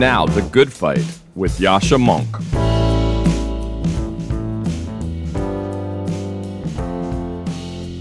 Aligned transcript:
Now, 0.00 0.24
The 0.24 0.40
Good 0.40 0.72
Fight 0.72 1.04
with 1.34 1.58
Yascha 1.58 1.98
Mounk. 1.98 2.32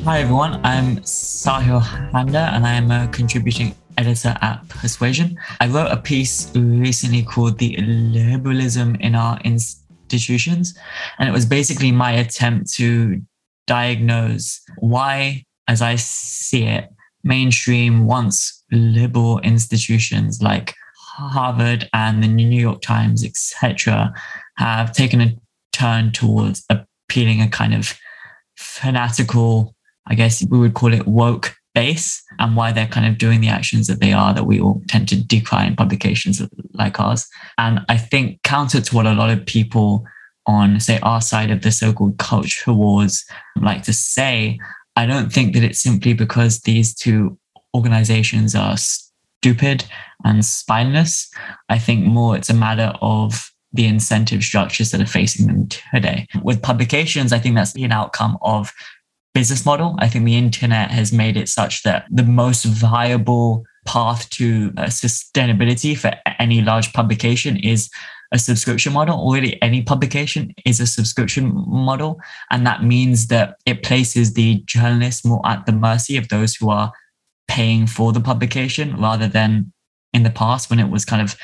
Hi 0.05 0.21
everyone, 0.21 0.61
I'm 0.64 1.00
Sahil 1.00 1.82
Handa 1.82 2.54
and 2.54 2.65
I'm 2.65 2.89
a 2.89 3.09
contributing 3.09 3.75
editor 3.97 4.33
at 4.39 4.65
Persuasion. 4.69 5.38
I 5.60 5.68
wrote 5.68 5.91
a 5.91 5.97
piece 5.97 6.55
recently 6.55 7.21
called 7.21 7.57
The 7.57 7.75
Illiberalism 7.75 9.02
in 9.02 9.13
Our 9.13 9.38
Institutions, 9.41 10.79
and 11.18 11.27
it 11.27 11.33
was 11.33 11.46
basically 11.46 11.91
my 11.91 12.13
attempt 12.13 12.71
to 12.75 13.21
diagnose 13.68 14.61
why, 14.77 15.43
as 15.68 15.82
I 15.82 15.96
see 15.96 16.63
it, 16.63 16.88
mainstream 17.25 18.05
once 18.05 18.63
liberal 18.71 19.39
institutions 19.39 20.41
like 20.41 20.75
Harvard 21.28 21.89
and 21.93 22.23
the 22.23 22.28
New 22.28 22.59
York 22.59 22.82
Times, 22.82 23.23
etc., 23.23 24.14
have 24.57 24.93
taken 24.93 25.21
a 25.21 25.36
turn 25.71 26.11
towards 26.11 26.65
appealing 26.69 27.41
a 27.41 27.50
kind 27.50 27.73
of 27.73 27.97
fanatical 28.57 29.75
I 30.10 30.15
guess 30.15 30.43
we 30.50 30.57
would 30.57 30.74
call 30.74 30.93
it 30.93 31.07
woke 31.07 31.55
base 31.75 32.23
and 32.39 32.55
why 32.55 32.72
they're 32.72 32.88
kind 32.88 33.05
of 33.05 33.17
doing 33.17 33.41
the 33.41 33.47
actions 33.47 33.88
that 33.88 34.00
they 34.00 34.11
are 34.11 34.33
that 34.33 34.45
we 34.45 34.59
all 34.59 34.81
tend 34.88 35.08
to 35.09 35.23
decry 35.23 35.66
in 35.66 35.75
publications 35.75 36.41
like 36.73 36.99
ours. 36.99 37.27
And 37.57 37.81
I 37.88 37.97
think 37.97 38.41
counter 38.44 38.81
to 38.81 38.95
what 38.95 39.05
a 39.05 39.13
lot 39.13 39.29
of 39.29 39.45
people 39.45 40.03
on, 40.47 40.79
say, 40.79 40.99
our 41.01 41.22
side 41.22 41.51
of 41.51 41.61
the 41.61 41.72
so 41.72 41.94
called 41.94 42.17
culture 42.17 42.73
wars 42.73 43.23
like 43.61 43.83
to 43.83 43.94
say, 43.94 44.57
I 44.95 45.05
don't 45.05 45.31
think 45.31 45.53
that 45.53 45.63
it's 45.63 45.81
simply 45.81 46.13
because 46.13 46.61
these 46.61 46.95
two 46.95 47.38
organizations 47.75 48.55
are 48.55 48.75
stupid 48.77 49.85
and 50.23 50.45
spineless. 50.45 51.30
I 51.70 51.80
think 51.80 52.06
more 52.06 52.36
it's 52.36 52.50
a 52.50 52.53
matter 52.53 52.94
of 53.02 53.52
the 53.72 53.86
incentive 53.86 54.44
structures 54.44 54.92
that 54.92 55.02
are 55.02 55.06
facing 55.06 55.48
them 55.48 55.67
today. 55.67 56.28
With 56.44 56.62
publications, 56.62 57.31
I 57.31 57.39
think 57.39 57.56
that's 57.56 57.75
an 57.75 57.92
outcome 57.92 58.38
of 58.42 58.73
business 59.34 59.66
model. 59.66 59.95
I 60.00 60.08
think 60.08 60.25
the 60.25 60.38
internet 60.38 60.92
has 60.92 61.14
made 61.14 61.38
it 61.38 61.50
such 61.50 61.84
that 61.84 62.06
the 62.09 62.23
most 62.23 62.66
viable 62.66 63.64
path 63.86 64.30
to 64.31 64.73
uh, 64.78 64.86
sustainability 64.86 65.97
for 65.97 66.12
any 66.40 66.62
large 66.62 66.94
publication 66.94 67.58
is 67.58 67.90
a 68.31 68.40
subscription 68.40 68.94
model. 68.94 69.17
Already, 69.17 69.62
any 69.62 69.81
publication 69.81 70.53
is 70.66 70.80
a 70.80 70.88
subscription 70.88 71.52
model. 71.67 72.20
And 72.52 72.66
that 72.66 72.84
means 72.84 73.28
that 73.28 73.56
it 73.66 73.84
places 73.84 74.34
the 74.34 74.62
journalists 74.66 75.25
more 75.25 75.42
at 75.45 75.66
the 75.66 75.72
mercy 75.72 76.17
of 76.17 76.30
those 76.30 76.56
who 76.56 76.70
are 76.70 76.92
paying 77.47 77.88
for 77.88 78.12
the 78.14 78.20
publication 78.20 78.95
rather 79.02 79.28
than 79.28 79.73
in 80.13 80.23
the 80.23 80.29
past 80.29 80.69
when 80.69 80.79
it 80.79 80.89
was 80.89 81.05
kind 81.05 81.21
of 81.21 81.35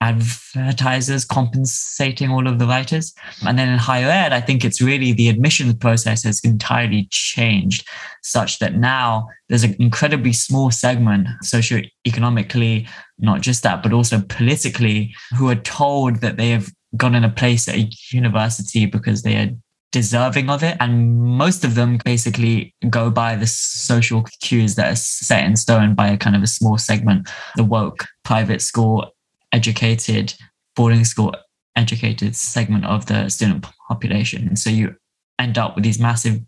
advertisers 0.00 1.24
compensating 1.24 2.30
all 2.30 2.46
of 2.46 2.58
the 2.58 2.66
writers. 2.66 3.14
And 3.46 3.58
then 3.58 3.68
in 3.68 3.78
higher 3.78 4.10
ed, 4.10 4.32
I 4.32 4.40
think 4.40 4.64
it's 4.64 4.82
really 4.82 5.12
the 5.12 5.28
admissions 5.28 5.74
process 5.74 6.22
has 6.24 6.40
entirely 6.44 7.08
changed 7.10 7.86
such 8.22 8.58
that 8.58 8.74
now 8.74 9.28
there's 9.48 9.64
an 9.64 9.74
incredibly 9.78 10.32
small 10.32 10.70
segment 10.70 11.28
socioeconomically, 11.42 12.88
not 13.18 13.40
just 13.40 13.62
that, 13.62 13.82
but 13.82 13.92
also 13.92 14.20
politically, 14.28 15.14
who 15.36 15.48
are 15.48 15.54
told 15.54 16.16
that 16.16 16.36
they 16.36 16.50
have 16.50 16.70
gotten 16.96 17.24
a 17.24 17.30
place 17.30 17.68
at 17.68 17.76
a 17.76 17.88
university 18.10 18.86
because 18.86 19.22
they 19.22 19.36
are 19.36 19.50
deserving 19.96 20.50
of 20.50 20.62
it. 20.62 20.76
And 20.78 21.18
most 21.22 21.64
of 21.64 21.74
them 21.74 21.98
basically 22.04 22.74
go 22.90 23.08
by 23.08 23.34
the 23.34 23.46
social 23.46 24.26
cues 24.42 24.74
that 24.74 24.92
are 24.92 24.96
set 24.96 25.42
in 25.42 25.56
stone 25.56 25.94
by 25.94 26.08
a 26.08 26.18
kind 26.18 26.36
of 26.36 26.42
a 26.42 26.46
small 26.46 26.76
segment, 26.76 27.30
the 27.56 27.64
woke 27.64 28.04
private 28.22 28.60
school 28.60 29.10
educated 29.52 30.34
boarding 30.74 31.06
school 31.06 31.34
educated 31.76 32.36
segment 32.36 32.84
of 32.84 33.06
the 33.06 33.30
student 33.30 33.64
population. 33.88 34.46
And 34.46 34.58
so 34.58 34.68
you 34.68 34.94
end 35.38 35.56
up 35.56 35.74
with 35.74 35.84
these 35.84 35.98
massive 35.98 36.40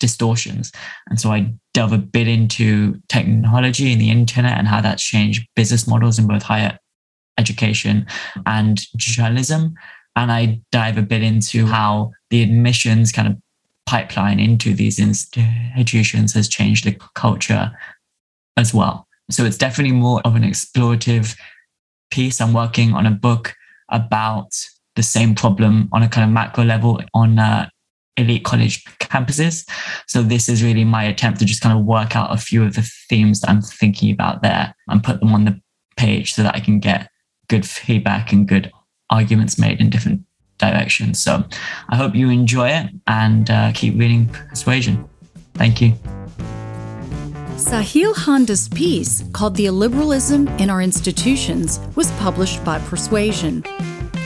distortions. 0.00 0.72
And 1.08 1.20
so 1.20 1.30
I 1.30 1.54
delve 1.74 1.92
a 1.92 1.98
bit 1.98 2.26
into 2.26 3.00
technology 3.08 3.92
and 3.92 4.00
the 4.00 4.10
internet 4.10 4.58
and 4.58 4.66
how 4.66 4.80
that's 4.80 5.04
changed 5.04 5.46
business 5.54 5.86
models 5.86 6.18
in 6.18 6.26
both 6.26 6.42
higher 6.42 6.76
education 7.38 8.04
and 8.46 8.80
journalism. 8.96 9.74
And 10.16 10.32
I 10.32 10.60
dive 10.72 10.98
a 10.98 11.02
bit 11.02 11.22
into 11.22 11.66
how 11.66 12.12
the 12.30 12.42
admissions 12.42 13.12
kind 13.12 13.28
of 13.28 13.36
pipeline 13.86 14.40
into 14.40 14.74
these 14.74 14.98
institutions 14.98 16.32
has 16.32 16.48
changed 16.48 16.84
the 16.84 16.98
culture 17.14 17.70
as 18.56 18.74
well. 18.74 19.06
So 19.30 19.44
it's 19.44 19.58
definitely 19.58 19.96
more 19.96 20.20
of 20.24 20.34
an 20.34 20.42
explorative 20.42 21.36
piece. 22.10 22.40
I'm 22.40 22.52
working 22.52 22.94
on 22.94 23.06
a 23.06 23.10
book 23.10 23.54
about 23.90 24.48
the 24.96 25.02
same 25.02 25.34
problem 25.34 25.88
on 25.92 26.02
a 26.02 26.08
kind 26.08 26.24
of 26.24 26.32
macro 26.32 26.64
level 26.64 27.00
on 27.14 27.38
uh, 27.38 27.68
elite 28.16 28.44
college 28.44 28.82
campuses. 28.98 29.68
So 30.06 30.22
this 30.22 30.48
is 30.48 30.62
really 30.62 30.84
my 30.84 31.04
attempt 31.04 31.38
to 31.40 31.44
just 31.44 31.60
kind 31.60 31.78
of 31.78 31.84
work 31.84 32.16
out 32.16 32.32
a 32.32 32.38
few 32.38 32.64
of 32.64 32.74
the 32.74 32.90
themes 33.08 33.40
that 33.40 33.50
I'm 33.50 33.62
thinking 33.62 34.10
about 34.10 34.42
there 34.42 34.74
and 34.88 35.04
put 35.04 35.20
them 35.20 35.32
on 35.32 35.44
the 35.44 35.60
page 35.96 36.34
so 36.34 36.42
that 36.42 36.54
I 36.54 36.60
can 36.60 36.80
get 36.80 37.10
good 37.48 37.66
feedback 37.66 38.32
and 38.32 38.48
good 38.48 38.72
arguments 39.10 39.58
made 39.58 39.80
in 39.80 39.90
different 39.90 40.22
directions. 40.58 41.20
So 41.20 41.44
I 41.88 41.96
hope 41.96 42.14
you 42.14 42.30
enjoy 42.30 42.68
it 42.70 42.90
and 43.06 43.50
uh, 43.50 43.72
keep 43.72 43.98
reading 43.98 44.28
Persuasion. 44.28 45.08
Thank 45.54 45.80
you. 45.80 45.94
Sahil 47.56 48.14
Handa's 48.14 48.68
piece, 48.68 49.24
called 49.32 49.56
The 49.56 49.64
Illiberalism 49.66 50.60
in 50.60 50.68
Our 50.68 50.82
Institutions, 50.82 51.80
was 51.96 52.10
published 52.12 52.62
by 52.64 52.78
Persuasion. 52.80 53.64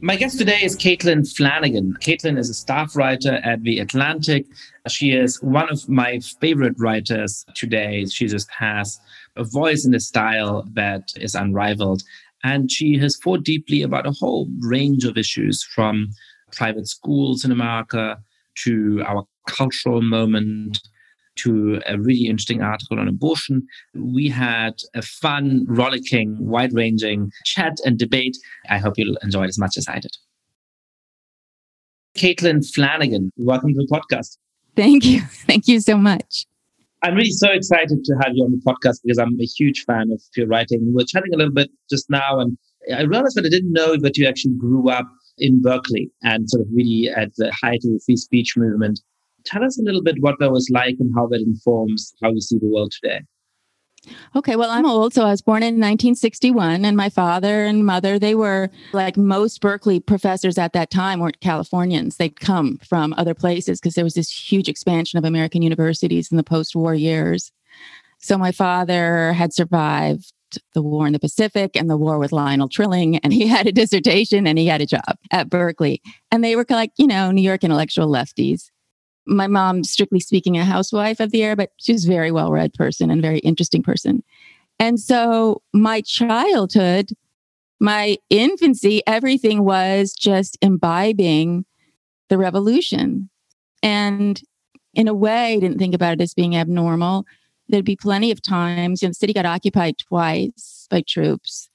My 0.00 0.14
guest 0.14 0.38
today 0.38 0.60
is 0.62 0.76
Caitlin 0.76 1.26
Flanagan. 1.36 1.94
Caitlin 2.00 2.38
is 2.38 2.48
a 2.48 2.54
staff 2.54 2.94
writer 2.94 3.40
at 3.42 3.64
The 3.64 3.80
Atlantic. 3.80 4.46
She 4.86 5.10
is 5.10 5.42
one 5.42 5.68
of 5.70 5.88
my 5.88 6.20
favorite 6.40 6.76
writers 6.78 7.44
today. 7.56 8.04
She 8.06 8.28
just 8.28 8.48
has 8.52 9.00
a 9.34 9.42
voice 9.42 9.84
and 9.84 9.94
a 9.96 10.00
style 10.00 10.64
that 10.74 11.10
is 11.16 11.34
unrivaled. 11.34 12.04
And 12.44 12.70
she 12.70 12.96
has 12.98 13.16
thought 13.16 13.42
deeply 13.42 13.82
about 13.82 14.06
a 14.06 14.12
whole 14.12 14.48
range 14.60 15.04
of 15.04 15.18
issues 15.18 15.64
from 15.64 16.10
private 16.52 16.86
schools 16.86 17.44
in 17.44 17.50
America 17.50 18.20
to 18.64 19.02
our 19.04 19.26
cultural 19.48 20.00
moment 20.00 20.78
to 21.38 21.80
a 21.86 21.98
really 21.98 22.26
interesting 22.26 22.62
article 22.62 22.98
on 22.98 23.08
abortion. 23.08 23.66
We 23.94 24.28
had 24.28 24.74
a 24.94 25.02
fun, 25.02 25.66
rollicking, 25.68 26.36
wide 26.40 26.72
ranging 26.72 27.30
chat 27.44 27.78
and 27.84 27.98
debate. 27.98 28.36
I 28.68 28.78
hope 28.78 28.94
you'll 28.96 29.18
enjoy 29.22 29.44
it 29.44 29.48
as 29.48 29.58
much 29.58 29.76
as 29.76 29.86
I 29.88 29.98
did. 30.00 30.16
Caitlin 32.16 32.64
Flanagan, 32.74 33.32
welcome 33.36 33.72
to 33.74 33.78
the 33.78 33.86
podcast. 33.86 34.38
Thank 34.74 35.04
you. 35.04 35.20
Thank 35.46 35.68
you 35.68 35.80
so 35.80 35.96
much. 35.96 36.46
I'm 37.02 37.14
really 37.14 37.30
so 37.30 37.50
excited 37.50 38.02
to 38.04 38.14
have 38.22 38.32
you 38.34 38.44
on 38.44 38.50
the 38.50 38.62
podcast 38.66 38.98
because 39.04 39.18
I'm 39.18 39.38
a 39.40 39.44
huge 39.44 39.84
fan 39.84 40.10
of 40.10 40.20
your 40.36 40.48
writing. 40.48 40.92
We're 40.92 41.04
chatting 41.04 41.32
a 41.32 41.36
little 41.36 41.52
bit 41.52 41.70
just 41.88 42.10
now, 42.10 42.40
and 42.40 42.58
I 42.92 43.02
realized 43.02 43.36
that 43.36 43.46
I 43.46 43.50
didn't 43.50 43.72
know 43.72 43.96
that 43.96 44.16
you 44.16 44.26
actually 44.26 44.54
grew 44.54 44.88
up 44.90 45.06
in 45.38 45.62
Berkeley 45.62 46.10
and 46.22 46.50
sort 46.50 46.62
of 46.62 46.68
really 46.72 47.08
at 47.08 47.30
the 47.36 47.52
height 47.52 47.80
of 47.84 47.92
the 47.92 48.00
free 48.04 48.16
speech 48.16 48.56
movement. 48.56 49.00
Tell 49.48 49.64
us 49.64 49.78
a 49.78 49.82
little 49.82 50.02
bit 50.02 50.16
what 50.20 50.36
that 50.40 50.50
was 50.50 50.68
like 50.70 50.96
and 51.00 51.10
how 51.16 51.26
that 51.28 51.40
informs 51.40 52.14
how 52.22 52.30
you 52.30 52.40
see 52.40 52.58
the 52.58 52.66
world 52.66 52.92
today. 53.00 53.20
Okay, 54.36 54.56
well, 54.56 54.70
I'm 54.70 54.86
old. 54.86 55.14
So 55.14 55.24
I 55.24 55.30
was 55.30 55.42
born 55.42 55.62
in 55.62 55.74
1961, 55.74 56.84
and 56.84 56.96
my 56.96 57.08
father 57.08 57.64
and 57.64 57.84
mother, 57.84 58.18
they 58.18 58.34
were 58.34 58.70
like 58.92 59.16
most 59.16 59.60
Berkeley 59.60 60.00
professors 60.00 60.58
at 60.58 60.72
that 60.72 60.90
time 60.90 61.20
weren't 61.20 61.40
Californians. 61.40 62.16
They'd 62.16 62.38
come 62.38 62.78
from 62.78 63.14
other 63.16 63.34
places 63.34 63.80
because 63.80 63.94
there 63.94 64.04
was 64.04 64.14
this 64.14 64.30
huge 64.30 64.68
expansion 64.68 65.18
of 65.18 65.24
American 65.24 65.62
universities 65.62 66.30
in 66.30 66.36
the 66.36 66.44
post 66.44 66.76
war 66.76 66.94
years. 66.94 67.52
So 68.18 68.36
my 68.38 68.52
father 68.52 69.32
had 69.32 69.52
survived 69.52 70.32
the 70.74 70.82
war 70.82 71.06
in 71.06 71.12
the 71.12 71.18
Pacific 71.18 71.76
and 71.76 71.90
the 71.90 71.96
war 71.96 72.18
with 72.18 72.32
Lionel 72.32 72.68
Trilling, 72.68 73.16
and 73.18 73.32
he 73.32 73.46
had 73.48 73.66
a 73.66 73.72
dissertation 73.72 74.46
and 74.46 74.58
he 74.58 74.66
had 74.66 74.80
a 74.80 74.86
job 74.86 75.18
at 75.30 75.50
Berkeley. 75.50 76.00
And 76.30 76.44
they 76.44 76.54
were 76.54 76.66
like, 76.68 76.92
you 76.96 77.06
know, 77.06 77.30
New 77.30 77.42
York 77.42 77.64
intellectual 77.64 78.08
lefties 78.08 78.70
my 79.28 79.46
mom, 79.46 79.84
strictly 79.84 80.20
speaking, 80.20 80.56
a 80.56 80.64
housewife 80.64 81.20
of 81.20 81.30
the 81.30 81.42
era, 81.42 81.54
but 81.54 81.70
she 81.76 81.92
was 81.92 82.04
a 82.04 82.08
very 82.08 82.32
well 82.32 82.50
read 82.50 82.72
person 82.74 83.10
and 83.10 83.22
very 83.22 83.38
interesting 83.40 83.82
person. 83.82 84.22
And 84.78 84.98
so 84.98 85.62
my 85.72 86.00
childhood, 86.00 87.10
my 87.80 88.18
infancy, 88.30 89.02
everything 89.06 89.64
was 89.64 90.12
just 90.12 90.56
imbibing 90.62 91.64
the 92.28 92.38
revolution. 92.38 93.28
And 93.82 94.40
in 94.94 95.08
a 95.08 95.14
way, 95.14 95.54
I 95.54 95.60
didn't 95.60 95.78
think 95.78 95.94
about 95.94 96.14
it 96.14 96.20
as 96.20 96.34
being 96.34 96.56
abnormal. 96.56 97.24
There'd 97.68 97.84
be 97.84 97.96
plenty 97.96 98.30
of 98.30 98.40
times, 98.40 99.02
you 99.02 99.08
know, 99.08 99.10
the 99.10 99.14
city 99.14 99.32
got 99.32 99.46
occupied 99.46 99.98
twice 99.98 100.86
by 100.90 101.02
troops. 101.06 101.68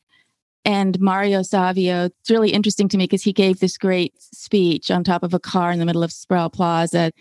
And 0.65 0.99
Mario 0.99 1.41
Savio, 1.41 2.05
it's 2.05 2.29
really 2.29 2.51
interesting 2.51 2.87
to 2.89 2.97
me 2.97 3.03
because 3.03 3.23
he 3.23 3.33
gave 3.33 3.59
this 3.59 3.77
great 3.77 4.13
speech 4.17 4.89
on 4.89 5.03
top 5.03 5.21
of 5.23 5.33
a 5.33 5.39
car 5.39 5.71
in 5.71 5.79
the 5.79 5.85
middle 5.85 6.03
of 6.03 6.11
Sproul 6.11 6.49
Plaza. 6.49 7.11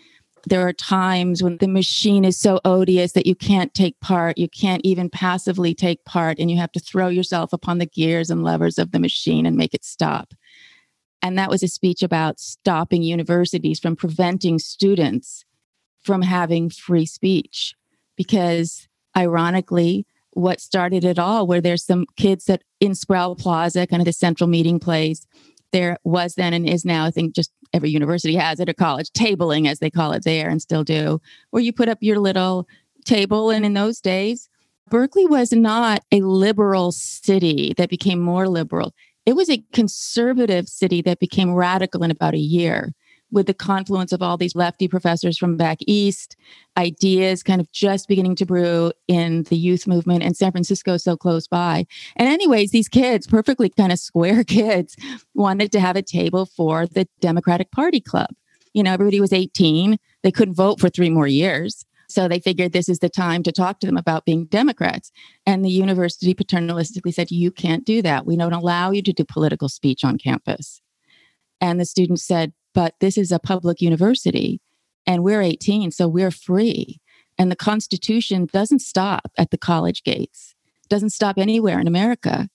There 0.45 0.67
are 0.67 0.73
times 0.73 1.41
when 1.41 1.57
the 1.57 1.69
machine 1.69 2.25
is 2.25 2.37
so 2.37 2.59
odious 2.65 3.13
that 3.13 3.25
you 3.25 3.35
can't 3.35 3.73
take 3.73 3.99
part, 4.01 4.37
you 4.37 4.49
can't 4.49 4.81
even 4.83 5.09
passively 5.09 5.73
take 5.73 6.03
part, 6.03 6.37
and 6.37 6.51
you 6.51 6.57
have 6.57 6.71
to 6.73 6.81
throw 6.81 7.07
yourself 7.07 7.53
upon 7.53 7.77
the 7.77 7.85
gears 7.85 8.29
and 8.29 8.43
levers 8.43 8.77
of 8.77 8.91
the 8.91 8.99
machine 8.99 9.45
and 9.45 9.55
make 9.55 9.73
it 9.73 9.85
stop. 9.85 10.33
And 11.21 11.37
that 11.37 11.49
was 11.49 11.63
a 11.63 11.69
speech 11.69 12.03
about 12.03 12.41
stopping 12.41 13.03
universities 13.03 13.79
from 13.79 13.95
preventing 13.95 14.59
students 14.59 15.45
from 16.01 16.21
having 16.21 16.69
free 16.69 17.05
speech. 17.05 17.75
Because 18.17 18.89
ironically, 19.15 20.05
what 20.31 20.59
started 20.59 21.05
it 21.05 21.17
all, 21.17 21.47
where 21.47 21.61
there's 21.61 21.85
some 21.85 22.05
kids 22.17 22.45
that 22.45 22.63
in 22.81 22.95
Sproul 22.95 23.35
Plaza, 23.35 23.87
kind 23.87 24.01
of 24.01 24.05
the 24.05 24.13
central 24.13 24.49
meeting 24.49 24.79
place, 24.79 25.25
there 25.73 25.97
was 26.05 26.35
then 26.35 26.53
and 26.53 26.67
is 26.67 26.85
now, 26.85 27.05
I 27.05 27.11
think 27.11 27.35
just 27.35 27.51
every 27.73 27.89
university 27.89 28.35
has 28.35 28.61
it 28.61 28.69
or 28.69 28.73
college, 28.73 29.09
tabling 29.11 29.67
as 29.67 29.79
they 29.79 29.89
call 29.89 30.13
it 30.13 30.23
there 30.23 30.49
and 30.49 30.61
still 30.61 30.85
do, 30.85 31.19
where 31.49 31.61
you 31.61 31.73
put 31.73 31.89
up 31.89 31.97
your 31.99 32.19
little 32.19 32.65
table. 33.03 33.49
And 33.49 33.65
in 33.65 33.73
those 33.73 33.99
days, 33.99 34.47
Berkeley 34.89 35.25
was 35.25 35.51
not 35.51 36.03
a 36.11 36.21
liberal 36.21 36.91
city 36.91 37.73
that 37.77 37.89
became 37.89 38.19
more 38.19 38.47
liberal. 38.47 38.93
It 39.25 39.33
was 39.33 39.49
a 39.49 39.63
conservative 39.73 40.67
city 40.67 41.01
that 41.01 41.19
became 41.19 41.53
radical 41.53 42.03
in 42.03 42.11
about 42.11 42.33
a 42.33 42.39
year 42.39 42.93
with 43.33 43.47
the 43.47 43.53
confluence 43.53 44.13
of 44.13 44.21
all 44.21 44.37
these 44.37 44.55
lefty 44.55 44.87
professors 44.87 45.37
from 45.37 45.57
back 45.57 45.79
east, 45.81 46.37
ideas 46.77 47.41
kind 47.41 47.59
of 47.59 47.69
just 47.71 48.07
beginning 48.07 48.35
to 48.35 48.45
brew 48.45 48.93
in 49.07 49.43
the 49.43 49.57
youth 49.57 49.87
movement, 49.87 50.23
and 50.23 50.37
San 50.37 50.51
Francisco 50.51 50.97
so 50.97 51.17
close 51.17 51.47
by. 51.47 51.85
And, 52.15 52.29
anyways, 52.29 52.71
these 52.71 52.87
kids, 52.87 53.27
perfectly 53.27 53.69
kind 53.69 53.91
of 53.91 53.99
square 53.99 54.43
kids, 54.45 54.95
wanted 55.33 55.71
to 55.73 55.79
have 55.79 55.95
a 55.95 56.03
table 56.03 56.45
for 56.45 56.85
the 56.85 57.07
Democratic 57.19 57.71
Party 57.71 57.99
Club. 57.99 58.29
You 58.73 58.83
know, 58.83 58.93
everybody 58.93 59.19
was 59.19 59.33
18, 59.33 59.97
they 60.21 60.31
couldn't 60.31 60.55
vote 60.55 60.79
for 60.79 60.89
three 60.89 61.09
more 61.09 61.27
years. 61.27 61.85
So 62.09 62.27
they 62.27 62.39
figured 62.39 62.73
this 62.73 62.89
is 62.89 62.99
the 62.99 63.09
time 63.09 63.41
to 63.43 63.51
talk 63.51 63.79
to 63.79 63.87
them 63.87 63.97
about 63.97 64.25
being 64.25 64.45
Democrats. 64.45 65.11
And 65.47 65.65
the 65.65 65.71
university 65.71 66.35
paternalistically 66.35 67.13
said, 67.13 67.31
You 67.31 67.49
can't 67.49 67.85
do 67.85 68.03
that. 68.03 68.27
We 68.27 68.37
don't 68.37 68.53
allow 68.53 68.91
you 68.91 69.01
to 69.01 69.13
do 69.13 69.25
political 69.25 69.67
speech 69.67 70.03
on 70.03 70.19
campus. 70.19 70.81
And 71.59 71.79
the 71.79 71.85
students 71.85 72.23
said, 72.23 72.53
but 72.73 72.95
this 72.99 73.17
is 73.17 73.31
a 73.31 73.39
public 73.39 73.81
university 73.81 74.59
and 75.05 75.23
we're 75.23 75.41
18, 75.41 75.91
so 75.91 76.07
we're 76.07 76.31
free. 76.31 76.99
And 77.37 77.51
the 77.51 77.55
Constitution 77.55 78.47
doesn't 78.51 78.79
stop 78.79 79.31
at 79.37 79.51
the 79.51 79.57
college 79.57 80.03
gates, 80.03 80.55
doesn't 80.89 81.09
stop 81.09 81.37
anywhere 81.37 81.79
in 81.79 81.87
America. 81.87 82.49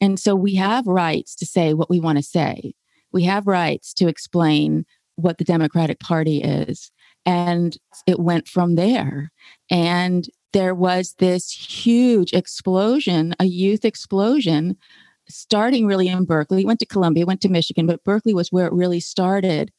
And 0.00 0.20
so 0.20 0.34
we 0.34 0.54
have 0.56 0.86
rights 0.86 1.34
to 1.36 1.46
say 1.46 1.74
what 1.74 1.90
we 1.90 1.98
want 1.98 2.18
to 2.18 2.22
say. 2.22 2.74
We 3.10 3.24
have 3.24 3.46
rights 3.46 3.94
to 3.94 4.06
explain 4.06 4.84
what 5.16 5.38
the 5.38 5.44
Democratic 5.44 5.98
Party 5.98 6.42
is. 6.42 6.92
And 7.26 7.76
it 8.06 8.20
went 8.20 8.48
from 8.48 8.76
there. 8.76 9.32
And 9.70 10.28
there 10.52 10.74
was 10.74 11.14
this 11.18 11.50
huge 11.50 12.32
explosion, 12.32 13.34
a 13.40 13.44
youth 13.44 13.84
explosion 13.84 14.76
starting 15.28 15.86
really 15.86 16.08
in 16.08 16.24
Berkeley, 16.24 16.64
went 16.64 16.80
to 16.80 16.86
Columbia, 16.86 17.26
went 17.26 17.40
to 17.42 17.48
Michigan, 17.48 17.86
but 17.86 18.04
Berkeley 18.04 18.34
was 18.34 18.52
where 18.52 18.66
it 18.66 18.72
really 18.72 19.00
started 19.00 19.72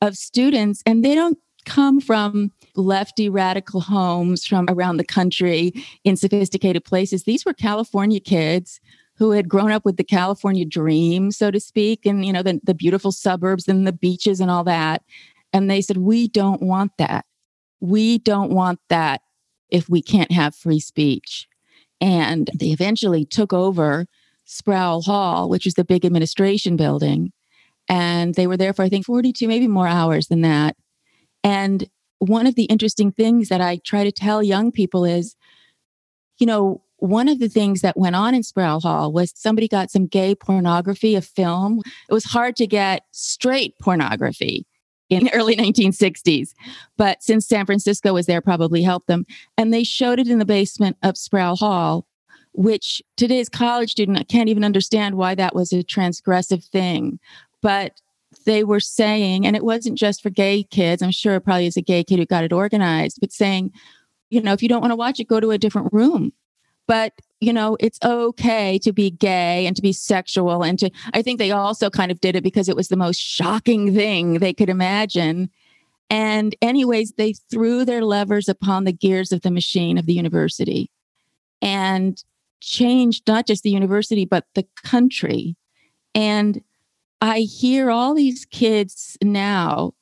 of 0.00 0.16
students. 0.16 0.82
And 0.86 1.04
they 1.04 1.14
don't 1.14 1.38
come 1.64 2.00
from 2.00 2.50
lefty 2.76 3.28
radical 3.28 3.80
homes 3.80 4.46
from 4.46 4.66
around 4.68 4.96
the 4.96 5.04
country 5.04 5.72
in 6.04 6.16
sophisticated 6.16 6.84
places. 6.84 7.24
These 7.24 7.44
were 7.44 7.52
California 7.52 8.20
kids 8.20 8.80
who 9.16 9.32
had 9.32 9.48
grown 9.48 9.72
up 9.72 9.84
with 9.84 9.96
the 9.96 10.04
California 10.04 10.64
dream, 10.64 11.32
so 11.32 11.50
to 11.50 11.58
speak, 11.58 12.06
and 12.06 12.24
you 12.24 12.32
know, 12.32 12.42
the, 12.42 12.60
the 12.62 12.74
beautiful 12.74 13.10
suburbs 13.10 13.66
and 13.66 13.86
the 13.86 13.92
beaches 13.92 14.40
and 14.40 14.50
all 14.50 14.64
that. 14.64 15.02
And 15.52 15.68
they 15.68 15.80
said, 15.80 15.96
We 15.96 16.28
don't 16.28 16.62
want 16.62 16.92
that. 16.98 17.24
We 17.80 18.18
don't 18.18 18.52
want 18.52 18.80
that 18.88 19.22
if 19.70 19.88
we 19.88 20.02
can't 20.02 20.32
have 20.32 20.54
free 20.54 20.80
speech. 20.80 21.48
And 22.00 22.48
they 22.58 22.68
eventually 22.68 23.24
took 23.24 23.52
over 23.52 24.06
Sproul 24.48 25.02
Hall, 25.02 25.48
which 25.48 25.66
is 25.66 25.74
the 25.74 25.84
big 25.84 26.06
administration 26.06 26.76
building. 26.76 27.32
And 27.86 28.34
they 28.34 28.46
were 28.46 28.56
there 28.56 28.72
for, 28.72 28.82
I 28.82 28.88
think, 28.88 29.04
42, 29.04 29.46
maybe 29.46 29.68
more 29.68 29.86
hours 29.86 30.28
than 30.28 30.40
that. 30.40 30.74
And 31.44 31.88
one 32.18 32.46
of 32.46 32.54
the 32.54 32.64
interesting 32.64 33.12
things 33.12 33.50
that 33.50 33.60
I 33.60 33.76
try 33.84 34.04
to 34.04 34.10
tell 34.10 34.42
young 34.42 34.72
people 34.72 35.04
is, 35.04 35.36
you 36.38 36.46
know, 36.46 36.82
one 36.96 37.28
of 37.28 37.40
the 37.40 37.48
things 37.48 37.82
that 37.82 37.96
went 37.96 38.16
on 38.16 38.34
in 38.34 38.42
Sproul 38.42 38.80
Hall 38.80 39.12
was 39.12 39.32
somebody 39.36 39.68
got 39.68 39.90
some 39.90 40.06
gay 40.06 40.34
pornography, 40.34 41.14
a 41.14 41.20
film. 41.20 41.82
It 42.08 42.12
was 42.14 42.24
hard 42.24 42.56
to 42.56 42.66
get 42.66 43.02
straight 43.12 43.78
pornography 43.78 44.66
in 45.10 45.24
the 45.24 45.34
early 45.34 45.56
1960s. 45.56 46.54
But 46.96 47.22
since 47.22 47.46
San 47.46 47.66
Francisco 47.66 48.14
was 48.14 48.26
there, 48.26 48.40
probably 48.40 48.82
helped 48.82 49.08
them. 49.08 49.26
And 49.58 49.72
they 49.72 49.84
showed 49.84 50.18
it 50.18 50.28
in 50.28 50.38
the 50.38 50.44
basement 50.44 50.96
of 51.02 51.18
Sproul 51.18 51.56
Hall 51.56 52.07
which 52.58 53.00
today's 53.16 53.48
college 53.48 53.92
student 53.92 54.28
can't 54.28 54.48
even 54.48 54.64
understand 54.64 55.14
why 55.14 55.32
that 55.32 55.54
was 55.54 55.72
a 55.72 55.84
transgressive 55.84 56.64
thing. 56.64 57.20
But 57.62 58.00
they 58.46 58.64
were 58.64 58.80
saying, 58.80 59.46
and 59.46 59.54
it 59.54 59.64
wasn't 59.64 59.96
just 59.96 60.20
for 60.20 60.30
gay 60.30 60.64
kids, 60.64 61.00
I'm 61.00 61.12
sure 61.12 61.36
it 61.36 61.42
probably 61.42 61.66
is 61.66 61.76
a 61.76 61.82
gay 61.82 62.02
kid 62.02 62.18
who 62.18 62.26
got 62.26 62.42
it 62.42 62.52
organized, 62.52 63.18
but 63.20 63.30
saying, 63.30 63.70
you 64.30 64.42
know, 64.42 64.54
if 64.54 64.60
you 64.60 64.68
don't 64.68 64.80
want 64.80 64.90
to 64.90 64.96
watch 64.96 65.20
it, 65.20 65.28
go 65.28 65.38
to 65.38 65.52
a 65.52 65.58
different 65.58 65.92
room. 65.92 66.32
But, 66.88 67.12
you 67.38 67.52
know, 67.52 67.76
it's 67.78 68.00
okay 68.04 68.80
to 68.80 68.92
be 68.92 69.08
gay 69.08 69.64
and 69.64 69.76
to 69.76 69.82
be 69.82 69.92
sexual. 69.92 70.64
And 70.64 70.80
to, 70.80 70.90
I 71.14 71.22
think 71.22 71.38
they 71.38 71.52
also 71.52 71.90
kind 71.90 72.10
of 72.10 72.20
did 72.20 72.34
it 72.34 72.42
because 72.42 72.68
it 72.68 72.74
was 72.74 72.88
the 72.88 72.96
most 72.96 73.20
shocking 73.20 73.94
thing 73.94 74.40
they 74.40 74.52
could 74.52 74.68
imagine. 74.68 75.48
And, 76.10 76.56
anyways, 76.60 77.12
they 77.12 77.34
threw 77.34 77.84
their 77.84 78.02
levers 78.02 78.48
upon 78.48 78.82
the 78.82 78.92
gears 78.92 79.30
of 79.30 79.42
the 79.42 79.52
machine 79.52 79.96
of 79.96 80.06
the 80.06 80.14
university. 80.14 80.90
And 81.62 82.20
changed 82.60 83.26
not 83.26 83.46
just 83.46 83.62
the 83.62 83.70
university, 83.70 84.24
but 84.24 84.44
the 84.54 84.66
country. 84.84 85.56
And 86.14 86.62
I 87.20 87.40
hear 87.40 87.90
all 87.90 88.14
these 88.14 88.44
kids 88.44 89.16
now 89.22 89.94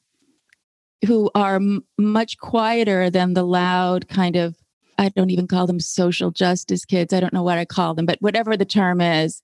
who 1.06 1.30
are 1.34 1.56
m- 1.56 1.84
much 1.98 2.38
quieter 2.38 3.10
than 3.10 3.34
the 3.34 3.44
loud 3.44 4.08
kind 4.08 4.36
of, 4.36 4.56
I 4.98 5.08
don't 5.10 5.30
even 5.30 5.46
call 5.46 5.66
them 5.66 5.80
social 5.80 6.30
justice 6.30 6.84
kids. 6.84 7.12
I 7.12 7.20
don't 7.20 7.32
know 7.32 7.42
what 7.42 7.58
I 7.58 7.64
call 7.64 7.94
them, 7.94 8.06
but 8.06 8.20
whatever 8.20 8.56
the 8.56 8.64
term 8.64 9.00
is, 9.00 9.42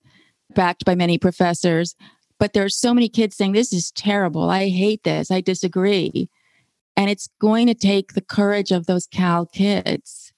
backed 0.55 0.85
by 0.85 0.95
many 0.95 1.17
professors. 1.17 1.95
But 2.39 2.53
there 2.53 2.65
are 2.65 2.69
so 2.69 2.93
many 2.93 3.09
kids 3.09 3.35
saying, 3.35 3.53
This 3.53 3.71
is 3.71 3.91
terrible. 3.91 4.49
I 4.49 4.69
hate 4.69 5.03
this. 5.03 5.31
I 5.31 5.41
disagree. 5.41 6.29
And 6.95 7.09
it's 7.09 7.29
going 7.39 7.67
to 7.67 7.73
take 7.73 8.13
the 8.13 8.21
courage 8.21 8.71
of 8.71 8.85
those 8.85 9.07
Cal 9.07 9.45
kids 9.45 10.33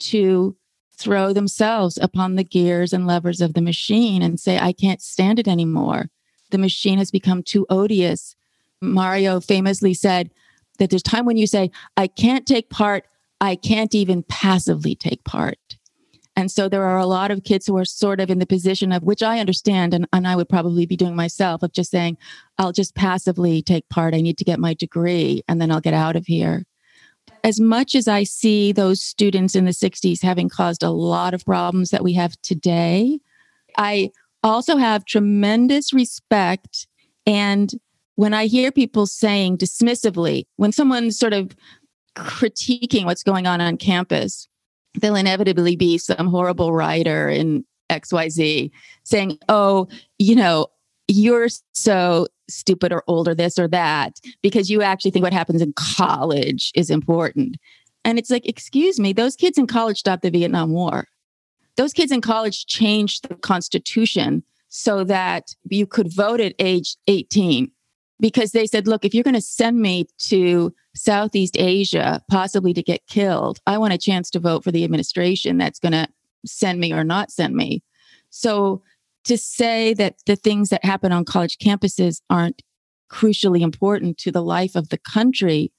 to 0.00 0.56
throw 1.00 1.32
themselves 1.32 1.98
upon 2.00 2.34
the 2.34 2.44
gears 2.44 2.92
and 2.92 3.06
levers 3.06 3.40
of 3.40 3.54
the 3.54 3.62
machine 3.62 4.22
and 4.22 4.38
say, 4.38 4.58
I 4.58 4.72
can't 4.72 5.00
stand 5.00 5.38
it 5.38 5.48
anymore. 5.48 6.10
The 6.50 6.58
machine 6.58 6.98
has 6.98 7.10
become 7.10 7.42
too 7.42 7.66
odious. 7.70 8.36
Mario 8.82 9.40
famously 9.40 9.94
said 9.94 10.30
that 10.78 10.90
there's 10.90 11.02
time 11.02 11.24
when 11.24 11.36
you 11.36 11.46
say, 11.46 11.70
I 11.96 12.06
can't 12.06 12.46
take 12.46 12.70
part, 12.70 13.04
I 13.40 13.56
can't 13.56 13.94
even 13.94 14.22
passively 14.24 14.94
take 14.94 15.24
part. 15.24 15.58
And 16.36 16.50
so 16.50 16.68
there 16.68 16.84
are 16.84 16.98
a 16.98 17.06
lot 17.06 17.30
of 17.30 17.44
kids 17.44 17.66
who 17.66 17.76
are 17.76 17.84
sort 17.84 18.20
of 18.20 18.30
in 18.30 18.38
the 18.38 18.46
position 18.46 18.92
of 18.92 19.02
which 19.02 19.22
I 19.22 19.40
understand, 19.40 19.92
and, 19.92 20.06
and 20.12 20.26
I 20.26 20.36
would 20.36 20.48
probably 20.48 20.86
be 20.86 20.96
doing 20.96 21.16
myself, 21.16 21.62
of 21.62 21.72
just 21.72 21.90
saying, 21.90 22.16
I'll 22.58 22.72
just 22.72 22.94
passively 22.94 23.62
take 23.62 23.88
part. 23.88 24.14
I 24.14 24.20
need 24.20 24.38
to 24.38 24.44
get 24.44 24.60
my 24.60 24.74
degree 24.74 25.42
and 25.48 25.60
then 25.60 25.70
I'll 25.70 25.80
get 25.80 25.94
out 25.94 26.16
of 26.16 26.26
here 26.26 26.64
as 27.44 27.60
much 27.60 27.94
as 27.94 28.08
I 28.08 28.24
see 28.24 28.72
those 28.72 29.02
students 29.02 29.54
in 29.54 29.64
the 29.64 29.70
60s 29.70 30.22
having 30.22 30.48
caused 30.48 30.82
a 30.82 30.90
lot 30.90 31.34
of 31.34 31.44
problems 31.44 31.90
that 31.90 32.04
we 32.04 32.12
have 32.14 32.40
today, 32.42 33.20
I 33.76 34.10
also 34.42 34.76
have 34.76 35.04
tremendous 35.04 35.92
respect. 35.92 36.86
And 37.26 37.72
when 38.16 38.34
I 38.34 38.46
hear 38.46 38.72
people 38.72 39.06
saying 39.06 39.58
dismissively, 39.58 40.46
when 40.56 40.72
someone's 40.72 41.18
sort 41.18 41.32
of 41.32 41.54
critiquing 42.16 43.04
what's 43.04 43.22
going 43.22 43.46
on 43.46 43.60
on 43.60 43.76
campus, 43.76 44.48
there'll 44.94 45.16
inevitably 45.16 45.76
be 45.76 45.98
some 45.98 46.26
horrible 46.26 46.72
writer 46.72 47.28
in 47.28 47.64
XYZ 47.90 48.70
saying, 49.04 49.38
oh, 49.48 49.88
you 50.18 50.34
know, 50.34 50.66
you're 51.08 51.48
so 51.72 52.26
stupid 52.54 52.92
or 52.92 53.02
old 53.06 53.28
or 53.28 53.34
this 53.34 53.58
or 53.58 53.68
that 53.68 54.20
because 54.42 54.70
you 54.70 54.82
actually 54.82 55.10
think 55.10 55.22
what 55.22 55.32
happens 55.32 55.62
in 55.62 55.72
college 55.74 56.72
is 56.74 56.90
important. 56.90 57.56
And 58.04 58.18
it's 58.18 58.30
like, 58.30 58.46
excuse 58.46 58.98
me, 58.98 59.12
those 59.12 59.36
kids 59.36 59.58
in 59.58 59.66
college 59.66 59.98
stopped 59.98 60.22
the 60.22 60.30
Vietnam 60.30 60.72
War. 60.72 61.06
Those 61.76 61.92
kids 61.92 62.12
in 62.12 62.20
college 62.20 62.66
changed 62.66 63.28
the 63.28 63.34
Constitution 63.36 64.42
so 64.68 65.04
that 65.04 65.54
you 65.68 65.86
could 65.86 66.12
vote 66.12 66.40
at 66.40 66.54
age 66.58 66.96
18 67.06 67.70
because 68.20 68.52
they 68.52 68.66
said, 68.66 68.86
look, 68.86 69.04
if 69.04 69.14
you're 69.14 69.24
going 69.24 69.34
to 69.34 69.40
send 69.40 69.80
me 69.80 70.06
to 70.18 70.74
Southeast 70.94 71.56
Asia, 71.58 72.22
possibly 72.30 72.72
to 72.74 72.82
get 72.82 73.06
killed, 73.06 73.60
I 73.66 73.78
want 73.78 73.94
a 73.94 73.98
chance 73.98 74.30
to 74.30 74.40
vote 74.40 74.62
for 74.62 74.70
the 74.70 74.84
administration 74.84 75.58
that's 75.58 75.78
going 75.78 75.92
to 75.92 76.08
send 76.46 76.80
me 76.80 76.92
or 76.92 77.04
not 77.04 77.30
send 77.30 77.54
me. 77.54 77.82
So 78.30 78.82
to 79.30 79.38
say 79.38 79.94
that 79.94 80.16
the 80.26 80.34
things 80.34 80.70
that 80.70 80.84
happen 80.84 81.12
on 81.12 81.24
college 81.24 81.56
campuses 81.58 82.20
aren't 82.28 82.62
crucially 83.12 83.60
important 83.60 84.18
to 84.18 84.32
the 84.32 84.42
life 84.42 84.74
of 84.74 84.88
the 84.88 84.98
country 84.98 85.70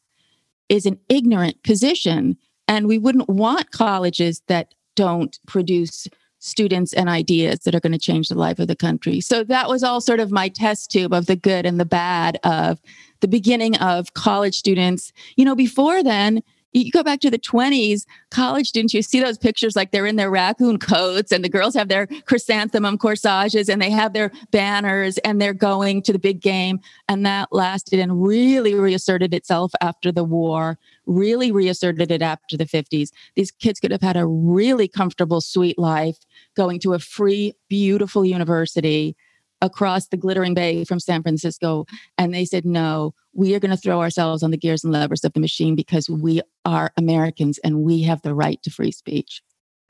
is 0.69 0.85
an 0.85 0.97
ignorant 1.09 1.61
position. 1.61 2.37
And 2.69 2.87
we 2.87 2.97
wouldn't 2.97 3.27
want 3.27 3.71
colleges 3.71 4.41
that 4.47 4.73
don't 4.95 5.37
produce 5.47 6.07
students 6.39 6.93
and 6.93 7.09
ideas 7.09 7.59
that 7.59 7.75
are 7.75 7.81
going 7.81 7.91
to 7.91 7.99
change 7.99 8.29
the 8.29 8.35
life 8.35 8.57
of 8.57 8.69
the 8.69 8.75
country. 8.75 9.19
So 9.19 9.43
that 9.43 9.67
was 9.67 9.83
all 9.83 9.99
sort 9.99 10.21
of 10.21 10.31
my 10.31 10.47
test 10.47 10.89
tube 10.89 11.11
of 11.11 11.25
the 11.25 11.35
good 11.35 11.65
and 11.65 11.77
the 11.77 11.85
bad 11.85 12.39
of 12.45 12.79
the 13.19 13.27
beginning 13.27 13.75
of 13.77 14.13
college 14.13 14.55
students. 14.55 15.11
You 15.35 15.43
know, 15.43 15.55
before 15.55 16.03
then, 16.03 16.41
you 16.73 16.91
go 16.91 17.03
back 17.03 17.19
to 17.21 17.29
the 17.29 17.39
20s, 17.39 18.05
college 18.29 18.67
students, 18.67 18.93
you 18.93 19.01
see 19.01 19.19
those 19.19 19.37
pictures 19.37 19.75
like 19.75 19.91
they're 19.91 20.05
in 20.05 20.15
their 20.15 20.29
raccoon 20.29 20.77
coats 20.79 21.31
and 21.31 21.43
the 21.43 21.49
girls 21.49 21.75
have 21.75 21.89
their 21.89 22.07
chrysanthemum 22.25 22.97
corsages 22.97 23.69
and 23.69 23.81
they 23.81 23.89
have 23.89 24.13
their 24.13 24.31
banners 24.51 25.17
and 25.19 25.41
they're 25.41 25.53
going 25.53 26.01
to 26.03 26.13
the 26.13 26.19
big 26.19 26.41
game. 26.41 26.79
And 27.09 27.25
that 27.25 27.49
lasted 27.51 27.99
and 27.99 28.23
really 28.23 28.75
reasserted 28.75 29.33
itself 29.33 29.71
after 29.81 30.11
the 30.11 30.23
war, 30.23 30.77
really 31.05 31.51
reasserted 31.51 32.11
it 32.11 32.21
after 32.21 32.57
the 32.57 32.65
50s. 32.65 33.11
These 33.35 33.51
kids 33.51 33.79
could 33.79 33.91
have 33.91 34.01
had 34.01 34.17
a 34.17 34.25
really 34.25 34.87
comfortable, 34.87 35.41
sweet 35.41 35.77
life 35.77 36.17
going 36.55 36.79
to 36.81 36.93
a 36.93 36.99
free, 36.99 37.53
beautiful 37.69 38.25
university 38.25 39.15
across 39.61 40.07
the 40.07 40.17
glittering 40.17 40.53
bay 40.53 40.83
from 40.83 40.99
San 40.99 41.21
Francisco. 41.21 41.85
And 42.17 42.33
they 42.33 42.45
said, 42.45 42.65
no, 42.65 43.13
we 43.33 43.55
are 43.55 43.59
going 43.59 43.71
to 43.71 43.77
throw 43.77 44.01
ourselves 44.01 44.43
on 44.43 44.51
the 44.51 44.57
gears 44.57 44.83
and 44.83 44.91
levers 44.91 45.23
of 45.23 45.33
the 45.33 45.39
machine 45.39 45.75
because 45.75 46.09
we 46.09 46.41
are 46.65 46.91
Americans 46.97 47.59
and 47.63 47.83
we 47.83 48.01
have 48.03 48.21
the 48.21 48.33
right 48.33 48.61
to 48.63 48.69
free 48.69 48.91
speech. 48.91 49.41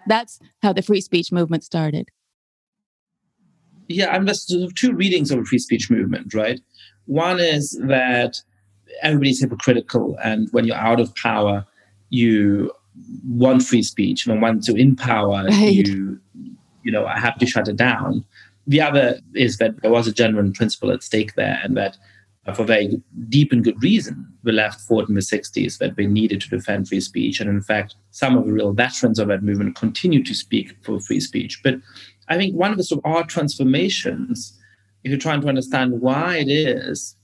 That's 0.07 0.39
how 0.61 0.73
the 0.73 0.81
free 0.81 1.01
speech 1.01 1.31
movement 1.31 1.63
started. 1.63 2.09
Yeah, 3.87 4.11
I'm 4.11 4.25
just 4.25 4.53
two 4.75 4.93
readings 4.93 5.31
of 5.31 5.39
a 5.39 5.45
free 5.45 5.59
speech 5.59 5.89
movement, 5.89 6.33
right? 6.33 6.59
One 7.05 7.39
is 7.39 7.71
that 7.83 8.41
everybody's 9.01 9.41
hypocritical, 9.41 10.17
and 10.23 10.47
when 10.51 10.65
you're 10.65 10.77
out 10.77 10.99
of 10.99 11.13
power, 11.15 11.65
you 12.09 12.71
want 13.27 13.63
free 13.63 13.83
speech, 13.83 14.25
and 14.27 14.41
once 14.41 14.67
you're 14.67 14.77
in 14.77 14.95
power, 14.95 15.43
right. 15.43 15.73
you 15.73 16.19
you 16.83 16.91
know 16.91 17.05
have 17.07 17.37
to 17.39 17.45
shut 17.45 17.67
it 17.67 17.75
down. 17.75 18.23
The 18.71 18.79
other 18.79 19.19
is 19.35 19.57
that 19.57 19.81
there 19.81 19.91
was 19.91 20.07
a 20.07 20.13
genuine 20.13 20.53
principle 20.53 20.91
at 20.91 21.03
stake 21.03 21.35
there, 21.35 21.59
and 21.61 21.75
that 21.75 21.97
uh, 22.47 22.53
for 22.53 22.63
very 22.63 23.01
deep 23.27 23.51
and 23.51 23.65
good 23.65 23.83
reason, 23.83 24.25
the 24.43 24.53
left 24.53 24.79
fought 24.79 25.09
in 25.09 25.15
the 25.15 25.19
60s 25.19 25.77
that 25.79 25.97
they 25.97 26.07
needed 26.07 26.39
to 26.39 26.49
defend 26.49 26.87
free 26.87 27.01
speech. 27.01 27.41
And 27.41 27.49
in 27.49 27.61
fact, 27.61 27.95
some 28.11 28.37
of 28.37 28.45
the 28.45 28.53
real 28.53 28.71
veterans 28.71 29.19
of 29.19 29.27
that 29.27 29.43
movement 29.43 29.75
continue 29.75 30.23
to 30.23 30.33
speak 30.33 30.73
for 30.83 31.01
free 31.01 31.19
speech. 31.19 31.59
But 31.61 31.75
I 32.29 32.37
think 32.37 32.55
one 32.55 32.71
of 32.71 32.77
the 32.77 32.85
sort 32.85 33.03
of 33.03 33.11
odd 33.11 33.27
transformations, 33.27 34.57
if 35.03 35.09
you're 35.09 35.19
trying 35.19 35.41
to 35.41 35.49
understand 35.49 35.99
why 35.99 36.37
it 36.37 36.47
is 36.47 37.17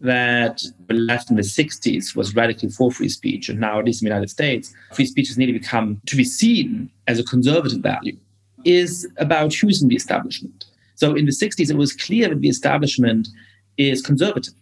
that 0.00 0.62
the 0.86 0.94
left 0.94 1.28
in 1.28 1.34
the 1.34 1.42
60s 1.42 2.14
was 2.14 2.36
radically 2.36 2.68
for 2.68 2.92
free 2.92 3.08
speech, 3.08 3.48
and 3.48 3.58
now, 3.58 3.80
at 3.80 3.84
least 3.84 4.00
in 4.00 4.06
the 4.06 4.14
United 4.14 4.30
States, 4.30 4.72
free 4.92 5.06
speech 5.06 5.26
has 5.26 5.36
nearly 5.36 5.54
become 5.54 6.00
to 6.06 6.14
be 6.14 6.24
seen 6.24 6.88
as 7.08 7.18
a 7.18 7.24
conservative 7.24 7.80
value, 7.80 8.16
is 8.64 9.08
about 9.16 9.50
choosing 9.50 9.88
the 9.88 9.96
establishment. 9.96 10.66
So 10.94 11.14
in 11.14 11.26
the 11.26 11.32
60s, 11.32 11.70
it 11.70 11.76
was 11.76 11.92
clear 11.92 12.28
that 12.28 12.40
the 12.40 12.48
establishment 12.48 13.28
is 13.76 14.02
conservative 14.02 14.54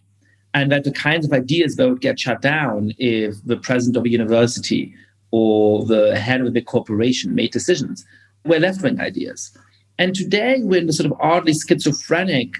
and 0.53 0.71
that 0.71 0.83
the 0.83 0.91
kinds 0.91 1.25
of 1.25 1.33
ideas 1.33 1.75
that 1.75 1.89
would 1.89 2.01
get 2.01 2.19
shut 2.19 2.41
down 2.41 2.93
if 2.97 3.35
the 3.45 3.57
president 3.57 3.97
of 3.97 4.05
a 4.05 4.09
university 4.09 4.93
or 5.31 5.85
the 5.85 6.15
head 6.15 6.41
of 6.41 6.47
a 6.47 6.51
big 6.51 6.65
corporation 6.65 7.33
made 7.33 7.51
decisions 7.51 8.05
were 8.45 8.59
left-wing 8.59 8.99
ideas. 8.99 9.57
And 9.97 10.15
today 10.15 10.59
we're 10.61 10.81
in 10.81 10.89
a 10.89 10.93
sort 10.93 11.11
of 11.11 11.17
oddly 11.19 11.53
schizophrenic 11.53 12.55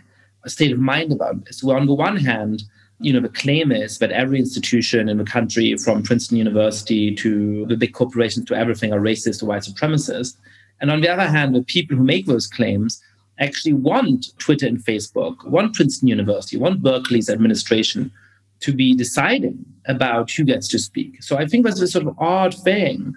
state 0.45 0.71
of 0.71 0.79
mind 0.79 1.11
about 1.11 1.45
this. 1.45 1.63
Where 1.63 1.77
on 1.77 1.85
the 1.85 1.93
one 1.93 2.17
hand, 2.17 2.63
you 2.99 3.11
know, 3.11 3.19
the 3.19 3.29
claim 3.29 3.71
is 3.71 3.99
that 3.99 4.11
every 4.11 4.39
institution 4.39 5.09
in 5.09 5.17
the 5.17 5.23
country, 5.23 5.75
from 5.77 6.03
Princeton 6.03 6.37
University 6.37 7.13
to 7.15 7.65
the 7.65 7.75
big 7.75 7.93
corporations 7.93 8.45
to 8.45 8.55
everything, 8.55 8.93
are 8.93 8.99
racist 8.99 9.43
or 9.43 9.47
white 9.47 9.63
supremacist. 9.63 10.37
And 10.79 10.89
on 10.91 11.01
the 11.01 11.09
other 11.09 11.27
hand, 11.27 11.55
the 11.55 11.63
people 11.63 11.97
who 11.97 12.03
make 12.03 12.25
those 12.25 12.47
claims 12.47 13.01
actually 13.39 13.73
want 13.73 14.37
Twitter 14.37 14.67
and 14.67 14.77
Facebook, 14.77 15.43
want 15.45 15.73
Princeton 15.73 16.07
University, 16.07 16.57
want 16.57 16.83
Berkeley's 16.83 17.29
administration 17.29 18.11
to 18.59 18.73
be 18.73 18.95
deciding 18.95 19.65
about 19.87 20.31
who 20.31 20.43
gets 20.43 20.67
to 20.69 20.79
speak. 20.79 21.21
So 21.21 21.37
I 21.37 21.45
think 21.45 21.63
there's 21.63 21.79
this 21.79 21.91
sort 21.91 22.07
of 22.07 22.17
odd 22.19 22.53
thing 22.53 23.13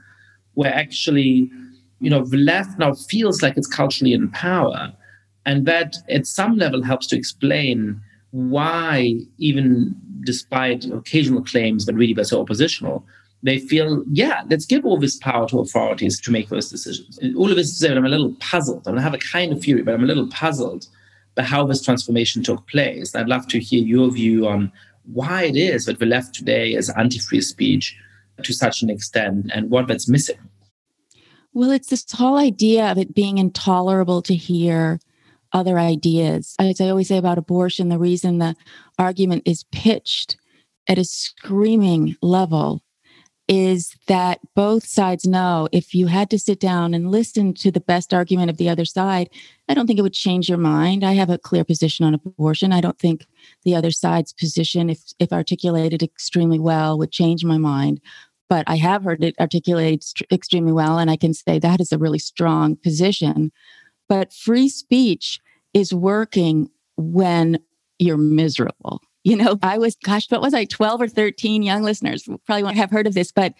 where 0.55 0.75
actually, 0.75 1.51
you 2.01 2.11
know, 2.11 2.25
the 2.25 2.39
left 2.39 2.79
now 2.79 2.95
feels 2.95 3.43
like 3.43 3.57
it's 3.57 3.69
culturally 3.69 4.13
in 4.13 4.31
power. 4.31 4.93
And 5.45 5.67
that 5.67 5.97
at 6.11 6.27
some 6.27 6.57
level 6.57 6.83
helps 6.83 7.07
to 7.09 7.17
explain 7.17 8.01
why, 8.31 9.21
even 9.39 9.95
despite 10.25 10.85
occasional 10.87 11.45
claims 11.45 11.87
that 11.87 11.95
really 11.95 12.15
were 12.15 12.25
so 12.25 12.41
oppositional, 12.41 13.07
they 13.43 13.59
feel, 13.59 14.03
yeah, 14.11 14.43
let's 14.49 14.67
give 14.67 14.85
all 14.85 14.99
this 14.99 15.17
power 15.19 15.49
to 15.49 15.61
authorities 15.61 16.21
to 16.21 16.31
make 16.31 16.49
those 16.49 16.71
decisions. 16.71 17.19
And 17.19 17.37
all 17.37 17.51
of 17.51 17.57
this 17.57 17.69
is 17.69 17.85
I'm 17.85 18.05
a 18.05 18.09
little 18.09 18.35
puzzled. 18.41 18.89
I 18.89 19.01
have 19.01 19.15
a 19.15 19.19
kind 19.19 19.53
of 19.53 19.63
fury, 19.63 19.83
but 19.83 19.95
I'm 19.95 20.05
a 20.05 20.07
little 20.07 20.29
puzzled 20.29 20.87
by 21.35 21.43
how 21.43 21.67
this 21.67 21.83
transformation 21.83 22.43
took 22.43 22.67
place. 22.67 23.15
I'd 23.15 23.29
love 23.29 23.47
to 23.49 23.61
hear 23.61 23.85
your 23.85 24.11
view 24.11 24.49
on 24.49 24.73
why 25.13 25.45
it 25.45 25.57
is 25.57 25.85
that 25.85 25.99
the 25.99 26.07
left 26.07 26.35
today 26.35 26.73
is 26.73 26.91
anti-free 26.91 27.43
speech 27.43 27.97
to 28.43 28.53
such 28.53 28.83
an 28.83 28.91
extent 28.91 29.51
and 29.55 29.71
what 29.71 29.87
that's 29.87 30.09
missing. 30.09 30.39
Well, 31.53 31.71
it's 31.71 31.89
this 31.89 32.11
whole 32.13 32.37
idea 32.37 32.91
of 32.91 32.99
it 32.99 33.15
being 33.15 33.39
intolerable 33.39 34.23
to 34.23 34.35
hear 34.35 34.99
other 35.53 35.79
ideas. 35.79 36.55
As 36.59 36.81
I 36.81 36.89
always 36.89 37.09
say 37.09 37.17
about 37.17 37.39
abortion, 37.39 37.89
the 37.89 37.99
reason 37.99 38.39
the 38.39 38.57
argument 38.99 39.43
is 39.47 39.65
pitched 39.73 40.37
at 40.89 40.99
a 40.99 41.05
screaming 41.05 42.17
level 42.21 42.83
is 43.49 43.95
that 44.09 44.41
both 44.55 44.85
sides 44.87 45.25
know 45.25 45.69
if 45.71 45.95
you 45.95 46.09
had 46.09 46.29
to 46.31 46.39
sit 46.39 46.59
down 46.59 46.95
and 46.95 47.11
listen 47.11 47.55
to 47.55 47.71
the 47.71 47.81
best 47.81 48.13
argument 48.13 48.51
of 48.51 48.57
the 48.57 48.69
other 48.69 48.85
side, 48.85 49.31
I 49.69 49.75
don't 49.75 49.87
think 49.87 49.99
it 49.99 50.03
would 50.03 50.13
change 50.13 50.49
your 50.49 50.59
mind. 50.59 51.05
I 51.05 51.13
have 51.13 51.31
a 51.31 51.39
clear 51.39 51.65
position 51.65 52.05
on 52.05 52.15
abortion. 52.15 52.73
I 52.73 52.81
don't 52.81 52.99
think 52.99 53.27
the 53.65 53.75
other 53.75 53.93
side's 53.93 54.33
position, 54.33 54.91
if, 54.91 55.01
if 55.21 55.33
articulated 55.33 56.03
extremely 56.03 56.59
well, 56.59 56.99
would 56.99 57.13
change 57.13 57.45
my 57.45 57.59
mind. 57.59 58.01
But 58.49 58.65
I 58.69 58.77
have 58.77 59.05
heard 59.05 59.23
it 59.23 59.37
articulated 59.41 60.03
st- 60.03 60.31
extremely 60.33 60.73
well, 60.73 60.99
and 60.99 61.11
I 61.11 61.17
can 61.17 61.35
say 61.35 61.59
that 61.59 61.81
is 61.81 61.93
a 61.93 61.99
really 61.99 62.19
strong 62.19 62.77
position. 62.77 63.53
But 64.09 64.33
free 64.33 64.69
speech 64.69 65.41
is 65.73 65.93
working 65.93 66.71
when 66.97 67.59
you're 67.99 68.17
miserable 68.17 69.01
you 69.27 69.35
know, 69.35 69.59
I 69.61 69.77
was, 69.77 69.97
gosh, 70.05 70.31
what 70.31 70.41
was 70.41 70.55
I, 70.55 70.67
12 70.67 71.01
or 71.01 71.09
13 71.09 71.65
young 71.65 71.83
listeners 71.83 72.29
probably 72.47 72.63
won't 72.63 72.77
have 72.77 72.93
heard 72.93 73.09
of 73.09 73.15
this, 73.15 73.33
but, 73.33 73.55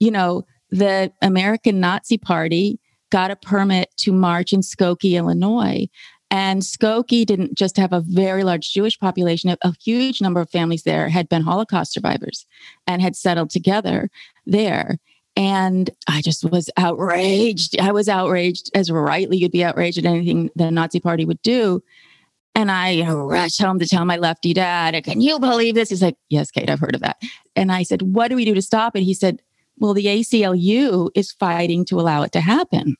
you 0.00 0.10
know, 0.10 0.46
the 0.70 1.12
American 1.20 1.80
Nazi 1.80 2.16
Party 2.16 2.80
got 3.10 3.30
a 3.30 3.36
permit 3.36 3.90
to 3.98 4.10
march 4.10 4.54
in 4.54 4.60
Skokie, 4.60 5.12
Illinois. 5.12 5.86
And 6.30 6.62
Skokie 6.62 7.26
didn't 7.26 7.58
just 7.58 7.76
have 7.76 7.92
a 7.92 8.00
very 8.00 8.42
large 8.42 8.72
Jewish 8.72 8.98
population, 8.98 9.54
a 9.60 9.74
huge 9.84 10.22
number 10.22 10.40
of 10.40 10.48
families 10.48 10.84
there 10.84 11.10
had 11.10 11.28
been 11.28 11.42
Holocaust 11.42 11.92
survivors 11.92 12.46
and 12.86 13.02
had 13.02 13.14
settled 13.14 13.50
together 13.50 14.08
there. 14.46 14.96
And 15.36 15.90
I 16.08 16.22
just 16.22 16.50
was 16.50 16.70
outraged. 16.78 17.78
I 17.78 17.92
was 17.92 18.08
outraged, 18.08 18.70
as 18.74 18.90
rightly 18.90 19.36
you'd 19.36 19.52
be 19.52 19.62
outraged 19.62 19.98
at 19.98 20.06
anything 20.06 20.48
the 20.56 20.70
Nazi 20.70 21.00
Party 21.00 21.26
would 21.26 21.42
do. 21.42 21.82
And 22.54 22.70
I 22.70 22.90
you 22.90 23.04
know, 23.04 23.16
rushed 23.16 23.60
home 23.62 23.78
to 23.78 23.86
tell 23.86 24.04
my 24.04 24.16
lefty 24.16 24.52
dad, 24.52 25.02
Can 25.04 25.20
you 25.20 25.38
believe 25.38 25.74
this? 25.74 25.88
He's 25.88 26.02
like, 26.02 26.16
Yes, 26.28 26.50
Kate, 26.50 26.68
I've 26.68 26.80
heard 26.80 26.94
of 26.94 27.00
that. 27.00 27.20
And 27.56 27.72
I 27.72 27.82
said, 27.82 28.02
What 28.02 28.28
do 28.28 28.36
we 28.36 28.44
do 28.44 28.54
to 28.54 28.62
stop 28.62 28.94
it? 28.96 29.02
He 29.02 29.14
said, 29.14 29.40
Well, 29.78 29.94
the 29.94 30.06
ACLU 30.06 31.10
is 31.14 31.32
fighting 31.32 31.84
to 31.86 31.98
allow 31.98 32.22
it 32.22 32.32
to 32.32 32.40
happen. 32.40 32.96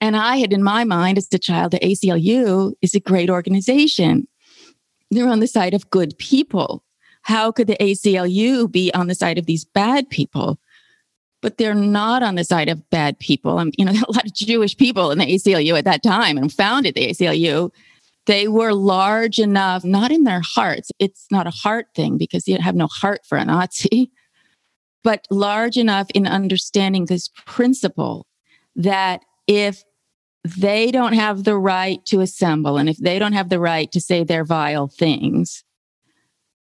And 0.00 0.16
I 0.16 0.36
had 0.36 0.52
in 0.52 0.62
my 0.62 0.84
mind 0.84 1.18
as 1.18 1.28
a 1.32 1.38
child, 1.38 1.72
the 1.72 1.80
ACLU 1.80 2.74
is 2.80 2.94
a 2.94 3.00
great 3.00 3.30
organization. 3.30 4.28
They're 5.10 5.28
on 5.28 5.40
the 5.40 5.46
side 5.46 5.74
of 5.74 5.90
good 5.90 6.16
people. 6.18 6.84
How 7.22 7.50
could 7.50 7.66
the 7.66 7.76
ACLU 7.76 8.70
be 8.70 8.92
on 8.94 9.08
the 9.08 9.14
side 9.14 9.38
of 9.38 9.46
these 9.46 9.64
bad 9.64 10.08
people? 10.08 10.58
But 11.40 11.58
they're 11.58 11.74
not 11.74 12.22
on 12.22 12.36
the 12.36 12.44
side 12.44 12.68
of 12.68 12.88
bad 12.90 13.18
people. 13.18 13.58
And, 13.58 13.74
you 13.76 13.84
know, 13.84 13.92
a 14.08 14.12
lot 14.12 14.24
of 14.24 14.34
Jewish 14.34 14.76
people 14.76 15.10
in 15.10 15.18
the 15.18 15.26
ACLU 15.26 15.76
at 15.76 15.84
that 15.84 16.02
time 16.02 16.38
and 16.38 16.52
founded 16.52 16.94
the 16.94 17.08
ACLU 17.08 17.70
they 18.28 18.46
were 18.46 18.74
large 18.74 19.38
enough, 19.38 19.84
not 19.84 20.12
in 20.12 20.24
their 20.24 20.42
hearts. 20.44 20.92
It's 20.98 21.26
not 21.30 21.46
a 21.46 21.50
heart 21.50 21.86
thing 21.94 22.18
because 22.18 22.46
you 22.46 22.58
have 22.58 22.76
no 22.76 22.86
heart 22.86 23.22
for 23.26 23.38
a 23.38 23.44
Nazi, 23.44 24.12
but 25.02 25.26
large 25.30 25.78
enough 25.78 26.08
in 26.14 26.26
understanding 26.26 27.06
this 27.06 27.30
principle 27.46 28.26
that 28.76 29.22
if 29.46 29.82
they 30.44 30.90
don't 30.90 31.14
have 31.14 31.44
the 31.44 31.56
right 31.56 32.04
to 32.04 32.20
assemble 32.20 32.76
and 32.76 32.88
if 32.88 32.98
they 32.98 33.18
don't 33.18 33.32
have 33.32 33.48
the 33.48 33.58
right 33.58 33.90
to 33.92 34.00
say 34.00 34.22
their 34.22 34.44
vile 34.44 34.88
things, 34.88 35.64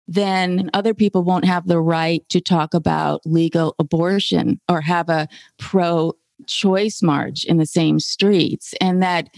then 0.05 0.69
other 0.73 0.93
people 0.93 1.23
won't 1.23 1.45
have 1.45 1.67
the 1.67 1.79
right 1.79 2.27
to 2.27 2.41
talk 2.41 2.73
about 2.73 3.21
legal 3.25 3.73
abortion 3.79 4.59
or 4.67 4.81
have 4.81 5.07
a 5.07 5.29
pro 5.57 6.11
choice 6.45 7.01
march 7.01 7.45
in 7.45 7.55
the 7.55 7.65
same 7.65 8.01
streets. 8.01 8.73
And 8.81 9.01
that 9.01 9.29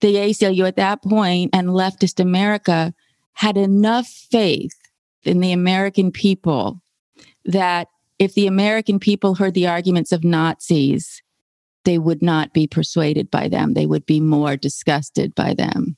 the 0.00 0.14
ACLU 0.14 0.66
at 0.66 0.76
that 0.76 1.02
point 1.02 1.50
and 1.52 1.68
leftist 1.68 2.20
America 2.20 2.94
had 3.34 3.56
enough 3.56 4.06
faith 4.06 4.76
in 5.22 5.40
the 5.40 5.52
American 5.52 6.10
people 6.10 6.80
that 7.44 7.88
if 8.18 8.34
the 8.34 8.46
American 8.46 8.98
people 8.98 9.34
heard 9.34 9.54
the 9.54 9.66
arguments 9.66 10.12
of 10.12 10.24
Nazis, 10.24 11.22
they 11.84 11.98
would 11.98 12.22
not 12.22 12.52
be 12.52 12.66
persuaded 12.66 13.30
by 13.30 13.48
them. 13.48 13.74
They 13.74 13.86
would 13.86 14.04
be 14.06 14.20
more 14.20 14.56
disgusted 14.56 15.34
by 15.34 15.54
them. 15.54 15.96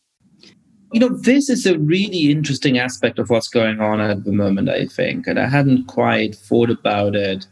You 0.92 1.00
know, 1.00 1.09
this 1.09 1.49
is 1.49 1.66
a 1.66 1.78
really 1.78 2.30
interesting 2.30 2.78
aspect 2.78 3.19
of 3.19 3.30
what's 3.30 3.49
going 3.49 3.80
on 3.80 4.00
at 4.00 4.25
the 4.25 4.33
moment, 4.33 4.69
I 4.69 4.87
think. 4.87 5.26
And 5.26 5.38
I 5.38 5.49
hadn't 5.49 5.87
quite 5.87 6.35
thought 6.35 6.71
about 6.71 7.14
it 7.14 7.47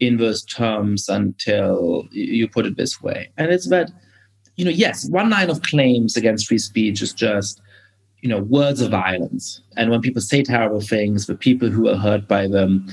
in 0.00 0.16
those 0.16 0.44
terms 0.44 1.08
until 1.08 2.08
you 2.10 2.48
put 2.48 2.66
it 2.66 2.76
this 2.76 3.00
way. 3.00 3.30
And 3.36 3.52
it's 3.52 3.68
that, 3.68 3.90
you 4.56 4.64
know, 4.64 4.70
yes, 4.70 5.08
one 5.08 5.30
line 5.30 5.50
of 5.50 5.62
claims 5.62 6.16
against 6.16 6.46
free 6.46 6.58
speech 6.58 7.02
is 7.02 7.12
just, 7.12 7.60
you 8.20 8.28
know, 8.28 8.40
words 8.40 8.80
of 8.80 8.90
violence. 8.90 9.60
And 9.76 9.90
when 9.90 10.00
people 10.00 10.22
say 10.22 10.42
terrible 10.42 10.80
things, 10.80 11.26
the 11.26 11.34
people 11.34 11.68
who 11.68 11.88
are 11.88 11.96
hurt 11.96 12.28
by 12.28 12.46
them 12.46 12.86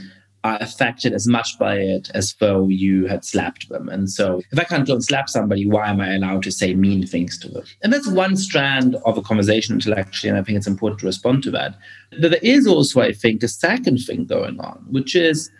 are 0.45 0.57
affected 0.61 1.11
as 1.11 1.27
much 1.27 1.59
by 1.59 1.75
it 1.75 2.09
as 2.13 2.33
though 2.39 2.69
you 2.69 3.07
had 3.07 3.25
slapped 3.25 3.67
them. 3.67 3.89
And 3.89 4.09
so 4.09 4.41
if 4.51 4.57
I 4.57 4.63
can't 4.63 4.87
go 4.87 4.93
and 4.93 5.03
slap 5.03 5.27
somebody, 5.27 5.65
why 5.65 5.89
am 5.89 5.99
I 5.99 6.15
allowed 6.15 6.43
to 6.43 6.51
say 6.51 6.73
mean 6.73 7.05
things 7.05 7.37
to 7.39 7.49
them? 7.49 7.63
And 7.83 7.91
that's 7.91 8.07
one 8.07 8.37
strand 8.37 8.95
of 9.05 9.17
a 9.17 9.21
conversation 9.21 9.75
intellectually, 9.75 10.29
and 10.29 10.39
I 10.39 10.43
think 10.43 10.57
it's 10.57 10.67
important 10.67 11.01
to 11.01 11.07
respond 11.07 11.43
to 11.43 11.51
that. 11.51 11.77
But 12.21 12.31
there 12.31 12.39
is 12.41 12.67
also, 12.67 13.01
I 13.01 13.11
think, 13.11 13.43
a 13.43 13.49
second 13.49 13.97
thing 13.99 14.25
going 14.25 14.59
on, 14.61 14.85
which 14.89 15.13
is 15.13 15.51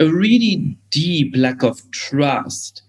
a 0.00 0.06
really 0.06 0.76
deep 0.90 1.34
lack 1.36 1.62
of 1.62 1.82
trust 1.90 2.82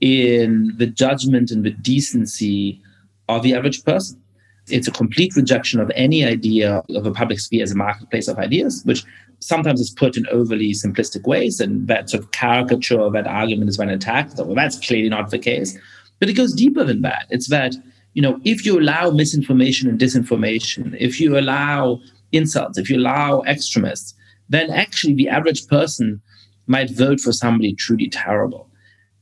in 0.00 0.72
the 0.76 0.86
judgment 0.86 1.50
and 1.50 1.64
the 1.64 1.70
decency 1.70 2.80
of 3.28 3.42
the 3.42 3.54
average 3.54 3.84
person. 3.84 4.20
It's 4.68 4.88
a 4.88 4.92
complete 4.92 5.36
rejection 5.36 5.80
of 5.80 5.90
any 5.94 6.24
idea 6.24 6.82
of 6.94 7.06
a 7.06 7.12
public 7.12 7.38
sphere 7.40 7.62
as 7.62 7.72
a 7.72 7.76
marketplace 7.76 8.28
of 8.28 8.38
ideas, 8.38 8.82
which 8.84 9.04
sometimes 9.40 9.80
is 9.80 9.90
put 9.90 10.16
in 10.16 10.26
overly 10.28 10.72
simplistic 10.72 11.26
ways. 11.26 11.60
And 11.60 11.86
that 11.88 12.10
sort 12.10 12.22
of 12.22 12.30
caricature 12.30 13.00
of 13.00 13.12
that 13.12 13.26
argument 13.26 13.68
is 13.68 13.78
when 13.78 13.90
attacked. 13.90 14.34
Well, 14.38 14.54
that's 14.54 14.78
clearly 14.78 15.10
not 15.10 15.30
the 15.30 15.38
case. 15.38 15.76
But 16.18 16.30
it 16.30 16.34
goes 16.34 16.54
deeper 16.54 16.84
than 16.84 17.02
that. 17.02 17.26
It's 17.28 17.48
that, 17.48 17.74
you 18.14 18.22
know, 18.22 18.40
if 18.44 18.64
you 18.64 18.80
allow 18.80 19.10
misinformation 19.10 19.88
and 19.88 19.98
disinformation, 19.98 20.96
if 20.98 21.20
you 21.20 21.38
allow 21.38 22.00
insults, 22.32 22.78
if 22.78 22.88
you 22.88 22.98
allow 22.98 23.42
extremists, 23.42 24.14
then 24.48 24.70
actually 24.70 25.14
the 25.14 25.28
average 25.28 25.66
person 25.68 26.22
might 26.66 26.90
vote 26.90 27.20
for 27.20 27.32
somebody 27.32 27.74
truly 27.74 28.08
terrible. 28.08 28.68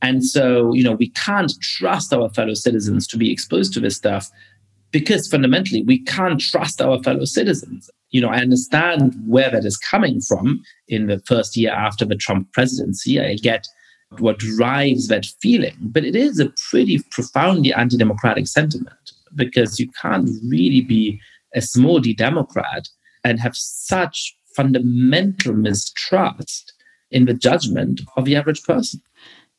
And 0.02 0.25
so, 0.25 0.75
you 0.75 0.82
know, 0.82 0.92
we 0.92 1.11
can't 1.11 1.52
trust 1.61 2.12
our 2.12 2.28
fellow 2.30 2.54
citizens 2.54 3.06
to 3.09 3.16
be 3.16 3.32
exposed 3.32 3.73
to 3.75 3.80
this 3.80 3.97
stuff 3.97 4.28
because 4.90 5.28
fundamentally 5.28 5.82
we 5.82 6.00
can't 6.00 6.40
trust 6.40 6.82
our 6.82 7.02
fellow 7.02 7.25
citizens. 7.25 7.88
You 8.11 8.21
know, 8.21 8.28
I 8.28 8.38
understand 8.38 9.14
where 9.26 9.50
that 9.50 9.64
is 9.64 9.78
coming 9.78 10.21
from 10.21 10.62
in 10.88 11.06
the 11.06 11.21
first 11.21 11.56
year 11.56 11.73
after 11.73 12.04
the 12.04 12.16
Trump 12.16 12.52
presidency. 12.52 13.21
I 13.21 13.37
get 13.37 13.66
what 14.18 14.38
drives 14.38 15.09
that 15.09 15.25
feeling, 15.40 15.76
but 15.80 16.04
it 16.04 16.14
is 16.14 16.38
a 16.38 16.52
pretty 16.71 16.99
profoundly 17.11 17.73
anti 17.73 17.97
democratic 17.97 18.47
sentiment 18.47 19.12
because 19.35 19.80
you 19.80 19.88
can't 20.00 20.28
really 20.47 20.82
be 20.82 21.18
a 21.54 21.62
small 21.62 22.00
d 22.00 22.12
Democrat 22.12 22.88
and 23.24 23.40
have 23.40 23.57
such 23.57 24.37
fundamental 24.55 25.55
mistrust 25.55 26.74
in 27.11 27.24
the 27.24 27.35
judgment 27.35 28.00
of 28.16 28.24
the 28.24 28.37
average 28.37 28.62
person. 28.64 29.00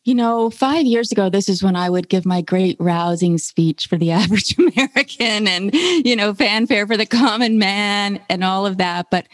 You 0.06 0.16
know, 0.16 0.50
five 0.50 0.86
years 0.86 1.14
ago, 1.14 1.30
this 1.30 1.48
is 1.48 1.64
when 1.64 1.78
I 1.78 1.90
would 1.90 2.10
give 2.10 2.26
my 2.26 2.42
great 2.42 2.76
rousing 2.80 3.38
speech 3.38 3.88
for 3.88 3.98
the 3.98 4.12
average 4.22 4.58
American 4.58 5.48
and, 5.48 5.74
you 5.74 6.16
know, 6.16 6.34
fanfare 6.34 6.86
for 6.86 6.98
the 6.98 7.06
common 7.06 7.58
man 7.58 8.20
and 8.30 8.44
all 8.44 8.66
of 8.66 8.78
that. 8.78 9.08
But 9.10 9.28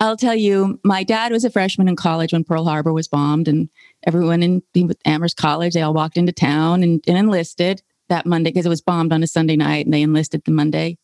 I'll 0.00 0.16
tell 0.16 0.34
you, 0.34 0.78
my 0.84 1.02
dad 1.02 1.32
was 1.32 1.44
a 1.44 1.50
freshman 1.50 1.88
in 1.88 1.96
college 1.96 2.32
when 2.32 2.44
Pearl 2.44 2.64
Harbor 2.64 2.92
was 2.92 3.08
bombed, 3.08 3.48
and 3.48 3.68
everyone 4.06 4.42
in 4.42 4.62
Amherst 5.04 5.36
College, 5.36 5.74
they 5.74 5.82
all 5.82 5.94
walked 5.94 6.16
into 6.16 6.32
town 6.32 6.82
and, 6.82 7.02
and 7.06 7.16
enlisted 7.16 7.82
that 8.08 8.26
Monday 8.26 8.50
because 8.50 8.66
it 8.66 8.70
was 8.70 8.82
bombed 8.82 9.12
on 9.12 9.22
a 9.22 9.26
Sunday 9.26 9.56
night 9.56 9.86
and 9.86 9.94
they 9.94 10.02
enlisted 10.02 10.42
the 10.44 10.52
Monday. 10.52 10.98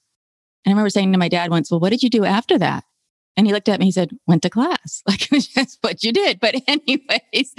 And 0.64 0.70
I 0.70 0.70
remember 0.72 0.90
saying 0.90 1.12
to 1.12 1.18
my 1.18 1.28
dad 1.28 1.50
once, 1.50 1.70
Well, 1.70 1.80
what 1.80 1.90
did 1.90 2.02
you 2.02 2.10
do 2.10 2.24
after 2.24 2.58
that? 2.58 2.84
And 3.36 3.46
he 3.46 3.52
looked 3.52 3.68
at 3.68 3.80
me, 3.80 3.86
he 3.86 3.92
said, 3.92 4.10
Went 4.26 4.42
to 4.42 4.50
class. 4.50 5.02
Like, 5.08 5.28
that's 5.54 5.78
what 5.80 6.02
you 6.04 6.12
did. 6.12 6.40
But, 6.40 6.56
anyways, 6.66 7.54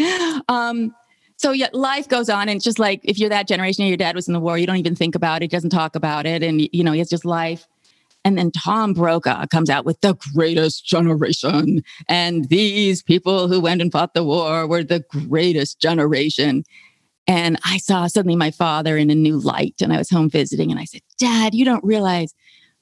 um, 0.48 0.94
so 1.42 1.52
yeah, 1.52 1.70
life 1.74 2.08
goes 2.08 2.30
on. 2.30 2.44
And 2.44 2.58
it's 2.58 2.64
just 2.64 2.80
like 2.80 3.02
if 3.04 3.18
you're 3.18 3.30
that 3.30 3.48
generation, 3.48 3.86
your 3.86 3.98
dad 3.98 4.16
was 4.16 4.28
in 4.28 4.34
the 4.34 4.40
war, 4.40 4.58
you 4.58 4.68
don't 4.68 4.78
even 4.78 4.96
think 4.96 5.16
about 5.16 5.42
it, 5.42 5.50
doesn't 5.50 5.72
talk 5.72 5.96
about 5.96 6.26
it. 6.26 6.44
And, 6.44 6.62
you 6.72 6.84
know, 6.84 6.94
it's 6.94 7.10
just 7.10 7.26
life. 7.26 7.68
And 8.24 8.38
then 8.38 8.52
Tom 8.52 8.94
Brokaw 8.94 9.48
comes 9.48 9.70
out 9.70 9.84
with 9.84 10.00
the 10.02 10.16
greatest 10.36 10.86
generation. 10.86 11.84
And 12.08 12.48
these 12.50 13.02
people 13.02 13.48
who 13.48 13.60
went 13.60 13.82
and 13.82 13.92
fought 13.92 14.14
the 14.14 14.24
war 14.24 14.68
were 14.68 14.84
the 14.84 15.04
greatest 15.10 15.80
generation. 15.80 16.64
And 17.28 17.58
I 17.66 17.78
saw 17.78 18.06
suddenly 18.08 18.36
my 18.36 18.52
father 18.52 18.96
in 18.96 19.10
a 19.10 19.16
new 19.16 19.40
light. 19.40 19.76
And 19.82 19.92
I 19.92 19.98
was 19.98 20.10
home 20.10 20.30
visiting 20.30 20.70
and 20.70 20.80
I 20.80 20.86
said, 20.86 21.02
Dad, 21.18 21.56
you 21.56 21.66
don't 21.66 21.84
realize, 21.84 22.36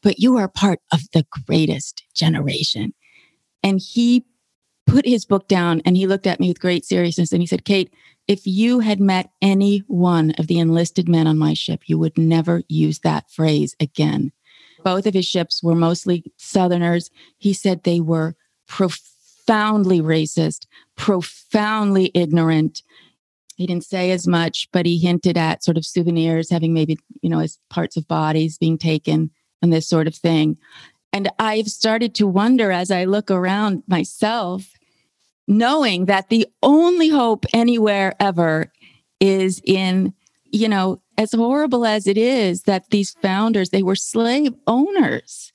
but 0.03 0.19
you 0.19 0.37
are 0.37 0.49
part 0.49 0.79
of 0.91 0.99
the 1.13 1.25
greatest 1.45 2.03
generation. 2.13 2.93
And 3.63 3.79
he 3.79 4.25
put 4.85 5.05
his 5.05 5.23
book 5.23 5.47
down 5.47 5.81
and 5.85 5.95
he 5.95 6.07
looked 6.07 6.27
at 6.27 6.39
me 6.39 6.49
with 6.49 6.59
great 6.59 6.83
seriousness 6.83 7.31
and 7.31 7.41
he 7.41 7.47
said, 7.47 7.63
Kate, 7.63 7.93
if 8.29 8.45
you 8.45 8.79
had 8.79 9.01
met 9.01 9.31
any 9.41 9.79
one 9.87 10.35
of 10.37 10.45
the 10.45 10.59
enlisted 10.59 11.09
men 11.09 11.25
on 11.25 11.35
my 11.35 11.55
ship, 11.55 11.81
you 11.87 11.97
would 11.97 12.15
never 12.15 12.61
use 12.69 12.99
that 12.99 13.29
phrase 13.31 13.75
again. 13.79 14.31
Both 14.83 15.07
of 15.07 15.15
his 15.15 15.25
ships 15.25 15.63
were 15.63 15.73
mostly 15.73 16.23
Southerners. 16.37 17.09
He 17.39 17.53
said 17.53 17.83
they 17.83 17.99
were 17.99 18.35
profoundly 18.67 19.99
racist, 19.99 20.67
profoundly 20.95 22.11
ignorant. 22.13 22.83
He 23.55 23.65
didn't 23.65 23.83
say 23.83 24.11
as 24.11 24.27
much, 24.27 24.69
but 24.71 24.85
he 24.85 24.99
hinted 24.99 25.35
at 25.35 25.63
sort 25.63 25.75
of 25.75 25.85
souvenirs 25.85 26.51
having 26.51 26.71
maybe, 26.71 26.99
you 27.23 27.31
know, 27.31 27.39
as 27.39 27.57
parts 27.71 27.97
of 27.97 28.07
bodies 28.07 28.59
being 28.59 28.77
taken 28.77 29.31
and 29.63 29.73
this 29.73 29.89
sort 29.89 30.05
of 30.05 30.15
thing. 30.15 30.55
And 31.11 31.31
I've 31.39 31.67
started 31.67 32.13
to 32.15 32.27
wonder 32.27 32.71
as 32.71 32.91
I 32.91 33.05
look 33.05 33.31
around 33.31 33.81
myself 33.87 34.69
knowing 35.49 36.05
that 36.05 36.29
the 36.29 36.47
only 36.61 37.09
hope 37.09 37.43
anywhere 37.53 38.13
ever 38.19 38.71
is 39.19 39.59
in, 39.65 40.13
you 40.45 40.69
know, 40.69 41.01
as 41.17 41.33
horrible 41.33 41.85
as 41.85 42.07
it 42.07 42.17
is 42.17 42.63
that 42.63 42.91
these 42.91 43.11
founders, 43.21 43.71
they 43.71 43.83
were 43.83 43.95
slave 43.95 44.53
owners 44.67 45.51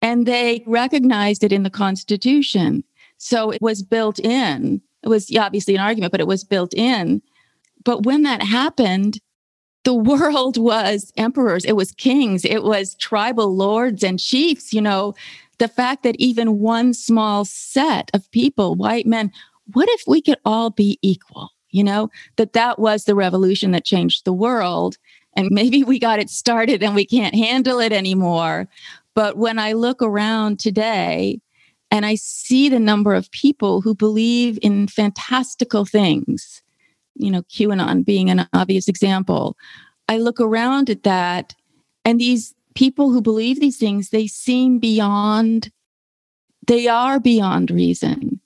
and 0.00 0.24
they 0.24 0.62
recognized 0.66 1.42
it 1.42 1.52
in 1.52 1.64
the 1.64 1.70
Constitution. 1.70 2.84
So 3.18 3.50
it 3.50 3.60
was 3.60 3.82
built 3.82 4.20
in. 4.20 4.80
It 5.02 5.08
was 5.08 5.34
obviously 5.36 5.74
an 5.74 5.80
argument, 5.80 6.12
but 6.12 6.20
it 6.20 6.28
was 6.28 6.44
built 6.44 6.72
in. 6.72 7.20
But 7.84 8.06
when 8.06 8.22
that 8.22 8.42
happened, 8.42 9.18
the 9.82 9.94
world 10.12 10.56
was 10.56 11.12
emperors, 11.16 11.64
it 11.64 11.76
was 11.76 11.90
kings, 11.90 12.44
it 12.44 12.62
was 12.62 12.94
tribal 12.94 13.54
lords 13.54 14.04
and 14.04 14.18
chiefs, 14.18 14.72
you 14.72 14.80
know, 14.80 15.14
the 15.58 15.68
fact 15.68 16.02
that 16.02 16.16
even 16.18 16.58
one 16.58 16.94
small 16.94 17.44
set 17.44 18.10
of 18.14 18.30
people, 18.30 18.74
white 18.74 19.06
men, 19.06 19.32
what 19.72 19.88
if 19.90 20.02
we 20.06 20.20
could 20.20 20.38
all 20.44 20.70
be 20.70 20.98
equal? 21.02 21.50
You 21.70 21.84
know, 21.84 22.10
that 22.36 22.52
that 22.52 22.78
was 22.78 23.04
the 23.04 23.14
revolution 23.14 23.72
that 23.72 23.84
changed 23.84 24.24
the 24.24 24.32
world. 24.32 24.96
And 25.36 25.48
maybe 25.50 25.82
we 25.82 25.98
got 25.98 26.20
it 26.20 26.30
started 26.30 26.82
and 26.82 26.94
we 26.94 27.04
can't 27.04 27.34
handle 27.34 27.80
it 27.80 27.92
anymore. 27.92 28.68
But 29.14 29.36
when 29.36 29.58
I 29.58 29.72
look 29.72 30.00
around 30.00 30.60
today 30.60 31.40
and 31.90 32.06
I 32.06 32.14
see 32.14 32.68
the 32.68 32.78
number 32.78 33.14
of 33.14 33.30
people 33.32 33.80
who 33.80 33.94
believe 33.94 34.58
in 34.62 34.86
fantastical 34.86 35.84
things, 35.84 36.62
you 37.16 37.30
know, 37.30 37.42
QAnon 37.42 38.04
being 38.04 38.30
an 38.30 38.48
obvious 38.52 38.88
example, 38.88 39.56
I 40.08 40.18
look 40.18 40.40
around 40.40 40.90
at 40.90 41.02
that 41.04 41.54
and 42.04 42.20
these 42.20 42.54
people 42.74 43.10
who 43.10 43.22
believe 43.22 43.60
these 43.60 43.76
things, 43.76 44.10
they 44.10 44.26
seem 44.26 44.78
beyond, 44.78 45.70
they 46.66 46.88
are 46.88 47.20
beyond 47.20 47.70
reason. 47.70 48.40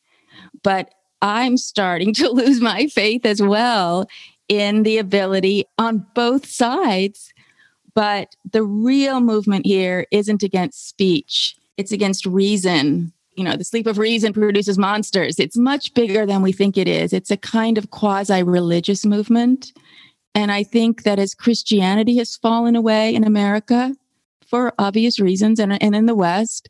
But 0.62 0.94
I'm 1.22 1.56
starting 1.56 2.14
to 2.14 2.30
lose 2.30 2.60
my 2.60 2.86
faith 2.86 3.26
as 3.26 3.42
well 3.42 4.06
in 4.48 4.82
the 4.82 4.98
ability 4.98 5.64
on 5.78 6.06
both 6.14 6.46
sides. 6.46 7.32
But 7.94 8.36
the 8.50 8.62
real 8.62 9.20
movement 9.20 9.66
here 9.66 10.06
isn't 10.10 10.42
against 10.42 10.88
speech, 10.88 11.56
it's 11.76 11.92
against 11.92 12.26
reason. 12.26 13.12
You 13.34 13.44
know, 13.44 13.54
the 13.54 13.64
sleep 13.64 13.86
of 13.86 13.98
reason 13.98 14.32
produces 14.32 14.78
monsters. 14.78 15.38
It's 15.38 15.56
much 15.56 15.94
bigger 15.94 16.26
than 16.26 16.42
we 16.42 16.50
think 16.50 16.76
it 16.76 16.88
is. 16.88 17.12
It's 17.12 17.30
a 17.30 17.36
kind 17.36 17.78
of 17.78 17.90
quasi 17.90 18.42
religious 18.42 19.06
movement. 19.06 19.72
And 20.34 20.50
I 20.50 20.64
think 20.64 21.04
that 21.04 21.20
as 21.20 21.36
Christianity 21.36 22.16
has 22.16 22.36
fallen 22.36 22.74
away 22.74 23.14
in 23.14 23.22
America, 23.22 23.94
for 24.48 24.72
obvious 24.78 25.20
reasons 25.20 25.60
and, 25.60 25.80
and 25.82 25.94
in 25.94 26.06
the 26.06 26.14
West, 26.14 26.68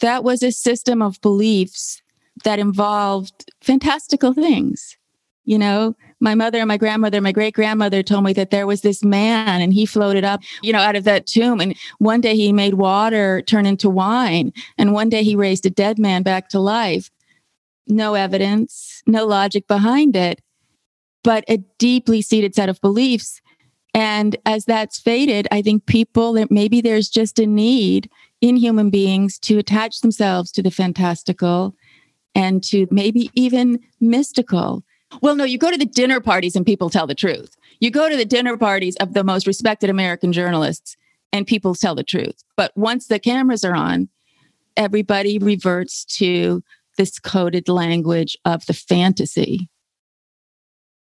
that 0.00 0.22
was 0.24 0.42
a 0.42 0.52
system 0.52 1.02
of 1.02 1.20
beliefs 1.20 2.02
that 2.44 2.58
involved 2.58 3.50
fantastical 3.60 4.32
things. 4.32 4.96
You 5.44 5.58
know, 5.58 5.96
my 6.20 6.34
mother 6.34 6.58
and 6.58 6.68
my 6.68 6.76
grandmother, 6.76 7.20
my 7.22 7.32
great 7.32 7.54
grandmother 7.54 8.02
told 8.02 8.24
me 8.24 8.34
that 8.34 8.50
there 8.50 8.66
was 8.66 8.82
this 8.82 9.02
man 9.02 9.62
and 9.62 9.72
he 9.72 9.86
floated 9.86 10.22
up, 10.22 10.42
you 10.62 10.72
know, 10.72 10.78
out 10.78 10.94
of 10.94 11.04
that 11.04 11.26
tomb. 11.26 11.60
And 11.60 11.74
one 11.98 12.20
day 12.20 12.36
he 12.36 12.52
made 12.52 12.74
water 12.74 13.40
turn 13.42 13.64
into 13.64 13.88
wine. 13.88 14.52
And 14.76 14.92
one 14.92 15.08
day 15.08 15.22
he 15.22 15.34
raised 15.34 15.64
a 15.64 15.70
dead 15.70 15.98
man 15.98 16.22
back 16.22 16.50
to 16.50 16.60
life. 16.60 17.10
No 17.86 18.14
evidence, 18.14 19.02
no 19.06 19.24
logic 19.24 19.66
behind 19.66 20.14
it, 20.16 20.42
but 21.24 21.44
a 21.48 21.58
deeply 21.78 22.20
seated 22.20 22.54
set 22.54 22.68
of 22.68 22.80
beliefs. 22.82 23.40
And 23.98 24.36
as 24.46 24.64
that's 24.64 25.00
faded, 25.00 25.48
I 25.50 25.60
think 25.60 25.86
people 25.86 26.34
that 26.34 26.52
maybe 26.52 26.80
there's 26.80 27.08
just 27.08 27.40
a 27.40 27.46
need 27.46 28.08
in 28.40 28.54
human 28.54 28.90
beings 28.90 29.40
to 29.40 29.58
attach 29.58 30.02
themselves 30.02 30.52
to 30.52 30.62
the 30.62 30.70
fantastical 30.70 31.74
and 32.32 32.62
to 32.62 32.86
maybe 32.92 33.28
even 33.34 33.80
mystical. 34.00 34.84
Well, 35.20 35.34
no, 35.34 35.42
you 35.42 35.58
go 35.58 35.72
to 35.72 35.76
the 35.76 35.84
dinner 35.84 36.20
parties 36.20 36.54
and 36.54 36.64
people 36.64 36.90
tell 36.90 37.08
the 37.08 37.14
truth. 37.16 37.56
You 37.80 37.90
go 37.90 38.08
to 38.08 38.16
the 38.16 38.24
dinner 38.24 38.56
parties 38.56 38.94
of 39.00 39.14
the 39.14 39.24
most 39.24 39.48
respected 39.48 39.90
American 39.90 40.32
journalists 40.32 40.96
and 41.32 41.44
people 41.44 41.74
tell 41.74 41.96
the 41.96 42.04
truth. 42.04 42.44
But 42.56 42.70
once 42.76 43.08
the 43.08 43.18
cameras 43.18 43.64
are 43.64 43.74
on, 43.74 44.10
everybody 44.76 45.40
reverts 45.40 46.04
to 46.18 46.62
this 46.98 47.18
coded 47.18 47.68
language 47.68 48.38
of 48.44 48.64
the 48.66 48.74
fantasy. 48.74 49.68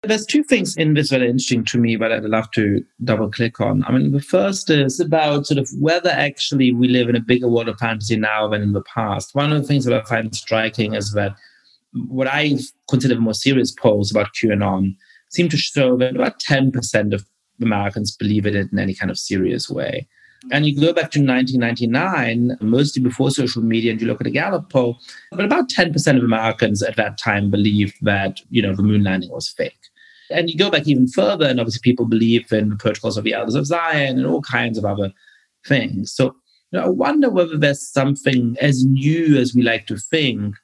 There's 0.05 0.27
two 0.27 0.43
things 0.43 0.77
in 0.77 0.95
this 0.95 1.11
that 1.11 1.23
are 1.23 1.27
interesting 1.27 1.65
to 1.67 1.79
me, 1.79 1.95
but 1.95 2.11
I'd 2.11 2.25
love 2.25 2.51
to 2.53 2.85
double 3.05 3.31
click 3.31 3.61
on. 3.61 3.85
I 3.85 3.93
mean, 3.93 4.11
the 4.11 4.21
first 4.21 4.69
is 4.69 4.99
about 4.99 5.47
sort 5.47 5.59
of 5.59 5.71
whether 5.79 6.11
actually 6.11 6.73
we 6.73 6.89
live 6.89 7.09
in 7.09 7.15
a 7.15 7.21
bigger 7.21 7.47
world 7.47 7.69
of 7.69 7.79
fantasy 7.79 8.17
now 8.17 8.49
than 8.49 8.63
in 8.63 8.73
the 8.73 8.83
past. 8.83 9.33
One 9.35 9.53
of 9.53 9.63
the 9.63 9.69
things 9.69 9.85
that 9.85 9.95
I 9.95 10.05
find 10.05 10.35
striking 10.35 10.95
is 10.95 11.13
that 11.13 11.37
what 12.09 12.27
I 12.27 12.59
consider 12.89 13.15
the 13.15 13.21
more 13.21 13.35
serious 13.35 13.71
polls 13.71 14.11
about 14.11 14.35
QAnon 14.35 14.97
seem 15.29 15.49
to 15.51 15.57
show 15.57 15.97
that 15.99 16.17
about 16.17 16.41
10% 16.41 17.15
of 17.15 17.25
Americans 17.61 18.17
believe 18.17 18.45
in 18.45 18.57
it 18.57 18.73
in 18.73 18.81
any 18.81 18.95
kind 18.95 19.11
of 19.11 19.19
serious 19.19 19.71
way. 19.71 20.09
And 20.51 20.67
you 20.67 20.75
go 20.75 20.93
back 20.93 21.13
to 21.13 21.21
1999, 21.21 22.57
mostly 22.61 23.01
before 23.01 23.31
social 23.31 23.63
media, 23.63 23.93
and 23.93 24.01
you 24.01 24.09
look 24.09 24.21
at 24.21 24.27
a 24.27 24.31
Gallup 24.31 24.71
poll, 24.71 24.99
but 25.31 25.45
about 25.45 25.69
10% 25.69 26.17
of 26.17 26.25
Americans 26.25 26.83
at 26.83 26.97
that 26.97 27.17
time 27.19 27.51
believed 27.51 27.95
that, 28.03 28.41
you 28.51 28.61
know, 28.61 28.75
the 28.75 28.83
moon 28.83 29.05
landing 29.05 29.31
was 29.31 29.49
fake. 29.49 29.79
And 30.33 30.51
you 30.51 30.57
go 30.57 30.71
back 30.71 30.87
even 30.87 31.09
further, 31.09 31.47
and 31.47 31.61
obviously 31.61 31.81
people 31.83 32.07
believe 32.07 32.53
in 32.53 32.71
the 32.71 32.77
protocols 32.77 33.17
of 33.17 33.25
the 33.25 33.35
Elders 33.35 33.55
of 33.55 33.67
Zion 33.67 34.19
and 34.19 34.27
all 34.27 34.43
kinds 34.43 34.79
of 34.79 34.85
other 34.85 35.13
things. 35.67 36.13
So 36.13 36.35
you 36.71 36.79
know, 36.79 36.85
I 36.87 36.89
wonder 36.89 37.31
whether 37.31 37.57
there's 37.57 37.87
something 37.87 38.57
as 38.61 38.85
new 38.85 39.37
as 39.37 39.55
we 39.55 39.63
like 39.63 39.87
to 39.87 39.97
think 39.97 40.57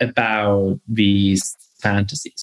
about 0.00 0.80
these 0.88 1.56
fantasies. 1.80 2.42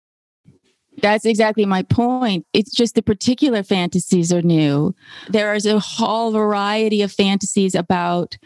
That's 1.02 1.26
exactly 1.26 1.66
my 1.66 1.84
point. 1.84 2.46
It's 2.54 2.72
just 2.72 2.96
the 2.96 3.02
particular 3.02 3.64
fantasies 3.64 4.32
are 4.32 4.42
new. 4.42 4.94
There 5.30 5.54
is 5.54 5.66
a 5.66 5.80
whole 5.80 6.32
variety 6.32 7.02
of 7.02 7.12
fantasies 7.12 7.76
about 7.76 8.38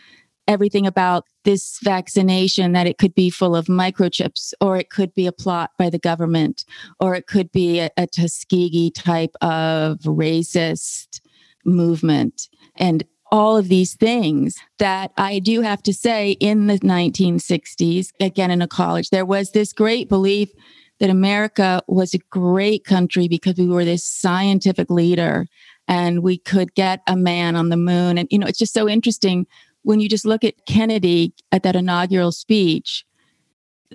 everything 0.47 0.85
about 0.85 1.25
this 1.43 1.79
vaccination 1.83 2.71
that 2.73 2.87
it 2.87 2.97
could 2.97 3.13
be 3.15 3.29
full 3.29 3.55
of 3.55 3.65
microchips 3.65 4.53
or 4.61 4.77
it 4.77 4.89
could 4.89 5.13
be 5.13 5.27
a 5.27 5.31
plot 5.31 5.71
by 5.77 5.89
the 5.89 5.99
government 5.99 6.65
or 6.99 7.15
it 7.15 7.27
could 7.27 7.51
be 7.51 7.79
a, 7.79 7.89
a 7.97 8.07
Tuskegee 8.07 8.91
type 8.91 9.35
of 9.41 9.99
racist 9.99 11.21
movement 11.65 12.47
and 12.75 13.03
all 13.31 13.57
of 13.57 13.67
these 13.67 13.95
things 13.95 14.55
that 14.77 15.11
I 15.17 15.39
do 15.39 15.61
have 15.61 15.81
to 15.83 15.93
say 15.93 16.31
in 16.39 16.67
the 16.67 16.79
1960s, 16.79 18.09
again 18.19 18.51
in 18.51 18.61
a 18.61 18.67
college, 18.67 19.09
there 19.09 19.25
was 19.25 19.51
this 19.51 19.73
great 19.73 20.07
belief 20.09 20.51
that 20.99 21.09
America 21.09 21.81
was 21.87 22.13
a 22.13 22.19
great 22.29 22.85
country 22.85 23.27
because 23.27 23.55
we 23.57 23.67
were 23.67 23.83
this 23.83 24.05
scientific 24.05 24.89
leader 24.89 25.47
and 25.87 26.23
we 26.23 26.37
could 26.37 26.73
get 26.75 27.01
a 27.07 27.15
man 27.15 27.55
on 27.55 27.69
the 27.69 27.77
moon. 27.77 28.17
And, 28.17 28.27
you 28.31 28.39
know, 28.39 28.47
it's 28.47 28.59
just 28.59 28.73
so 28.73 28.87
interesting 28.87 29.45
when 29.85 29.99
you 29.99 30.09
just 30.09 30.25
look 30.25 30.43
at 30.43 30.65
Kennedy 30.65 31.31
at 31.51 31.61
that 31.63 31.75
inaugural 31.75 32.31
speech, 32.31 33.05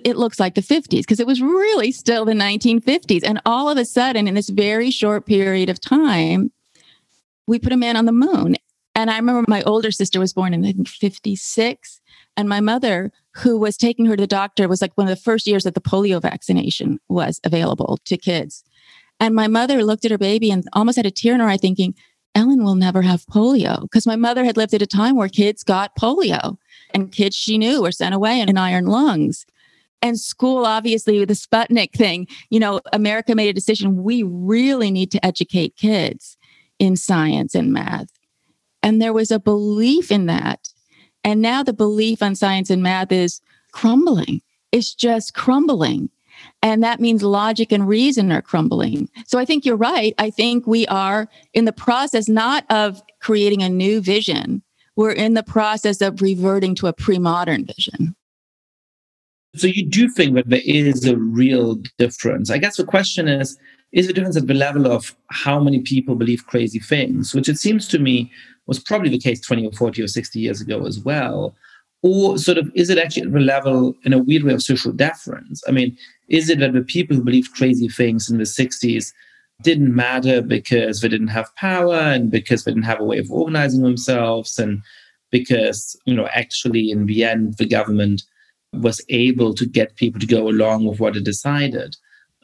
it 0.05 0.15
looks 0.15 0.39
like 0.39 0.55
the 0.55 0.61
50s 0.61 1.01
because 1.01 1.19
it 1.19 1.27
was 1.27 1.41
really 1.41 1.91
still 1.91 2.23
the 2.23 2.31
1950s. 2.31 3.23
And 3.25 3.41
all 3.45 3.69
of 3.69 3.77
a 3.77 3.83
sudden, 3.83 4.25
in 4.25 4.33
this 4.33 4.49
very 4.49 4.89
short 4.89 5.25
period 5.25 5.69
of 5.69 5.81
time, 5.81 6.51
we 7.45 7.59
put 7.59 7.73
a 7.73 7.77
man 7.77 7.97
on 7.97 8.05
the 8.05 8.13
moon. 8.13 8.55
And 8.95 9.11
I 9.11 9.17
remember 9.17 9.43
my 9.49 9.61
older 9.63 9.91
sister 9.91 10.19
was 10.19 10.31
born 10.31 10.53
in 10.53 10.65
I 10.65 10.71
think 10.71 10.87
56. 10.87 12.01
And 12.37 12.47
my 12.47 12.61
mother, 12.61 13.11
who 13.35 13.59
was 13.59 13.75
taking 13.75 14.05
her 14.05 14.15
to 14.15 14.23
the 14.23 14.27
doctor, 14.27 14.69
was 14.69 14.81
like 14.81 14.93
one 14.95 15.07
of 15.07 15.15
the 15.15 15.21
first 15.21 15.45
years 15.45 15.65
that 15.65 15.73
the 15.73 15.81
polio 15.81 16.21
vaccination 16.21 16.99
was 17.09 17.41
available 17.43 17.99
to 18.05 18.17
kids. 18.17 18.63
And 19.19 19.35
my 19.35 19.47
mother 19.47 19.83
looked 19.83 20.05
at 20.05 20.11
her 20.11 20.17
baby 20.17 20.51
and 20.51 20.63
almost 20.71 20.95
had 20.95 21.05
a 21.05 21.11
tear 21.11 21.33
in 21.33 21.41
her 21.41 21.49
eye, 21.49 21.57
thinking, 21.57 21.95
Ellen 22.33 22.63
will 22.63 22.75
never 22.75 23.01
have 23.01 23.25
polio 23.25 23.81
because 23.81 24.07
my 24.07 24.15
mother 24.15 24.45
had 24.45 24.57
lived 24.57 24.73
at 24.73 24.81
a 24.81 24.87
time 24.87 25.15
where 25.15 25.27
kids 25.27 25.63
got 25.63 25.95
polio 25.95 26.57
and 26.93 27.11
kids 27.11 27.35
she 27.35 27.57
knew 27.57 27.81
were 27.81 27.91
sent 27.91 28.15
away 28.15 28.39
in 28.39 28.57
iron 28.57 28.85
lungs. 28.85 29.45
And 30.01 30.19
school, 30.19 30.65
obviously, 30.65 31.19
with 31.19 31.29
the 31.29 31.35
Sputnik 31.35 31.93
thing, 31.93 32.27
you 32.49 32.59
know, 32.59 32.81
America 32.91 33.35
made 33.35 33.49
a 33.49 33.53
decision. 33.53 34.03
We 34.03 34.23
really 34.23 34.89
need 34.89 35.11
to 35.11 35.23
educate 35.25 35.75
kids 35.75 36.37
in 36.79 36.95
science 36.95 37.53
and 37.53 37.71
math. 37.71 38.09
And 38.81 39.01
there 39.01 39.13
was 39.13 39.29
a 39.29 39.39
belief 39.39 40.11
in 40.11 40.25
that. 40.25 40.69
And 41.23 41.41
now 41.41 41.61
the 41.61 41.73
belief 41.73 42.23
on 42.23 42.33
science 42.33 42.71
and 42.71 42.81
math 42.81 43.11
is 43.11 43.41
crumbling. 43.71 44.41
It's 44.71 44.95
just 44.95 45.35
crumbling. 45.35 46.09
And 46.61 46.83
that 46.83 46.99
means 46.99 47.23
logic 47.23 47.71
and 47.71 47.87
reason 47.87 48.31
are 48.31 48.41
crumbling. 48.41 49.09
So 49.25 49.39
I 49.39 49.45
think 49.45 49.65
you're 49.65 49.75
right. 49.75 50.13
I 50.17 50.29
think 50.29 50.67
we 50.67 50.87
are 50.87 51.27
in 51.53 51.65
the 51.65 51.73
process 51.73 52.27
not 52.27 52.65
of 52.69 53.01
creating 53.19 53.63
a 53.63 53.69
new 53.69 54.01
vision, 54.01 54.61
we're 54.95 55.11
in 55.11 55.33
the 55.33 55.43
process 55.43 56.01
of 56.01 56.21
reverting 56.21 56.75
to 56.75 56.87
a 56.87 56.93
pre 56.93 57.17
modern 57.17 57.65
vision. 57.65 58.15
So 59.55 59.67
you 59.67 59.85
do 59.85 60.09
think 60.09 60.35
that 60.35 60.49
there 60.49 60.61
is 60.63 61.05
a 61.05 61.17
real 61.17 61.75
difference. 61.97 62.49
I 62.49 62.57
guess 62.57 62.77
the 62.77 62.85
question 62.85 63.27
is 63.27 63.57
is 63.91 64.07
the 64.07 64.13
difference 64.13 64.37
at 64.37 64.47
the 64.47 64.53
level 64.53 64.89
of 64.89 65.15
how 65.31 65.59
many 65.59 65.79
people 65.79 66.15
believe 66.15 66.47
crazy 66.47 66.79
things, 66.79 67.35
which 67.35 67.49
it 67.49 67.57
seems 67.57 67.87
to 67.89 67.99
me 67.99 68.31
was 68.65 68.79
probably 68.79 69.09
the 69.09 69.19
case 69.19 69.41
20 69.41 69.67
or 69.67 69.71
40 69.73 70.03
or 70.03 70.07
60 70.07 70.39
years 70.39 70.61
ago 70.61 70.85
as 70.85 70.99
well. 70.99 71.53
Or 72.01 72.37
sort 72.37 72.57
of 72.57 72.71
is 72.73 72.89
it 72.89 72.97
actually 72.97 73.23
at 73.23 73.33
the 73.33 73.39
level 73.39 73.95
in 74.05 74.13
a 74.13 74.17
weird 74.17 74.43
way 74.43 74.53
of 74.53 74.63
social 74.63 74.91
deference? 74.91 75.61
I 75.67 75.71
mean, 75.71 75.97
is 76.31 76.49
it 76.49 76.59
that 76.59 76.71
the 76.71 76.81
people 76.81 77.15
who 77.15 77.23
believed 77.23 77.53
crazy 77.53 77.89
things 77.89 78.29
in 78.29 78.37
the 78.37 78.45
60s 78.45 79.11
didn't 79.61 79.93
matter 79.93 80.41
because 80.41 81.01
they 81.01 81.09
didn't 81.09 81.27
have 81.27 81.53
power 81.55 81.95
and 81.95 82.31
because 82.31 82.63
they 82.63 82.71
didn't 82.71 82.85
have 82.85 83.01
a 83.01 83.03
way 83.03 83.19
of 83.19 83.29
organizing 83.29 83.83
themselves 83.83 84.57
and 84.57 84.81
because, 85.29 85.95
you 86.05 86.15
know, 86.15 86.27
actually 86.33 86.89
in 86.89 87.05
the 87.05 87.25
end, 87.25 87.57
the 87.57 87.67
government 87.67 88.23
was 88.73 89.03
able 89.09 89.53
to 89.53 89.65
get 89.65 89.97
people 89.97 90.21
to 90.21 90.25
go 90.25 90.47
along 90.47 90.85
with 90.85 91.01
what 91.01 91.17
it 91.17 91.25
decided. 91.25 91.97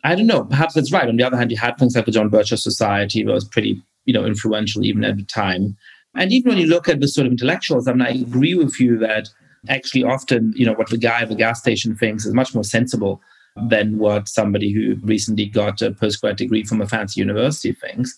I 0.04 0.16
don't 0.16 0.28
know. 0.28 0.44
Perhaps 0.44 0.74
that's 0.74 0.92
right. 0.92 1.08
On 1.08 1.16
the 1.16 1.24
other 1.24 1.38
hand, 1.38 1.50
you 1.50 1.58
had 1.58 1.78
things 1.78 1.96
like 1.96 2.06
the 2.06 2.12
John 2.12 2.30
Birch 2.30 2.50
Society, 2.50 3.24
that 3.24 3.32
was 3.32 3.46
pretty, 3.46 3.82
you 4.04 4.14
know, 4.14 4.26
influential 4.26 4.84
even 4.84 5.06
at 5.06 5.16
the 5.16 5.24
time. 5.24 5.78
And 6.14 6.34
even 6.34 6.50
when 6.50 6.60
you 6.60 6.68
look 6.68 6.90
at 6.90 7.00
the 7.00 7.08
sort 7.08 7.26
of 7.26 7.32
intellectuals, 7.32 7.88
I 7.88 7.94
mean, 7.94 8.02
I 8.02 8.10
agree 8.10 8.54
with 8.54 8.82
you 8.82 8.98
that 9.00 9.30
actually 9.70 10.04
often, 10.04 10.54
you 10.58 10.66
know, 10.66 10.74
what 10.74 10.90
the 10.90 10.98
guy 10.98 11.22
at 11.22 11.30
the 11.30 11.36
gas 11.36 11.62
station 11.62 11.96
thinks 11.96 12.26
is 12.26 12.34
much 12.34 12.54
more 12.54 12.66
sensible 12.66 13.22
than 13.70 13.98
what 13.98 14.28
somebody 14.28 14.72
who 14.72 14.96
recently 15.04 15.46
got 15.46 15.82
a 15.82 15.92
postgrad 15.92 16.38
degree 16.38 16.64
from 16.64 16.82
a 16.82 16.88
fancy 16.88 17.20
university 17.20 17.74
thinks. 17.74 18.16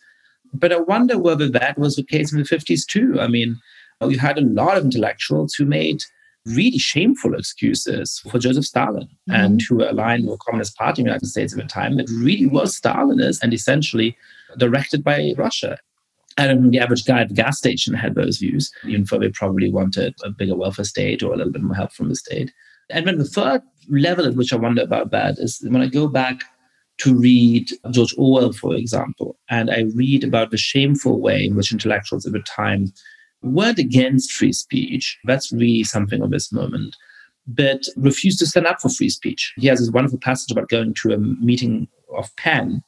But 0.54 0.72
I 0.72 0.80
wonder 0.80 1.18
whether 1.18 1.48
that 1.50 1.78
was 1.78 1.96
the 1.96 2.04
case 2.04 2.32
in 2.34 2.40
the 2.40 2.46
50s 2.46 2.86
too. 2.86 3.20
I 3.20 3.28
mean, 3.28 3.60
you 4.02 4.18
had 4.18 4.38
a 4.38 4.42
lot 4.42 4.78
of 4.78 4.86
intellectuals 4.86 5.54
who 5.54 5.66
made 5.66 6.04
really 6.46 6.78
shameful 6.78 7.36
excuses 7.36 8.20
for 8.30 8.40
Joseph 8.40 8.66
Stalin 8.66 9.04
mm-hmm. 9.04 9.32
and 9.34 9.62
who 9.62 9.78
were 9.78 9.90
aligned 9.90 10.26
with 10.26 10.40
the 10.40 10.46
Communist 10.46 10.76
Party 10.78 11.02
in 11.02 11.06
the 11.06 11.10
United 11.10 11.28
States 11.28 11.54
at 11.54 11.60
the 11.60 11.66
time 11.66 11.98
that 11.98 12.10
really 12.10 12.46
was 12.46 12.80
Stalinist 12.80 13.42
and 13.44 13.54
essentially 13.54 14.18
directed 14.58 15.04
by 15.04 15.34
Russia. 15.38 15.78
And 16.38 16.72
the 16.72 16.80
average 16.80 17.06
guy 17.06 17.22
at 17.22 17.28
the 17.28 17.36
gas 17.36 17.58
station 17.58 17.94
had 17.94 18.16
those 18.16 18.38
views, 18.38 18.72
even 18.86 19.06
though 19.10 19.20
they 19.20 19.30
probably 19.30 19.70
wanted 19.70 20.16
a 20.24 20.30
bigger 20.30 20.56
welfare 20.56 20.86
state 20.86 21.22
or 21.22 21.34
a 21.34 21.38
little 21.38 21.52
bit 21.52 21.62
more 21.62 21.76
help 21.76 21.92
from 21.92 22.08
the 22.08 22.16
state. 22.16 22.54
And 22.90 23.08
then 23.08 23.18
the 23.18 23.26
third 23.26 23.62
level 23.90 24.26
at 24.26 24.36
which 24.36 24.54
I 24.54 24.58
wonder 24.58 24.82
about 24.82 25.12
that 25.12 25.38
is 25.38 25.60
when 25.68 25.82
I 25.82 25.88
go 25.88 26.08
back 26.08 26.44
to 27.00 27.16
read 27.16 27.70
George 27.92 28.14
Orwell, 28.18 28.52
for 28.54 28.76
example, 28.76 29.38
and 29.50 29.72
I 29.72 29.86
read 29.96 30.24
about 30.24 30.52
the 30.52 30.58
shameful 30.58 31.22
way 31.22 31.46
in 31.46 31.56
which 31.56 31.72
intellectuals 31.72 32.26
at 32.26 32.34
the 32.34 32.40
time 32.42 32.92
weren't 33.42 33.80
against 33.80 34.34
free 34.34 34.52
speech. 34.52 35.18
That's 35.24 35.52
really 35.52 35.84
something 35.84 36.22
of 36.22 36.32
this 36.32 36.52
moment, 36.52 36.96
but 37.48 37.84
refused 37.96 38.40
to 38.40 38.46
stand 38.46 38.68
up 38.68 38.82
for 38.82 38.90
free 38.90 39.10
speech. 39.10 39.54
He 39.58 39.68
has 39.68 39.80
this 39.80 39.92
wonderful 39.92 40.20
passage 40.20 40.52
about 40.52 40.70
going 40.70 40.94
to 40.96 41.14
a 41.14 41.18
meeting 41.18 41.88
of 42.18 42.36
PEN 42.36 42.84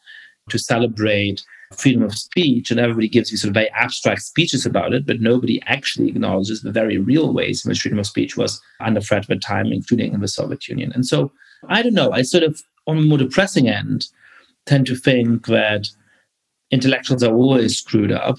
to 0.49 0.59
celebrate 0.59 1.41
freedom 1.71 2.03
of 2.03 2.17
speech, 2.17 2.71
and 2.71 2.79
everybody 2.79 3.07
gives 3.07 3.31
you 3.31 3.37
sort 3.37 3.49
of 3.49 3.53
very 3.53 3.69
abstract 3.71 4.21
speeches 4.21 4.65
about 4.65 4.93
it, 4.93 5.05
but 5.05 5.21
nobody 5.21 5.61
actually 5.65 6.09
acknowledges 6.09 6.61
the 6.61 6.71
very 6.71 6.97
real 6.97 7.33
ways 7.33 7.63
in 7.63 7.69
which 7.69 7.81
freedom 7.81 7.99
of 7.99 8.07
speech 8.07 8.37
was 8.37 8.61
under 8.79 9.01
threat 9.01 9.23
at 9.23 9.27
the 9.27 9.35
time, 9.37 9.67
including 9.67 10.13
in 10.13 10.19
the 10.21 10.27
Soviet 10.27 10.67
Union. 10.67 10.91
And 10.93 11.05
so 11.05 11.31
I 11.69 11.81
don't 11.81 11.93
know, 11.93 12.11
I 12.11 12.23
sort 12.23 12.43
of, 12.43 12.61
on 12.87 12.97
a 12.97 13.01
more 13.01 13.17
depressing 13.17 13.67
end, 13.67 14.07
tend 14.65 14.85
to 14.87 14.95
think 14.95 15.47
that 15.47 15.87
intellectuals 16.71 17.23
are 17.23 17.33
always 17.33 17.77
screwed 17.77 18.11
up, 18.11 18.37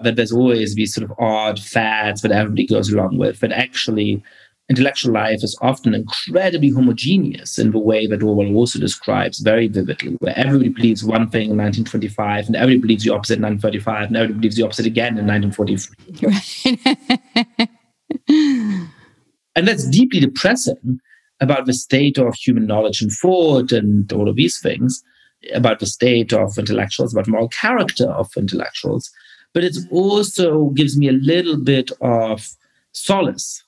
that 0.00 0.16
there's 0.16 0.32
always 0.32 0.74
these 0.74 0.94
sort 0.94 1.08
of 1.08 1.16
odd 1.18 1.60
fads 1.60 2.22
that 2.22 2.32
everybody 2.32 2.66
goes 2.66 2.92
along 2.92 3.18
with, 3.18 3.40
but 3.40 3.52
actually 3.52 4.22
intellectual 4.68 5.12
life 5.12 5.42
is 5.42 5.58
often 5.60 5.94
incredibly 5.94 6.70
homogeneous 6.70 7.58
in 7.58 7.72
the 7.72 7.78
way 7.78 8.06
that 8.06 8.22
Orwell 8.22 8.54
also 8.54 8.78
describes 8.78 9.40
very 9.40 9.68
vividly, 9.68 10.16
where 10.20 10.36
everybody 10.36 10.70
believes 10.70 11.04
one 11.04 11.28
thing 11.28 11.50
in 11.50 11.56
1925 11.56 12.46
and 12.46 12.56
everybody 12.56 12.78
believes 12.78 13.04
the 13.04 13.12
opposite 13.12 13.38
in 13.38 13.42
1935 13.42 14.08
and 14.08 14.16
everybody 14.16 14.38
believes 14.38 14.56
the 14.56 14.62
opposite 14.62 14.86
again 14.86 15.18
in 15.18 15.26
1943. 15.26 17.68
Right. 18.28 18.88
and 19.56 19.66
that's 19.66 19.88
deeply 19.88 20.20
depressing 20.20 21.00
about 21.40 21.66
the 21.66 21.72
state 21.72 22.18
of 22.18 22.34
human 22.34 22.66
knowledge 22.66 23.02
and 23.02 23.10
thought 23.10 23.72
and 23.72 24.12
all 24.12 24.28
of 24.28 24.36
these 24.36 24.60
things, 24.60 25.02
about 25.54 25.80
the 25.80 25.86
state 25.86 26.32
of 26.32 26.56
intellectuals, 26.58 27.12
about 27.12 27.26
moral 27.26 27.48
character 27.48 28.08
of 28.10 28.30
intellectuals. 28.36 29.10
But 29.54 29.64
it 29.64 29.76
also 29.90 30.68
gives 30.70 30.96
me 30.96 31.08
a 31.08 31.12
little 31.12 31.56
bit 31.56 31.90
of 32.00 32.48
solace 32.92 33.64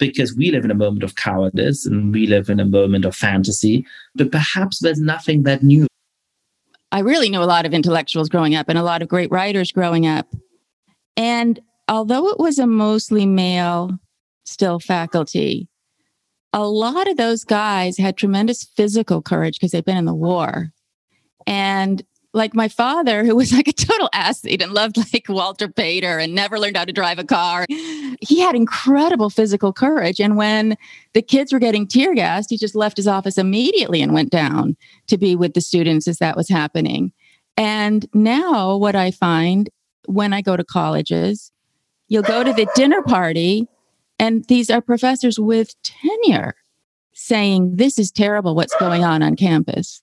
because 0.00 0.34
we 0.34 0.50
live 0.50 0.64
in 0.64 0.70
a 0.70 0.74
moment 0.74 1.04
of 1.04 1.14
cowardice 1.14 1.86
and 1.86 2.12
we 2.12 2.26
live 2.26 2.50
in 2.50 2.58
a 2.58 2.64
moment 2.64 3.04
of 3.04 3.14
fantasy, 3.14 3.86
but 4.16 4.32
perhaps 4.32 4.80
there's 4.80 5.00
nothing 5.00 5.44
that 5.44 5.62
new. 5.62 5.86
I 6.90 7.00
really 7.00 7.30
know 7.30 7.42
a 7.42 7.44
lot 7.44 7.66
of 7.66 7.72
intellectuals 7.72 8.28
growing 8.28 8.56
up 8.56 8.68
and 8.68 8.76
a 8.76 8.82
lot 8.82 9.02
of 9.02 9.08
great 9.08 9.30
writers 9.30 9.70
growing 9.70 10.06
up. 10.06 10.26
And 11.16 11.60
although 11.88 12.28
it 12.28 12.40
was 12.40 12.58
a 12.58 12.66
mostly 12.66 13.26
male 13.26 13.92
still 14.44 14.80
faculty, 14.80 15.68
a 16.52 16.66
lot 16.66 17.08
of 17.08 17.16
those 17.16 17.44
guys 17.44 17.96
had 17.96 18.16
tremendous 18.16 18.64
physical 18.64 19.22
courage 19.22 19.54
because 19.54 19.70
they've 19.70 19.84
been 19.84 19.96
in 19.96 20.06
the 20.06 20.14
war. 20.14 20.72
And 21.46 22.02
like 22.32 22.54
my 22.54 22.68
father, 22.68 23.24
who 23.24 23.34
was 23.34 23.52
like 23.52 23.68
a 23.68 23.72
total 23.72 24.08
athlete 24.12 24.62
and 24.62 24.72
loved 24.72 24.96
like 25.12 25.28
Walter 25.28 25.68
Pater 25.68 26.18
and 26.18 26.34
never 26.34 26.58
learned 26.58 26.76
how 26.76 26.84
to 26.84 26.92
drive 26.92 27.18
a 27.18 27.24
car, 27.24 27.66
he 27.68 28.40
had 28.40 28.54
incredible 28.54 29.30
physical 29.30 29.72
courage. 29.72 30.20
And 30.20 30.36
when 30.36 30.76
the 31.12 31.22
kids 31.22 31.52
were 31.52 31.58
getting 31.58 31.86
tear 31.86 32.14
gassed, 32.14 32.50
he 32.50 32.56
just 32.56 32.74
left 32.76 32.96
his 32.96 33.08
office 33.08 33.36
immediately 33.36 34.00
and 34.00 34.14
went 34.14 34.30
down 34.30 34.76
to 35.08 35.18
be 35.18 35.34
with 35.34 35.54
the 35.54 35.60
students 35.60 36.06
as 36.06 36.18
that 36.18 36.36
was 36.36 36.48
happening. 36.48 37.12
And 37.56 38.06
now, 38.14 38.76
what 38.76 38.94
I 38.94 39.10
find 39.10 39.68
when 40.06 40.32
I 40.32 40.40
go 40.40 40.56
to 40.56 40.64
colleges, 40.64 41.50
you'll 42.08 42.22
go 42.22 42.44
to 42.44 42.52
the 42.52 42.68
dinner 42.74 43.02
party 43.02 43.66
and 44.20 44.44
these 44.44 44.68
are 44.68 44.82
professors 44.82 45.40
with 45.40 45.74
tenure 45.82 46.54
saying, 47.14 47.76
This 47.76 47.98
is 47.98 48.10
terrible 48.10 48.54
what's 48.54 48.76
going 48.76 49.02
on 49.02 49.22
on 49.22 49.34
campus. 49.34 50.02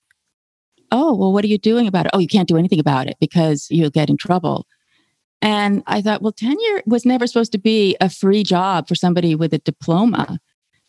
Oh, 0.90 1.14
well, 1.14 1.32
what 1.32 1.44
are 1.44 1.48
you 1.48 1.58
doing 1.58 1.86
about 1.86 2.06
it? 2.06 2.10
Oh, 2.14 2.18
you 2.18 2.28
can't 2.28 2.48
do 2.48 2.56
anything 2.56 2.80
about 2.80 3.06
it 3.06 3.16
because 3.20 3.66
you'll 3.70 3.90
get 3.90 4.10
in 4.10 4.16
trouble. 4.16 4.66
And 5.40 5.82
I 5.86 6.02
thought, 6.02 6.22
well, 6.22 6.32
tenure 6.32 6.82
was 6.86 7.04
never 7.04 7.26
supposed 7.26 7.52
to 7.52 7.58
be 7.58 7.96
a 8.00 8.10
free 8.10 8.42
job 8.42 8.88
for 8.88 8.94
somebody 8.94 9.34
with 9.34 9.52
a 9.52 9.58
diploma. 9.58 10.40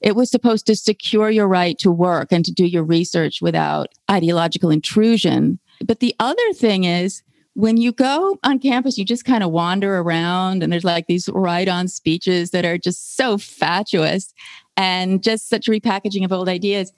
It 0.02 0.16
was 0.16 0.32
supposed 0.32 0.66
to 0.68 0.76
secure 0.76 1.30
your 1.30 1.48
right 1.48 1.78
to 1.80 1.92
work 1.92 2.32
and 2.32 2.44
to 2.46 2.52
do 2.52 2.66
your 2.66 2.84
research 2.84 3.40
without 3.42 3.90
ideological 4.10 4.70
intrusion. 4.70 5.60
But 5.86 6.00
the 6.00 6.16
other 6.20 6.54
thing 6.54 6.86
is, 6.86 7.22
when 7.54 7.78
you 7.78 7.92
go 7.92 8.38
on 8.44 8.60
campus, 8.60 8.98
you 8.98 9.04
just 9.04 9.26
kind 9.26 9.44
of 9.44 9.52
wander 9.52 9.98
around 9.98 10.64
and 10.64 10.72
there's 10.72 10.86
like 10.86 11.08
these 11.08 11.28
right 11.34 11.68
on 11.68 11.90
speeches 11.90 12.52
that 12.52 12.64
are 12.64 12.78
just 12.78 13.18
so 13.18 13.38
fatuous 13.38 14.34
and 14.78 15.22
just 15.22 15.50
such 15.50 15.66
repackaging 15.66 16.24
of 16.24 16.32
old 16.32 16.48
ideas. 16.48 16.94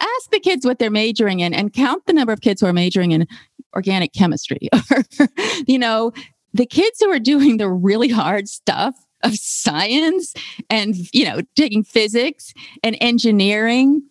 Ask 0.00 0.30
the 0.30 0.40
kids 0.40 0.66
what 0.66 0.78
they're 0.78 0.90
majoring 0.90 1.40
in 1.40 1.54
and 1.54 1.72
count 1.72 2.06
the 2.06 2.12
number 2.12 2.32
of 2.32 2.40
kids 2.40 2.60
who 2.60 2.66
are 2.66 2.72
majoring 2.72 3.12
in 3.12 3.26
organic 3.74 4.12
chemistry 4.12 4.68
or, 4.90 5.04
you 5.66 5.78
know, 5.78 6.12
the 6.54 6.66
kids 6.66 7.00
who 7.00 7.10
are 7.10 7.18
doing 7.18 7.58
the 7.58 7.68
really 7.68 8.08
hard 8.08 8.48
stuff 8.48 8.94
of 9.22 9.34
science 9.34 10.34
and, 10.70 10.94
you 11.12 11.24
know, 11.24 11.40
taking 11.56 11.82
physics 11.84 12.54
and 12.82 12.96
engineering. 13.00 14.02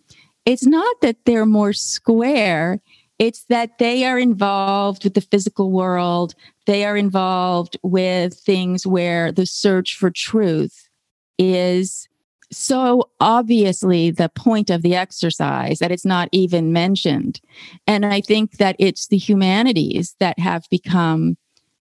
It's 0.46 0.66
not 0.66 1.02
that 1.02 1.18
they're 1.26 1.46
more 1.46 1.74
square 1.74 2.82
it's 3.18 3.46
that 3.46 3.78
they 3.78 4.06
are 4.06 4.20
involved 4.20 5.04
with 5.04 5.14
the 5.14 5.22
physical 5.22 5.72
world. 5.72 6.36
They 6.66 6.84
are 6.84 6.98
involved 6.98 7.78
with 7.82 8.34
things 8.34 8.86
where 8.86 9.32
the 9.32 9.46
search 9.46 9.96
for 9.96 10.12
truth 10.12 10.90
is 11.38 12.10
so 12.52 13.10
obviously 13.20 14.12
the 14.12 14.30
point 14.30 14.70
of 14.70 14.82
the 14.82 14.96
exercise 14.96 15.80
that 15.80 15.92
it's 15.92 16.06
not 16.06 16.30
even 16.32 16.74
mentioned. 16.74 17.42
And 17.88 18.06
I 18.06 18.22
think 18.22 18.58
that 18.58 18.76
it's 18.80 19.08
the 19.08 19.18
humanities 19.18 20.16
that 20.20 20.38
have 20.40 20.66
become 20.70 21.38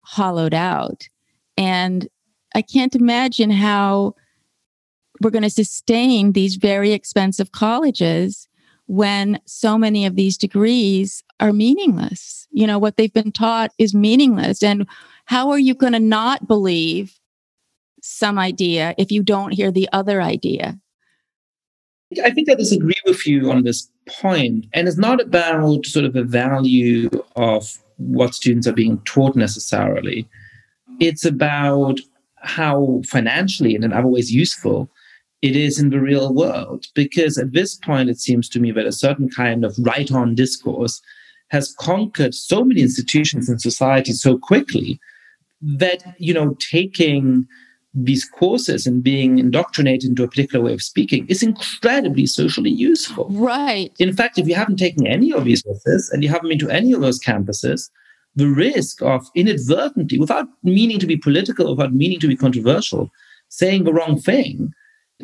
hollowed 0.02 0.54
out. 0.54 1.08
And 1.56 2.08
I 2.54 2.62
can't 2.62 2.94
imagine 2.94 3.50
how 3.50 4.14
we're 5.20 5.30
going 5.30 5.42
to 5.42 5.50
sustain 5.50 6.32
these 6.32 6.56
very 6.56 6.92
expensive 6.92 7.52
colleges 7.52 8.48
when 8.86 9.40
so 9.46 9.78
many 9.78 10.04
of 10.04 10.16
these 10.16 10.36
degrees 10.36 11.22
are 11.38 11.52
meaningless. 11.52 12.48
You 12.50 12.66
know, 12.66 12.78
what 12.78 12.96
they've 12.96 13.12
been 13.12 13.30
taught 13.30 13.72
is 13.78 13.94
meaningless. 13.94 14.62
And 14.62 14.86
how 15.26 15.50
are 15.50 15.58
you 15.58 15.74
going 15.74 15.92
to 15.92 16.00
not 16.00 16.48
believe 16.48 17.19
some 18.02 18.38
idea 18.38 18.94
if 18.98 19.10
you 19.10 19.22
don't 19.22 19.52
hear 19.52 19.70
the 19.70 19.88
other 19.92 20.20
idea? 20.20 20.78
I 22.24 22.30
think 22.30 22.50
I 22.50 22.54
disagree 22.54 23.00
with 23.06 23.26
you 23.26 23.50
on 23.50 23.62
this 23.62 23.88
point. 24.08 24.66
And 24.72 24.88
it's 24.88 24.98
not 24.98 25.20
about 25.20 25.86
sort 25.86 26.04
of 26.04 26.12
the 26.12 26.24
value 26.24 27.08
of 27.36 27.78
what 27.98 28.34
students 28.34 28.66
are 28.66 28.72
being 28.72 28.98
taught 29.04 29.36
necessarily. 29.36 30.28
It's 30.98 31.24
about 31.24 32.00
how 32.42 33.02
financially 33.06 33.74
and 33.74 33.84
in 33.84 33.92
other 33.92 34.08
ways 34.08 34.32
useful 34.32 34.90
it 35.42 35.56
is 35.56 35.78
in 35.78 35.90
the 35.90 36.00
real 36.00 36.34
world. 36.34 36.86
Because 36.94 37.38
at 37.38 37.52
this 37.52 37.74
point, 37.76 38.10
it 38.10 38.18
seems 38.20 38.48
to 38.50 38.60
me 38.60 38.72
that 38.72 38.86
a 38.86 38.92
certain 38.92 39.28
kind 39.28 39.64
of 39.64 39.76
right 39.78 40.10
on 40.10 40.34
discourse 40.34 41.00
has 41.48 41.74
conquered 41.78 42.34
so 42.34 42.64
many 42.64 42.80
institutions 42.80 43.48
in 43.48 43.58
society 43.58 44.12
so 44.12 44.38
quickly 44.38 45.00
that, 45.60 46.14
you 46.18 46.32
know, 46.32 46.56
taking 46.70 47.46
these 47.92 48.24
courses 48.24 48.87
and 48.87 49.03
being 49.03 49.38
indoctrinated 49.38 50.11
into 50.11 50.22
a 50.22 50.29
particular 50.29 50.64
way 50.64 50.72
of 50.72 50.83
speaking 50.83 51.26
is 51.29 51.42
incredibly 51.42 52.24
socially 52.26 52.70
useful. 52.70 53.29
Right. 53.31 53.92
In 53.98 54.12
fact, 54.14 54.38
if 54.38 54.46
you 54.46 54.55
haven't 54.55 54.76
taken 54.76 55.07
any 55.07 55.33
of 55.33 55.44
these 55.44 55.62
courses 55.62 56.09
and 56.11 56.22
you 56.22 56.29
haven't 56.29 56.48
been 56.48 56.59
to 56.61 56.70
any 56.70 56.92
of 56.92 57.00
those 57.00 57.18
campuses, 57.18 57.90
the 58.37 58.46
risk 58.46 59.03
of 59.03 59.26
inadvertently, 59.35 60.18
without 60.18 60.46
meaning 60.62 61.00
to 61.00 61.07
be 61.07 61.16
political, 61.16 61.74
without 61.74 61.92
meaning 61.92 62.20
to 62.20 62.29
be 62.29 62.37
controversial, 62.37 63.11
saying 63.48 63.83
the 63.83 63.92
wrong 63.92 64.20
thing 64.20 64.72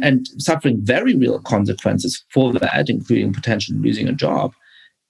and 0.02 0.28
suffering 0.38 0.78
very 0.82 1.14
real 1.14 1.38
consequences 1.40 2.24
for 2.32 2.52
that, 2.52 2.90
including 2.90 3.32
potentially 3.32 3.78
losing 3.78 4.08
a 4.08 4.12
job, 4.12 4.52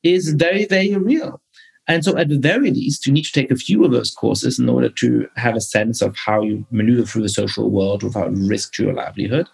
is 0.03 0.35
very, 0.35 0.67
very 0.67 0.95
real. 0.95 1.41
And 1.89 2.05
so, 2.05 2.17
at 2.17 2.29
the 2.29 2.39
very 2.39 2.71
least, 2.71 3.07
you 3.07 3.13
need 3.13 3.25
to 3.25 3.33
take 3.33 3.51
a 3.51 3.57
few 3.57 3.85
of 3.85 3.93
those 3.93 4.11
courses 4.11 4.59
in 4.59 4.69
order 4.69 4.89
to 4.89 5.29
have 5.37 5.55
a 5.55 5.61
sense 5.61 6.03
of 6.03 6.17
how 6.17 6.43
you 6.43 6.67
maneuver 6.71 7.07
through 7.07 7.23
the 7.23 7.29
social 7.29 7.71
world 7.71 8.03
without 8.03 8.33
risk 8.33 8.73
to 8.75 8.85
your 8.85 8.95
livelihood. 8.95 9.47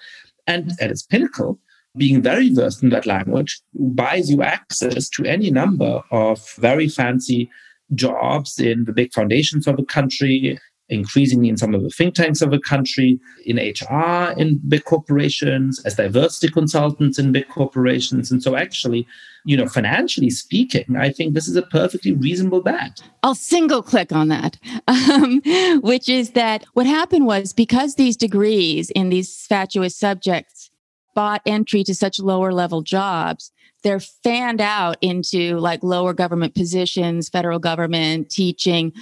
And 0.46 0.72
at 0.80 0.90
its 0.90 1.02
pinnacle, 1.02 1.58
being 1.96 2.22
very 2.22 2.52
versed 2.52 2.82
in 2.82 2.88
that 2.88 3.06
language 3.06 3.60
buys 3.74 4.30
you 4.30 4.42
access 4.42 5.10
to 5.10 5.24
any 5.24 5.50
number 5.50 6.02
of 6.10 6.54
very 6.56 6.88
fancy 6.88 7.50
jobs 7.94 8.58
in 8.58 8.84
the 8.84 8.92
big 8.92 9.12
foundations 9.12 9.66
of 9.66 9.78
a 9.78 9.84
country, 9.84 10.58
increasingly 10.92 11.48
in 11.48 11.56
some 11.56 11.74
of 11.74 11.82
the 11.82 11.90
think 11.90 12.14
tanks 12.14 12.42
of 12.42 12.50
the 12.50 12.60
country, 12.60 13.18
in 13.44 13.56
HR 13.56 14.32
in 14.36 14.60
big 14.68 14.84
corporations, 14.84 15.82
as 15.84 15.96
diversity 15.96 16.52
consultants 16.52 17.18
in 17.18 17.32
big 17.32 17.48
corporations. 17.48 18.30
And 18.30 18.42
so, 18.42 18.56
actually, 18.56 19.06
you 19.44 19.56
know, 19.56 19.66
financially 19.66 20.30
speaking, 20.30 20.96
I 20.96 21.10
think 21.10 21.34
this 21.34 21.48
is 21.48 21.56
a 21.56 21.62
perfectly 21.62 22.12
reasonable 22.12 22.62
bet. 22.62 23.02
I'll 23.22 23.34
single 23.34 23.82
click 23.82 24.12
on 24.12 24.28
that, 24.28 24.58
um, 24.86 25.40
which 25.82 26.08
is 26.08 26.30
that 26.30 26.64
what 26.74 26.86
happened 26.86 27.26
was 27.26 27.52
because 27.52 27.94
these 27.94 28.16
degrees 28.16 28.90
in 28.90 29.08
these 29.08 29.46
fatuous 29.46 29.96
subjects 29.96 30.70
bought 31.14 31.42
entry 31.46 31.84
to 31.84 31.94
such 31.94 32.18
lower 32.18 32.52
level 32.52 32.82
jobs, 32.82 33.52
they're 33.82 34.00
fanned 34.00 34.60
out 34.60 34.96
into 35.00 35.58
like 35.58 35.82
lower 35.82 36.14
government 36.14 36.54
positions, 36.54 37.28
federal 37.28 37.58
government, 37.58 38.30
teaching, 38.30 38.92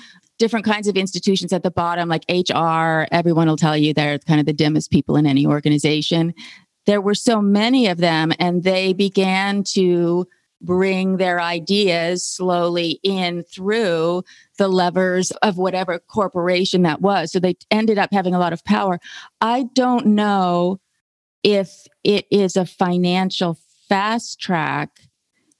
different 0.40 0.64
kinds 0.64 0.88
of 0.88 0.96
institutions 0.96 1.52
at 1.52 1.62
the 1.62 1.70
bottom, 1.70 2.08
like 2.08 2.24
HR, 2.28 3.06
everyone 3.12 3.46
will 3.46 3.58
tell 3.58 3.76
you 3.76 3.92
they're 3.94 4.18
kind 4.18 4.40
of 4.40 4.46
the 4.46 4.52
dimmest 4.52 4.90
people 4.90 5.16
in 5.16 5.26
any 5.26 5.46
organization. 5.46 6.34
There 6.86 7.00
were 7.00 7.14
so 7.14 7.40
many 7.42 7.86
of 7.86 7.98
them, 7.98 8.32
and 8.40 8.64
they 8.64 8.94
began 8.94 9.62
to 9.74 10.26
bring 10.62 11.18
their 11.18 11.40
ideas 11.40 12.24
slowly 12.24 13.00
in 13.02 13.42
through 13.44 14.24
the 14.58 14.68
levers 14.68 15.30
of 15.42 15.58
whatever 15.58 15.98
corporation 15.98 16.82
that 16.82 17.00
was. 17.00 17.32
So 17.32 17.38
they 17.38 17.56
ended 17.70 17.98
up 17.98 18.10
having 18.12 18.34
a 18.34 18.38
lot 18.38 18.52
of 18.52 18.64
power. 18.64 18.98
I 19.40 19.68
don't 19.74 20.06
know 20.06 20.80
if 21.42 21.86
it 22.02 22.26
is 22.30 22.56
a 22.56 22.66
financial 22.66 23.58
fast 23.88 24.40
track 24.40 25.00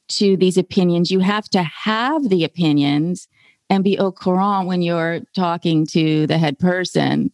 to 0.08 0.36
these 0.36 0.56
opinions. 0.56 1.10
You 1.10 1.20
have 1.20 1.48
to 1.50 1.62
have 1.62 2.28
the 2.28 2.44
opinions 2.44 3.28
and 3.70 3.85
be 3.85 3.98
au 3.98 4.12
courant 4.12 4.66
when 4.66 4.83
you're 4.83 5.20
talking 5.35 5.87
to 5.87 6.26
the 6.26 6.37
head 6.37 6.59
person. 6.59 7.33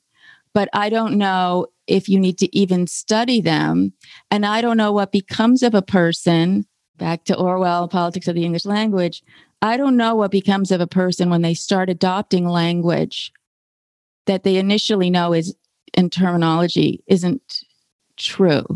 But 0.52 0.68
I 0.72 0.90
don't 0.90 1.18
know 1.18 1.66
if 1.86 2.08
you 2.08 2.20
need 2.20 2.38
to 2.38 2.56
even 2.56 2.86
study 2.86 3.40
them. 3.40 3.92
And 4.30 4.44
I 4.44 4.60
don't 4.60 4.76
know 4.76 4.92
what 4.92 5.12
becomes 5.12 5.62
of 5.62 5.74
a 5.74 5.82
person, 5.82 6.66
back 6.98 7.24
to 7.24 7.36
Orwell, 7.36 7.88
Politics 7.88 8.28
of 8.28 8.34
the 8.34 8.44
English 8.44 8.66
Language. 8.66 9.22
I 9.62 9.76
don't 9.76 9.96
know 9.96 10.14
what 10.14 10.30
becomes 10.30 10.70
of 10.70 10.80
a 10.80 10.86
person 10.86 11.30
when 11.30 11.42
they 11.42 11.54
start 11.54 11.88
adopting 11.90 12.46
language 12.46 13.32
that 14.26 14.44
they 14.44 14.56
initially 14.56 15.08
know 15.08 15.32
is 15.32 15.54
in 15.94 16.10
terminology 16.10 17.02
isn't 17.06 17.64
true. 18.16 18.66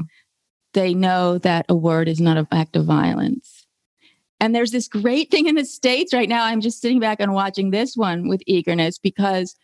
They 0.72 0.94
know 0.94 1.38
that 1.38 1.66
a 1.68 1.74
word 1.74 2.08
is 2.08 2.20
not 2.20 2.36
an 2.36 2.46
act 2.52 2.76
of 2.76 2.86
violence. 2.86 3.59
And 4.40 4.54
there's 4.54 4.70
this 4.70 4.88
great 4.88 5.30
thing 5.30 5.46
in 5.46 5.54
the 5.54 5.64
States 5.64 6.14
right 6.14 6.28
now. 6.28 6.44
I'm 6.44 6.62
just 6.62 6.80
sitting 6.80 6.98
back 6.98 7.20
and 7.20 7.34
watching 7.34 7.70
this 7.70 7.96
one 7.96 8.28
with 8.28 8.42
eagerness 8.46 8.98
because 8.98 9.54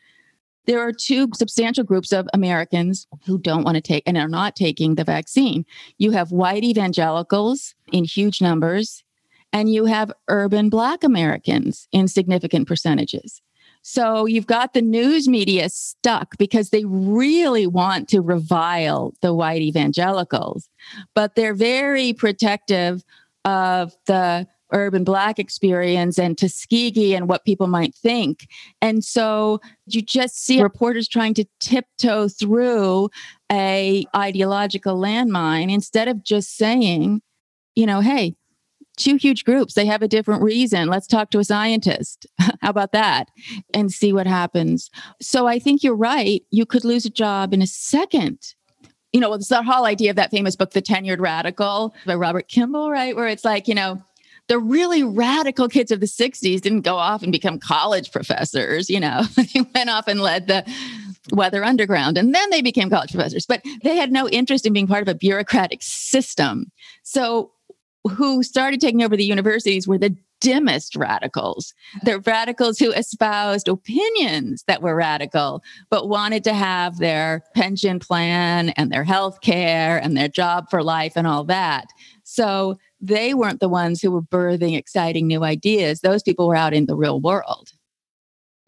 there 0.67 0.81
are 0.81 0.93
two 0.93 1.29
substantial 1.35 1.85
groups 1.85 2.13
of 2.13 2.29
Americans 2.35 3.07
who 3.25 3.39
don't 3.39 3.65
want 3.65 3.77
to 3.77 3.81
take 3.81 4.03
and 4.07 4.19
are 4.19 4.29
not 4.29 4.57
taking 4.57 4.95
the 4.97 5.05
vaccine. 5.05 5.65
You 5.99 6.11
have 6.11 6.33
white 6.33 6.65
evangelicals 6.65 7.75
in 7.93 8.05
huge 8.05 8.43
numbers, 8.43 9.05
and 9.53 9.73
you 9.73 9.87
have 9.87 10.13
urban 10.29 10.69
Black 10.69 11.05
Americans 11.05 11.89
in 11.93 12.09
significant 12.09 12.69
percentages. 12.69 13.41
So 13.83 14.27
you've 14.27 14.49
got 14.49 14.75
the 14.75 14.83
news 14.83 15.29
media 15.29 15.69
stuck 15.69 16.37
because 16.39 16.71
they 16.71 16.85
really 16.85 17.69
want 17.69 18.09
to 18.09 18.21
revile 18.21 19.15
the 19.23 19.33
white 19.33 19.63
evangelicals, 19.63 20.69
but 21.15 21.37
they're 21.37 21.55
very 21.55 22.13
protective 22.13 23.05
of 23.45 23.95
the 24.07 24.49
urban 24.73 25.05
black 25.05 25.39
experience 25.39 26.19
and 26.19 26.37
Tuskegee 26.37 27.15
and 27.15 27.29
what 27.29 27.45
people 27.45 27.67
might 27.67 27.95
think. 27.95 28.47
And 28.83 29.05
so 29.05 29.61
you 29.87 30.03
just 30.03 30.45
see 30.45 30.63
reporters 30.63 31.09
trying 31.09 31.35
to 31.35 31.45
tiptoe 31.61 32.29
through 32.29 33.11
a 33.51 34.05
ideological 34.15 34.97
landmine 34.97 35.71
instead 35.71 36.09
of 36.09 36.25
just 36.25 36.57
saying, 36.57 37.23
you 37.75 37.87
know, 37.87 38.01
hey, 38.01 38.35
two 38.97 39.17
huge 39.17 39.45
groups, 39.45 39.75
they 39.75 39.87
have 39.87 40.03
a 40.03 40.09
different 40.09 40.43
reason. 40.43 40.89
Let's 40.89 41.07
talk 41.07 41.31
to 41.31 41.39
a 41.39 41.45
scientist. 41.45 42.27
How 42.39 42.71
about 42.71 42.93
that? 42.93 43.29
And 43.75 43.93
see 43.93 44.13
what 44.13 44.27
happens. 44.27 44.91
So 45.21 45.47
I 45.47 45.59
think 45.59 45.83
you're 45.83 45.95
right. 45.95 46.43
You 46.51 46.67
could 46.67 46.85
lose 46.85 47.05
a 47.05 47.11
job 47.11 47.53
in 47.53 47.63
a 47.63 47.67
second 47.67 48.55
you 49.13 49.21
know, 49.21 49.33
it's 49.33 49.49
the 49.49 49.63
whole 49.63 49.87
idea 49.87 50.11
of 50.11 50.17
that 50.17 50.31
famous 50.31 50.57
book, 50.57 50.73
The 50.73 50.83
Tenured 50.83 51.21
Radical 51.21 51.95
by 52.05 52.15
Robert 52.15 52.49
Kimball, 52.49 52.91
right? 52.91 53.17
Where 53.17 53.29
it's 53.29 53.47
like, 53.47 53.67
you 53.67 53.75
know, 53.75 54.03
the 54.49 54.59
really 54.59 55.03
radical 55.03 55.69
kids 55.69 55.91
of 55.91 56.01
the 56.01 56.07
60s 56.07 56.61
didn't 56.61 56.83
go 56.83 56.97
off 56.97 57.23
and 57.23 57.33
become 57.33 57.59
college 57.59 58.13
professors, 58.13 58.89
you 58.89 59.01
know, 59.01 59.23
they 59.37 59.61
went 59.75 59.91
off 59.91 60.07
and 60.09 60.21
led 60.21 60.47
the 60.47 60.65
Weather 61.33 61.65
Underground 61.65 62.17
and 62.17 62.35
then 62.35 62.51
they 62.51 62.63
became 62.63 62.89
college 62.89 63.13
professors, 63.13 63.47
but 63.47 63.63
they 63.83 63.97
had 63.97 64.13
no 64.13 64.29
interest 64.29 64.65
in 64.67 64.73
being 64.73 64.87
part 64.87 65.03
of 65.03 65.09
a 65.09 65.15
bureaucratic 65.15 65.83
system. 65.83 66.71
So, 67.03 67.53
who 68.17 68.45
started 68.45 68.81
taking 68.81 69.03
over 69.03 69.17
the 69.17 69.25
universities 69.25 69.89
were 69.89 69.99
the 69.99 70.17
dimmest 70.41 70.95
radicals. 70.97 71.75
They're 72.03 72.21
radicals 72.21 72.79
who 72.79 72.93
espoused 72.93 73.69
opinions 73.69 74.65
that 74.69 74.83
were 74.83 74.95
radical, 74.95 75.63
but 75.91 76.09
wanted 76.09 76.45
to 76.45 76.55
have 76.55 76.99
their 76.99 77.43
pension 77.55 77.99
plan 77.99 78.71
and 78.71 78.93
their 78.93 79.05
health 79.05 79.41
care 79.41 79.99
and 79.99 80.17
their 80.17 80.29
job 80.29 80.71
for 80.71 80.83
life 80.83 81.15
and 81.17 81.27
all 81.27 81.45
that. 81.45 81.87
So 82.23 82.79
they 83.01 83.35
weren't 83.35 83.61
the 83.61 83.69
ones 83.69 84.01
who 84.01 84.11
were 84.11 84.23
birthing 84.23 84.77
exciting 84.77 85.27
new 85.27 85.45
ideas. 85.45 86.01
Those 86.01 86.23
people 86.23 86.49
were 86.49 86.57
out 86.57 86.75
in 86.75 86.87
the 86.87 86.97
real 86.97 87.21
world. 87.21 87.71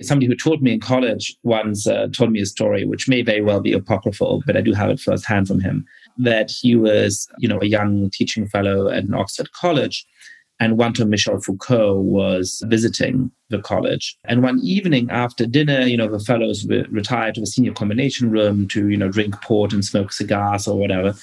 Somebody 0.00 0.26
who 0.26 0.36
taught 0.36 0.62
me 0.62 0.74
in 0.74 0.80
college 0.80 1.36
once 1.42 1.86
uh, 1.86 2.06
told 2.12 2.30
me 2.30 2.40
a 2.40 2.46
story, 2.46 2.84
which 2.84 3.08
may 3.08 3.22
very 3.22 3.42
well 3.42 3.60
be 3.60 3.72
apocryphal, 3.72 4.44
but 4.46 4.56
I 4.56 4.60
do 4.60 4.72
have 4.72 4.90
it 4.90 5.00
firsthand 5.00 5.48
from 5.48 5.58
him. 5.58 5.84
That 6.18 6.52
he 6.52 6.76
was, 6.76 7.26
you 7.38 7.48
know, 7.48 7.60
a 7.60 7.66
young 7.66 8.08
teaching 8.10 8.46
fellow 8.46 8.88
at 8.88 9.04
an 9.04 9.14
Oxford 9.14 9.50
college, 9.52 10.06
and 10.60 10.76
one 10.76 10.92
time 10.92 11.10
Michel 11.10 11.40
Foucault 11.40 12.00
was 12.00 12.62
visiting 12.66 13.30
the 13.48 13.60
college. 13.60 14.16
And 14.24 14.42
one 14.42 14.60
evening 14.62 15.08
after 15.10 15.46
dinner, 15.46 15.82
you 15.82 15.96
know, 15.96 16.08
the 16.08 16.18
fellows 16.18 16.66
retired 16.66 17.34
to 17.34 17.40
the 17.40 17.46
senior 17.46 17.72
combination 17.72 18.30
room 18.30 18.66
to, 18.68 18.88
you 18.88 18.96
know, 18.96 19.08
drink 19.08 19.40
port 19.40 19.72
and 19.72 19.84
smoke 19.84 20.12
cigars 20.12 20.66
or 20.66 20.76
whatever. 20.76 21.14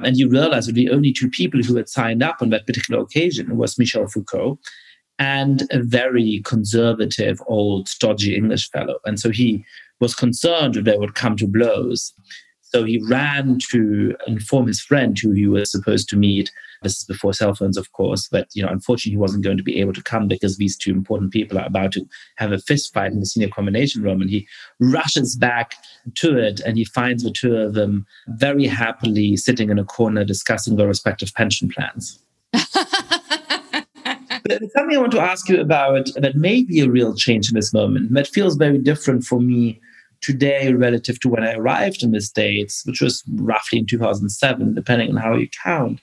And 0.00 0.16
you 0.16 0.28
realize 0.28 0.66
that 0.66 0.72
the 0.72 0.90
only 0.90 1.12
two 1.12 1.30
people 1.30 1.62
who 1.62 1.76
had 1.76 1.88
signed 1.88 2.22
up 2.22 2.38
on 2.40 2.50
that 2.50 2.66
particular 2.66 3.00
occasion 3.00 3.56
was 3.56 3.78
Michel 3.78 4.06
Foucault 4.08 4.58
and 5.18 5.62
a 5.70 5.80
very 5.80 6.42
conservative, 6.44 7.40
old, 7.46 7.88
stodgy 7.88 8.34
English 8.34 8.70
fellow. 8.70 8.98
And 9.04 9.20
so 9.20 9.30
he 9.30 9.64
was 10.00 10.14
concerned 10.14 10.74
that 10.74 10.84
they 10.84 10.98
would 10.98 11.14
come 11.14 11.36
to 11.36 11.46
blows. 11.46 12.12
So 12.62 12.82
he 12.82 13.00
ran 13.08 13.58
to 13.70 14.16
inform 14.26 14.66
his 14.66 14.80
friend 14.80 15.16
who 15.16 15.30
he 15.30 15.46
was 15.46 15.70
supposed 15.70 16.08
to 16.08 16.16
meet. 16.16 16.50
This 16.84 16.98
is 16.98 17.04
before 17.04 17.32
cell 17.32 17.54
phones, 17.54 17.76
of 17.76 17.90
course, 17.92 18.28
but 18.28 18.46
you 18.54 18.62
know, 18.62 18.68
unfortunately, 18.68 19.12
he 19.12 19.16
wasn't 19.16 19.42
going 19.42 19.56
to 19.56 19.62
be 19.62 19.80
able 19.80 19.92
to 19.94 20.02
come 20.02 20.28
because 20.28 20.56
these 20.56 20.76
two 20.76 20.92
important 20.92 21.32
people 21.32 21.58
are 21.58 21.66
about 21.66 21.92
to 21.92 22.06
have 22.36 22.52
a 22.52 22.58
fist 22.58 22.94
fight 22.94 23.10
in 23.10 23.18
the 23.18 23.26
senior 23.26 23.48
combination 23.48 24.02
room. 24.02 24.20
And 24.20 24.30
he 24.30 24.46
rushes 24.78 25.34
back 25.34 25.74
to 26.16 26.38
it, 26.38 26.60
and 26.60 26.78
he 26.78 26.84
finds 26.84 27.24
the 27.24 27.32
two 27.32 27.56
of 27.56 27.74
them 27.74 28.06
very 28.28 28.66
happily 28.66 29.36
sitting 29.36 29.70
in 29.70 29.78
a 29.78 29.84
corner 29.84 30.24
discussing 30.24 30.76
their 30.76 30.86
respective 30.86 31.34
pension 31.34 31.68
plans. 31.68 32.20
but 32.52 32.68
something 34.72 34.96
I 34.96 35.00
want 35.00 35.12
to 35.12 35.20
ask 35.20 35.48
you 35.48 35.60
about 35.60 36.10
that 36.14 36.36
may 36.36 36.62
be 36.62 36.80
a 36.80 36.90
real 36.90 37.14
change 37.14 37.48
in 37.48 37.54
this 37.54 37.72
moment 37.72 38.12
that 38.14 38.28
feels 38.28 38.56
very 38.56 38.78
different 38.78 39.24
for 39.24 39.40
me 39.40 39.80
today 40.24 40.72
relative 40.72 41.20
to 41.20 41.28
when 41.28 41.44
I 41.44 41.52
arrived 41.52 42.02
in 42.02 42.12
the 42.12 42.20
States, 42.20 42.84
which 42.86 43.00
was 43.00 43.22
roughly 43.34 43.80
in 43.80 43.86
2007, 43.86 44.74
depending 44.74 45.10
on 45.10 45.16
how 45.16 45.34
you 45.34 45.48
count. 45.62 46.00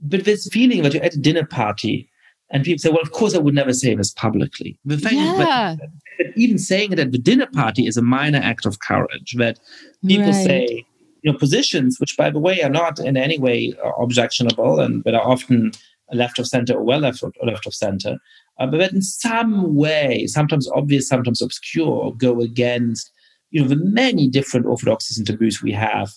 But 0.00 0.24
this 0.24 0.48
feeling 0.52 0.82
that 0.82 0.94
you're 0.94 1.02
at 1.02 1.14
a 1.14 1.20
dinner 1.20 1.44
party 1.44 2.08
and 2.50 2.64
people 2.64 2.78
say, 2.78 2.90
well, 2.90 3.02
of 3.02 3.12
course, 3.12 3.34
I 3.34 3.38
would 3.38 3.54
never 3.54 3.72
say 3.72 3.94
this 3.94 4.12
publicly. 4.12 4.78
The 4.84 4.98
fact 4.98 5.14
yeah. 5.14 5.72
is, 5.72 5.78
that, 5.78 6.32
even 6.36 6.58
saying 6.58 6.92
it 6.92 6.98
at 6.98 7.12
the 7.12 7.18
dinner 7.18 7.46
party 7.46 7.86
is 7.86 7.96
a 7.96 8.02
minor 8.02 8.38
act 8.38 8.64
of 8.64 8.80
courage. 8.80 9.34
That 9.36 9.58
people 10.06 10.26
right. 10.26 10.46
say, 10.46 10.86
you 11.22 11.32
know, 11.32 11.38
positions, 11.38 11.98
which, 11.98 12.16
by 12.16 12.30
the 12.30 12.38
way, 12.38 12.62
are 12.62 12.70
not 12.70 12.98
in 13.00 13.16
any 13.16 13.38
way 13.38 13.74
objectionable 13.98 14.80
and 14.80 15.04
but 15.04 15.14
are 15.14 15.26
often 15.26 15.72
left 16.12 16.38
of 16.38 16.46
center 16.46 16.74
or 16.74 16.82
well 16.82 17.00
left, 17.00 17.22
or 17.22 17.32
left 17.44 17.66
of 17.66 17.74
center, 17.74 18.16
uh, 18.58 18.66
but 18.66 18.78
that 18.78 18.92
in 18.92 19.02
some 19.02 19.74
way, 19.74 20.26
sometimes 20.26 20.68
obvious, 20.70 21.08
sometimes 21.08 21.42
obscure, 21.42 22.14
go 22.16 22.40
against 22.40 23.10
you 23.50 23.62
know, 23.62 23.68
the 23.68 23.76
many 23.76 24.28
different 24.28 24.66
orthodoxies 24.66 25.18
and 25.18 25.26
taboos 25.26 25.62
we 25.62 25.72
have 25.72 26.12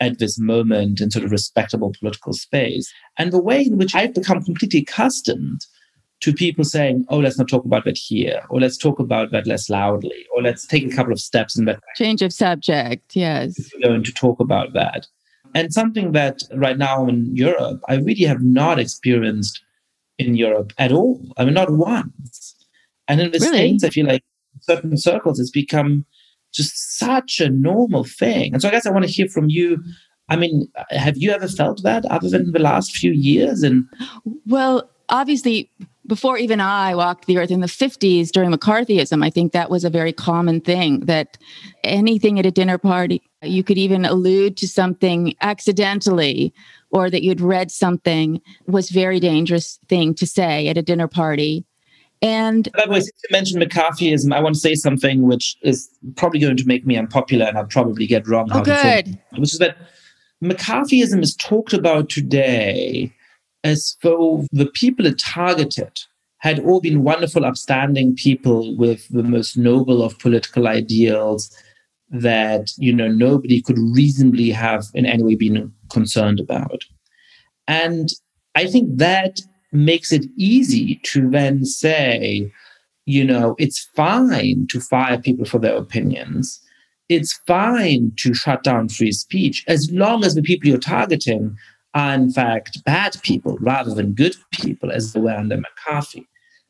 at 0.00 0.18
this 0.18 0.38
moment 0.38 1.00
in 1.00 1.10
sort 1.10 1.24
of 1.24 1.30
respectable 1.30 1.92
political 1.98 2.32
space, 2.32 2.92
and 3.18 3.32
the 3.32 3.42
way 3.42 3.62
in 3.62 3.78
which 3.78 3.94
I've 3.94 4.14
become 4.14 4.42
completely 4.44 4.80
accustomed 4.80 5.60
to 6.20 6.32
people 6.32 6.64
saying, 6.64 7.04
oh, 7.08 7.18
let's 7.18 7.38
not 7.38 7.48
talk 7.48 7.64
about 7.64 7.84
that 7.84 7.98
here, 7.98 8.42
or 8.48 8.60
let's 8.60 8.78
talk 8.78 8.98
about 8.98 9.32
that 9.32 9.46
less 9.46 9.68
loudly, 9.68 10.26
or 10.34 10.42
let's 10.42 10.66
take 10.66 10.84
a 10.90 10.94
couple 10.94 11.12
of 11.12 11.20
steps 11.20 11.58
in 11.58 11.66
that 11.66 11.80
change 11.94 12.22
of 12.22 12.32
subject. 12.32 13.14
Yes. 13.14 13.54
We're 13.74 13.88
going 13.88 14.02
to 14.04 14.12
talk 14.12 14.40
about 14.40 14.72
that. 14.72 15.06
And 15.54 15.72
something 15.72 16.12
that 16.12 16.40
right 16.54 16.76
now 16.76 17.06
in 17.06 17.34
Europe, 17.34 17.80
I 17.88 17.96
really 17.96 18.24
have 18.24 18.42
not 18.42 18.78
experienced 18.78 19.62
in 20.18 20.34
Europe 20.34 20.72
at 20.78 20.92
all. 20.92 21.20
I 21.36 21.44
mean, 21.44 21.54
not 21.54 21.70
once. 21.70 22.54
And 23.08 23.20
in 23.20 23.30
the 23.30 23.38
really? 23.38 23.58
States, 23.58 23.84
I 23.84 23.90
feel 23.90 24.06
like 24.06 24.24
certain 24.60 24.96
circles, 24.96 25.38
it's 25.38 25.50
become 25.50 26.04
just 26.52 26.85
such 26.98 27.40
a 27.40 27.50
normal 27.50 28.04
thing. 28.04 28.52
And 28.52 28.62
so 28.62 28.68
I 28.68 28.70
guess 28.70 28.86
I 28.86 28.90
want 28.90 29.04
to 29.04 29.10
hear 29.10 29.28
from 29.28 29.48
you. 29.48 29.82
I 30.28 30.36
mean, 30.36 30.68
have 30.90 31.16
you 31.16 31.30
ever 31.30 31.48
felt 31.48 31.82
that 31.82 32.04
other 32.06 32.28
than 32.28 32.52
the 32.52 32.58
last 32.58 32.96
few 32.96 33.12
years? 33.12 33.62
And 33.62 33.84
well, 34.46 34.88
obviously, 35.08 35.70
before 36.06 36.38
even 36.38 36.60
I 36.60 36.94
walked 36.94 37.26
the 37.26 37.38
earth 37.38 37.50
in 37.50 37.60
the 37.60 37.66
50s 37.66 38.30
during 38.30 38.50
McCarthyism, 38.52 39.24
I 39.24 39.30
think 39.30 39.52
that 39.52 39.70
was 39.70 39.84
a 39.84 39.90
very 39.90 40.12
common 40.12 40.60
thing 40.60 41.00
that 41.00 41.36
anything 41.84 42.38
at 42.38 42.46
a 42.46 42.50
dinner 42.50 42.78
party, 42.78 43.22
you 43.42 43.62
could 43.62 43.78
even 43.78 44.04
allude 44.04 44.56
to 44.58 44.68
something 44.68 45.34
accidentally 45.40 46.54
or 46.90 47.10
that 47.10 47.22
you'd 47.22 47.40
read 47.40 47.70
something 47.70 48.40
was 48.66 48.90
very 48.90 49.20
dangerous 49.20 49.78
thing 49.88 50.14
to 50.14 50.26
say 50.26 50.68
at 50.68 50.78
a 50.78 50.82
dinner 50.82 51.08
party 51.08 51.65
and 52.22 52.70
by 52.72 52.86
the 52.86 52.92
way, 52.92 53.00
since 53.00 53.22
you 53.22 53.32
mentioned 53.32 53.62
McCarthyism, 53.62 54.34
I 54.34 54.40
want 54.40 54.54
to 54.54 54.60
say 54.60 54.74
something 54.74 55.22
which 55.22 55.56
is 55.62 55.88
probably 56.16 56.40
going 56.40 56.56
to 56.56 56.66
make 56.66 56.86
me 56.86 56.96
unpopular 56.96 57.46
and 57.46 57.58
I'll 57.58 57.66
probably 57.66 58.06
get 58.06 58.26
wrong. 58.26 58.48
Oh, 58.52 58.62
good. 58.62 59.18
which 59.36 59.52
is 59.52 59.58
that 59.58 59.76
McCarthyism 60.42 61.22
is 61.22 61.34
talked 61.36 61.72
about 61.72 62.08
today 62.08 63.12
as 63.64 63.96
though 64.02 64.46
the 64.52 64.66
people 64.66 65.06
it 65.06 65.18
targeted 65.18 65.98
had 66.38 66.60
all 66.60 66.80
been 66.80 67.02
wonderful, 67.02 67.44
upstanding 67.44 68.14
people 68.14 68.76
with 68.76 69.08
the 69.08 69.22
most 69.22 69.56
noble 69.56 70.02
of 70.02 70.18
political 70.18 70.68
ideals 70.68 71.50
that 72.08 72.70
you 72.76 72.92
know 72.92 73.08
nobody 73.08 73.60
could 73.60 73.78
reasonably 73.78 74.50
have 74.50 74.84
in 74.94 75.04
any 75.06 75.22
way 75.22 75.34
been 75.34 75.72
concerned 75.90 76.38
about. 76.38 76.82
And 77.66 78.08
I 78.54 78.66
think 78.66 78.98
that 78.98 79.40
makes 79.76 80.12
it 80.12 80.26
easy 80.36 81.00
to 81.04 81.28
then 81.30 81.64
say, 81.64 82.52
you 83.04 83.24
know, 83.24 83.54
it's 83.58 83.88
fine 83.94 84.66
to 84.70 84.80
fire 84.80 85.18
people 85.18 85.44
for 85.44 85.58
their 85.58 85.76
opinions. 85.76 86.60
It's 87.08 87.38
fine 87.46 88.12
to 88.16 88.34
shut 88.34 88.64
down 88.64 88.88
free 88.88 89.12
speech 89.12 89.64
as 89.68 89.90
long 89.92 90.24
as 90.24 90.34
the 90.34 90.42
people 90.42 90.68
you're 90.68 90.78
targeting 90.78 91.56
are, 91.94 92.14
in 92.14 92.32
fact, 92.32 92.82
bad 92.84 93.16
people 93.22 93.56
rather 93.60 93.94
than 93.94 94.12
good 94.12 94.34
people, 94.52 94.90
as 94.90 95.12
they 95.12 95.20
were 95.20 95.30
under 95.30 95.56
McCarthy. 95.56 96.26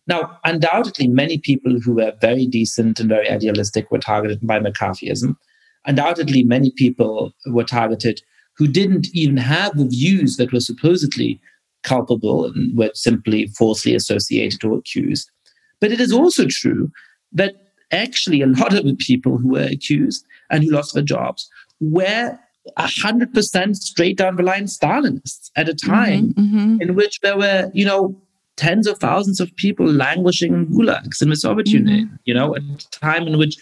Now, 0.06 0.38
undoubtedly, 0.44 1.08
many 1.08 1.38
people 1.38 1.80
who 1.80 1.94
were 1.94 2.12
very 2.20 2.46
decent 2.46 3.00
and 3.00 3.08
very 3.08 3.28
idealistic 3.28 3.90
were 3.90 3.98
targeted 3.98 4.46
by 4.46 4.60
McCarthyism. 4.60 5.36
Undoubtedly, 5.86 6.44
many 6.44 6.70
people 6.76 7.32
were 7.46 7.64
targeted 7.64 8.20
who 8.56 8.66
didn't 8.66 9.08
even 9.12 9.36
have 9.36 9.76
the 9.76 9.86
views 9.86 10.36
that 10.36 10.52
were 10.52 10.60
supposedly 10.60 11.40
culpable 11.86 12.44
and 12.44 12.76
were 12.76 12.90
simply 12.94 13.46
falsely 13.48 13.94
associated 13.94 14.64
or 14.64 14.78
accused. 14.78 15.30
But 15.80 15.92
it 15.92 16.00
is 16.00 16.12
also 16.12 16.46
true 16.48 16.90
that 17.32 17.54
actually 17.92 18.42
a 18.42 18.46
lot 18.46 18.74
of 18.74 18.84
the 18.84 18.96
people 18.96 19.38
who 19.38 19.48
were 19.48 19.68
accused 19.70 20.24
and 20.50 20.64
who 20.64 20.70
lost 20.70 20.94
their 20.94 21.02
jobs 21.02 21.48
were 21.80 22.38
100% 22.78 23.76
straight 23.76 24.16
down 24.16 24.36
the 24.36 24.42
line 24.42 24.64
Stalinists 24.64 25.50
at 25.54 25.68
a 25.68 25.72
mm-hmm, 25.72 25.90
time 25.90 26.34
mm-hmm, 26.34 26.58
mm-hmm. 26.58 26.82
in 26.82 26.94
which 26.94 27.20
there 27.20 27.38
were, 27.38 27.70
you 27.72 27.84
know, 27.84 28.20
tens 28.56 28.86
of 28.86 28.98
thousands 28.98 29.38
of 29.38 29.54
people 29.56 29.86
languishing 29.86 30.52
in 30.52 30.66
gulags 30.66 31.22
in 31.22 31.30
the 31.30 31.36
Soviet 31.36 31.66
mm-hmm. 31.66 31.86
Union, 31.86 32.18
you 32.24 32.34
know, 32.34 32.56
at 32.56 32.62
a 32.62 32.90
time 32.90 33.26
in 33.26 33.38
which 33.38 33.56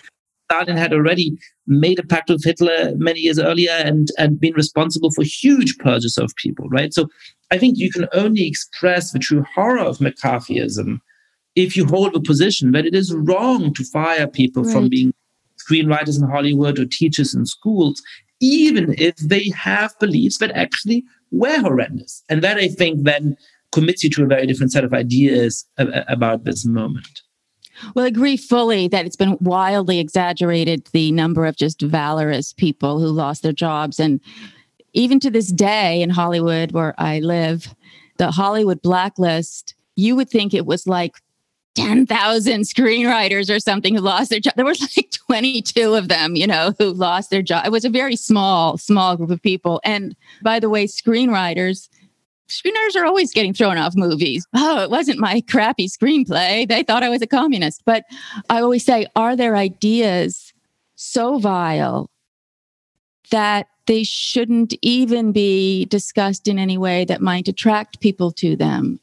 Stalin 0.55 0.77
had 0.77 0.93
already 0.93 1.37
made 1.67 1.99
a 1.99 2.03
pact 2.03 2.31
with 2.31 2.45
Hitler 2.45 2.93
many 2.97 3.21
years 3.21 3.39
earlier 3.39 3.73
and, 3.73 4.09
and 4.19 4.41
been 4.41 4.55
responsible 4.55 5.11
for 5.11 5.23
huge 5.25 5.77
purges 5.79 6.19
of 6.19 6.35
people, 6.37 6.69
right? 6.69 6.93
So 6.93 7.09
I 7.51 7.59
think 7.59 7.79
you 7.79 7.91
can 7.91 8.07
only 8.13 8.47
express 8.47 9.13
the 9.13 9.19
true 9.19 9.45
horror 9.55 9.81
of 9.81 9.99
McCarthyism 9.99 10.99
if 11.57 11.77
you 11.77 11.87
hold 11.87 12.13
the 12.13 12.21
position 12.21 12.73
that 12.73 12.87
it 12.87 12.95
is 12.95 13.15
wrong 13.15 13.73
to 13.75 13.85
fire 13.85 14.27
people 14.27 14.65
right. 14.65 14.73
from 14.73 14.89
being 14.89 15.13
screenwriters 15.59 16.21
in 16.21 16.29
Hollywood 16.29 16.79
or 16.79 16.85
teachers 16.85 17.35
in 17.35 17.47
schools, 17.47 18.03
even 18.41 18.95
if 18.99 19.17
they 19.17 19.51
have 19.51 19.99
beliefs 20.01 20.39
that 20.39 20.51
actually 20.53 21.05
were 21.31 21.61
horrendous. 21.61 22.23
And 22.29 22.43
that 22.43 22.59
I 22.59 22.69
think 22.69 23.05
then 23.05 23.37
commits 23.73 24.05
you 24.05 24.11
to 24.11 24.25
a 24.25 24.27
very 24.27 24.47
different 24.47 24.73
set 24.73 24.85
of 24.85 24.93
ideas 24.93 25.65
about 25.79 26.45
this 26.45 26.65
moment. 26.65 27.24
Well, 27.95 28.05
I 28.05 28.09
agree 28.09 28.37
fully 28.37 28.89
that 28.89 29.07
it's 29.07 29.17
been 29.17 29.37
wildly 29.41 29.99
exaggerated 29.99 30.87
the 30.93 31.13
number 31.13 31.47
of 31.47 31.57
just 31.57 31.81
valorous 31.83 32.53
people 32.53 33.01
who 33.01 33.09
lost 33.09 33.43
their 33.43 33.53
jobs. 33.53 33.99
And 33.99 34.21
even 34.93 35.21
to 35.21 35.31
this 35.31 35.49
day 35.49 36.03
in 36.03 36.11
Hollywood, 36.11 36.73
where 36.73 36.95
I 36.99 37.21
live, 37.21 37.75
the 38.19 38.31
Hollywood 38.31 38.81
blacklist, 38.83 39.75
you 39.97 40.17
would 40.17 40.31
think 40.31 40.55
it 40.55 40.67
was 40.67 40.87
like 40.87 41.17
10,000 41.75 42.63
screenwriters 42.63 43.55
or 43.55 43.59
something 43.59 43.95
who 43.95 44.01
lost 44.01 44.31
their 44.31 44.41
job. 44.41 44.55
There 44.57 44.65
were 44.65 44.75
like 44.97 45.11
22 45.27 45.95
of 45.95 46.09
them, 46.09 46.37
you 46.37 46.47
know, 46.47 46.75
who 46.79 46.93
lost 46.93 47.31
their 47.31 47.43
job. 47.43 47.67
It 47.67 47.73
was 47.73 47.85
a 47.85 47.91
very 47.91 48.17
small, 48.17 48.79
small 48.79 49.17
group 49.17 49.31
of 49.31 49.43
people. 49.43 49.81
And 49.85 50.15
by 50.43 50.61
the 50.61 50.71
way, 50.71 50.87
screenwriters, 50.87 51.89
screenwriters 52.49 52.97
are 52.97 53.05
always 53.05 53.33
getting 53.33 53.55
thrown 53.55 53.79
off 53.79 53.95
movies. 53.97 54.47
Oh, 54.55 54.83
it 54.83 54.91
wasn't 54.91 55.19
my 55.19 55.41
crappy 55.43 55.89
screenplay. 55.89 56.69
They 56.69 56.83
thought 56.83 57.03
I 57.03 57.09
was 57.09 57.23
a 57.23 57.27
communist. 57.27 57.83
But 57.85 58.05
I 58.51 58.61
always 58.61 58.85
say, 58.85 59.07
are 59.17 59.37
there 59.37 59.57
ideas 59.57 60.53
so 60.97 61.39
vile 61.39 62.11
that 63.31 63.67
they 63.87 64.05
shouldn't 64.05 64.75
even 64.83 65.33
be 65.33 65.87
discussed 65.87 66.49
in 66.49 66.59
any 66.59 66.79
way 66.79 67.05
that 67.05 67.21
might 67.21 67.49
attract 67.49 68.01
people 68.01 68.31
to 68.33 68.57
them? 68.57 69.01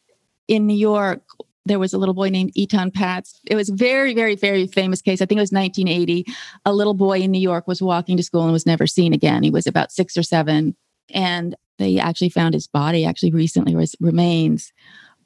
In 0.47 0.67
New 0.67 0.77
York, 0.77 1.21
there 1.65 1.79
was 1.79 1.93
a 1.93 1.97
little 1.97 2.15
boy 2.15 2.29
named 2.29 2.53
Etan 2.55 2.93
Patz. 2.93 3.39
It 3.45 3.55
was 3.55 3.69
very, 3.69 4.13
very, 4.13 4.35
very 4.35 4.67
famous 4.67 5.01
case. 5.01 5.21
I 5.21 5.25
think 5.25 5.37
it 5.37 5.41
was 5.41 5.51
1980. 5.51 6.25
A 6.65 6.73
little 6.73 6.93
boy 6.93 7.19
in 7.19 7.31
New 7.31 7.39
York 7.39 7.67
was 7.67 7.81
walking 7.81 8.17
to 8.17 8.23
school 8.23 8.43
and 8.43 8.51
was 8.51 8.65
never 8.65 8.87
seen 8.87 9.13
again. 9.13 9.43
He 9.43 9.51
was 9.51 9.67
about 9.67 9.91
six 9.91 10.17
or 10.17 10.23
seven. 10.23 10.75
And 11.13 11.55
they 11.77 11.99
actually 11.99 12.29
found 12.29 12.53
his 12.53 12.67
body 12.67 13.05
actually 13.05 13.31
recently 13.31 13.75
was 13.75 13.95
remains. 13.99 14.71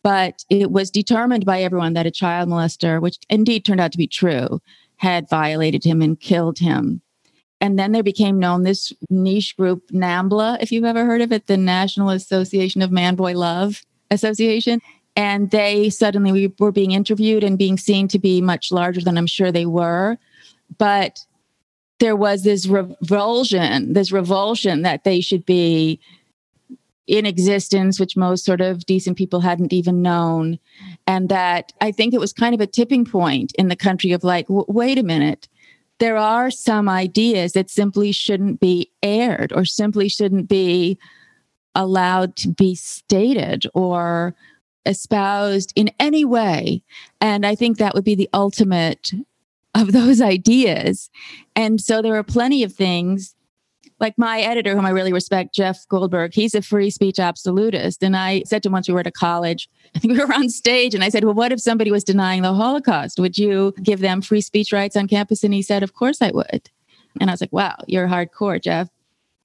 But 0.04 0.44
it 0.50 0.72
was 0.72 0.92
determined 0.92 1.46
by 1.46 1.62
everyone 1.62 1.94
that 1.94 2.06
a 2.06 2.12
child 2.12 2.48
molester, 2.48 3.02
which 3.02 3.18
indeed 3.30 3.66
turned 3.66 3.82
out 3.82 3.92
to 3.92 3.98
be 3.98 4.08
true, 4.08 4.62
had 4.98 5.30
violated 5.30 5.84
him 5.84 6.02
and 6.02 6.20
killed 6.20 6.60
him. 6.60 7.02
And 7.62 7.80
then 7.80 7.92
there 7.92 8.04
became 8.04 8.38
known 8.38 8.64
this 8.64 8.94
niche 9.10 9.58
group, 9.58 9.90
NAMBLA, 9.92 10.58
if 10.62 10.72
you've 10.72 10.84
ever 10.84 11.06
heard 11.06 11.22
of 11.22 11.32
it, 11.32 11.48
the 11.48 11.58
National 11.58 12.10
Association 12.10 12.82
of 12.82 12.92
Man 12.92 13.16
Boy 13.16 13.34
Love 13.34 13.82
Association. 14.12 14.82
And 15.16 15.50
they 15.52 15.90
suddenly 15.90 16.54
were 16.60 16.72
being 16.72 16.92
interviewed 16.92 17.44
and 17.44 17.58
being 17.58 17.78
seen 17.78 18.08
to 18.10 18.20
be 18.20 18.42
much 18.42 18.72
larger 18.72 19.02
than 19.02 19.18
I'm 19.18 19.28
sure 19.28 19.52
they 19.52 19.66
were. 19.66 20.18
But 20.78 21.20
there 22.00 22.16
was 22.16 22.44
this 22.44 22.68
revulsion, 22.68 23.94
this 23.94 24.12
revulsion 24.12 24.82
that 24.82 25.04
they 25.04 25.22
should 25.22 25.46
be 25.46 26.00
in 27.08 27.26
existence, 27.26 28.00
which 28.00 28.18
most 28.18 28.44
sort 28.44 28.62
of 28.62 28.86
decent 28.86 29.18
people 29.18 29.40
hadn't 29.42 29.72
even 29.72 30.02
known. 30.02 30.60
And 31.06 31.30
that 31.30 31.72
I 31.80 31.92
think 31.92 32.14
it 32.14 32.20
was 32.20 32.34
kind 32.34 32.56
of 32.56 32.62
a 32.62 32.68
tipping 32.68 33.06
point 33.06 33.54
in 33.58 33.68
the 33.68 33.76
country 33.76 34.12
of 34.12 34.24
like, 34.24 34.48
w- 34.48 34.66
wait 34.68 34.98
a 34.98 35.04
minute, 35.04 35.48
there 36.00 36.18
are 36.18 36.52
some 36.52 36.90
ideas 36.90 37.54
that 37.54 37.70
simply 37.70 38.12
shouldn't 38.12 38.60
be 38.60 38.92
aired 39.02 39.54
or 39.54 39.66
simply 39.66 40.10
shouldn't 40.10 40.50
be 40.50 40.98
allowed 41.76 42.36
to 42.38 42.50
be 42.50 42.76
stated 42.76 43.66
or 43.74 44.36
espoused 44.86 45.74
in 45.76 45.90
any 46.00 46.26
way. 46.26 46.82
And 47.22 47.46
I 47.46 47.56
think 47.56 47.78
that 47.78 47.94
would 47.94 48.04
be 48.04 48.16
the 48.16 48.30
ultimate 48.34 49.12
of 49.76 49.92
those 49.92 50.22
ideas. 50.36 51.10
And 51.56 51.80
so 51.80 52.02
there 52.02 52.16
are 52.16 52.24
plenty 52.24 52.64
of 52.64 52.74
things 52.74 53.36
like 54.00 54.18
my 54.18 54.42
editor, 54.42 54.76
whom 54.76 54.86
I 54.86 54.90
really 54.90 55.14
respect, 55.14 55.54
Jeff 55.54 55.88
Goldberg, 55.88 56.34
he's 56.34 56.54
a 56.54 56.62
free 56.62 56.90
speech 56.90 57.18
absolutist. 57.18 58.04
And 58.04 58.16
I 58.18 58.44
said 58.46 58.62
to 58.64 58.68
him 58.68 58.74
once 58.74 58.88
we 58.88 58.94
were 58.94 59.00
at 59.00 59.08
a 59.08 59.12
college, 59.12 59.70
I 59.96 60.00
think 60.00 60.14
we 60.14 60.20
were 60.20 60.34
on 60.34 60.50
stage, 60.50 60.94
and 60.94 61.04
I 61.04 61.10
said, 61.10 61.24
Well, 61.24 61.34
what 61.34 61.52
if 61.52 61.62
somebody 61.62 61.92
was 61.92 62.04
denying 62.04 62.42
the 62.42 62.54
Holocaust? 62.54 63.20
Would 63.20 63.38
you 63.38 63.74
give 63.84 64.00
them 64.00 64.22
free 64.22 64.42
speech 64.42 64.74
rights 64.74 64.98
on 64.98 65.08
campus? 65.08 65.44
And 65.44 65.54
he 65.54 65.62
said, 65.62 65.84
Of 65.84 65.94
course 65.94 66.22
I 66.22 66.32
would. 66.32 66.70
And 67.22 67.30
I 67.30 67.34
was 67.34 67.42
like, 67.42 67.54
Wow, 67.54 67.78
you're 67.88 68.08
hardcore, 68.08 68.62
Jeff. 68.62 68.90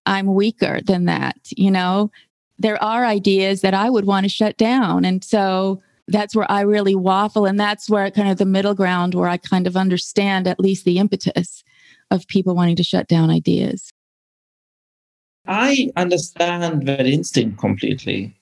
I'm 0.06 0.34
weaker 0.34 0.80
than 0.80 1.04
that. 1.04 1.36
You 1.50 1.70
know, 1.70 2.10
there 2.58 2.82
are 2.82 3.04
ideas 3.04 3.60
that 3.60 3.74
I 3.74 3.88
would 3.88 4.06
want 4.06 4.24
to 4.24 4.28
shut 4.30 4.56
down. 4.56 5.04
And 5.04 5.22
so 5.22 5.80
that's 6.08 6.34
where 6.34 6.50
I 6.50 6.62
really 6.62 6.94
waffle. 6.94 7.46
And 7.46 7.58
that's 7.58 7.88
where 7.88 8.10
kind 8.10 8.28
of 8.28 8.38
the 8.38 8.44
middle 8.44 8.74
ground 8.74 9.14
where 9.14 9.28
I 9.28 9.36
kind 9.36 9.66
of 9.66 9.76
understand 9.76 10.46
at 10.46 10.60
least 10.60 10.84
the 10.84 10.98
impetus 10.98 11.62
of 12.10 12.26
people 12.26 12.54
wanting 12.54 12.76
to 12.76 12.82
shut 12.82 13.08
down 13.08 13.30
ideas. 13.30 13.92
I 15.46 15.90
understand 15.96 16.86
that 16.86 17.06
instinct 17.06 17.58
completely. 17.58 18.36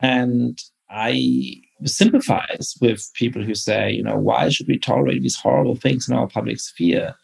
And 0.00 0.60
I 0.90 1.62
sympathize 1.84 2.74
with 2.80 3.10
people 3.14 3.42
who 3.42 3.54
say, 3.54 3.92
you 3.92 4.02
know, 4.02 4.16
why 4.16 4.48
should 4.48 4.68
we 4.68 4.78
tolerate 4.78 5.22
these 5.22 5.36
horrible 5.36 5.76
things 5.76 6.08
in 6.08 6.14
our 6.14 6.28
public 6.28 6.60
sphere? 6.60 7.14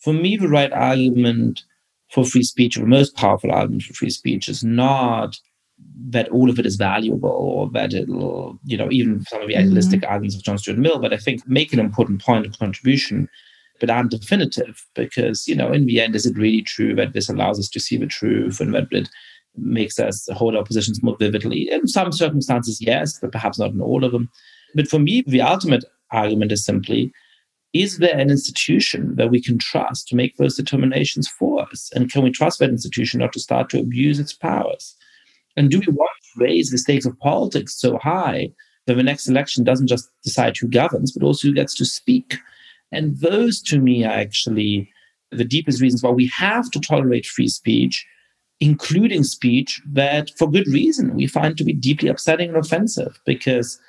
For 0.00 0.12
me, 0.12 0.36
the 0.36 0.48
right 0.48 0.72
argument 0.72 1.62
for 2.10 2.24
free 2.24 2.42
speech, 2.42 2.76
or 2.76 2.80
the 2.80 2.86
most 2.86 3.16
powerful 3.16 3.50
argument 3.50 3.82
for 3.82 3.94
free 3.94 4.10
speech, 4.10 4.48
is 4.48 4.64
not 4.64 5.38
that 6.10 6.28
all 6.30 6.48
of 6.48 6.58
it 6.58 6.66
is 6.66 6.76
valuable 6.76 7.28
or 7.28 7.70
that 7.70 7.92
it'll, 7.92 8.58
you 8.64 8.76
know, 8.76 8.88
even 8.90 9.24
some 9.24 9.42
of 9.42 9.48
the 9.48 9.56
idealistic 9.56 10.00
mm-hmm. 10.00 10.10
arguments 10.10 10.36
of 10.36 10.42
John 10.42 10.58
Stuart 10.58 10.78
Mill, 10.78 10.98
but 10.98 11.12
I 11.12 11.16
think 11.16 11.46
make 11.46 11.72
an 11.72 11.80
important 11.80 12.22
point 12.22 12.46
of 12.46 12.58
contribution, 12.58 13.28
but 13.80 13.90
aren't 13.90 14.10
definitive 14.10 14.84
because, 14.94 15.46
you 15.46 15.54
know, 15.54 15.72
in 15.72 15.86
the 15.86 16.00
end, 16.00 16.16
is 16.16 16.26
it 16.26 16.36
really 16.36 16.62
true 16.62 16.94
that 16.94 17.12
this 17.12 17.28
allows 17.28 17.58
us 17.58 17.68
to 17.70 17.80
see 17.80 17.96
the 17.96 18.06
truth 18.06 18.60
and 18.60 18.74
that 18.74 18.88
it 18.90 19.08
makes 19.56 19.98
us 19.98 20.28
hold 20.32 20.56
our 20.56 20.64
positions 20.64 21.02
more 21.02 21.16
vividly? 21.18 21.70
In 21.70 21.86
some 21.86 22.12
circumstances, 22.12 22.80
yes, 22.80 23.18
but 23.20 23.32
perhaps 23.32 23.58
not 23.58 23.72
in 23.72 23.80
all 23.80 24.04
of 24.04 24.12
them. 24.12 24.30
But 24.74 24.88
for 24.88 24.98
me, 24.98 25.24
the 25.26 25.42
ultimate 25.42 25.84
argument 26.10 26.52
is 26.52 26.64
simply 26.64 27.12
is 27.74 27.98
there 27.98 28.16
an 28.16 28.30
institution 28.30 29.14
that 29.16 29.30
we 29.30 29.42
can 29.42 29.58
trust 29.58 30.08
to 30.08 30.16
make 30.16 30.36
those 30.36 30.56
determinations 30.56 31.28
for 31.28 31.68
us? 31.68 31.90
And 31.94 32.10
can 32.10 32.22
we 32.22 32.30
trust 32.30 32.60
that 32.60 32.70
institution 32.70 33.20
not 33.20 33.34
to 33.34 33.40
start 33.40 33.68
to 33.70 33.78
abuse 33.78 34.18
its 34.18 34.32
powers? 34.32 34.96
And 35.58 35.70
do 35.70 35.80
we 35.80 35.92
want 35.92 36.10
to 36.22 36.44
raise 36.44 36.70
the 36.70 36.78
stakes 36.78 37.04
of 37.04 37.18
politics 37.18 37.80
so 37.80 37.98
high 37.98 38.50
that 38.86 38.94
the 38.94 39.02
next 39.02 39.26
election 39.26 39.64
doesn't 39.64 39.88
just 39.88 40.08
decide 40.22 40.56
who 40.56 40.68
governs, 40.68 41.10
but 41.10 41.26
also 41.26 41.48
who 41.48 41.54
gets 41.54 41.74
to 41.74 41.84
speak? 41.84 42.36
And 42.92 43.18
those, 43.18 43.60
to 43.62 43.80
me, 43.80 44.04
are 44.04 44.12
actually 44.12 44.88
the 45.32 45.44
deepest 45.44 45.82
reasons 45.82 46.02
why 46.02 46.10
we 46.10 46.28
have 46.28 46.70
to 46.70 46.80
tolerate 46.80 47.26
free 47.26 47.48
speech, 47.48 48.06
including 48.60 49.24
speech 49.24 49.82
that, 49.92 50.30
for 50.38 50.48
good 50.48 50.68
reason, 50.68 51.16
we 51.16 51.26
find 51.26 51.58
to 51.58 51.64
be 51.64 51.74
deeply 51.74 52.08
upsetting 52.08 52.50
and 52.50 52.56
offensive, 52.56 53.18
because 53.26 53.80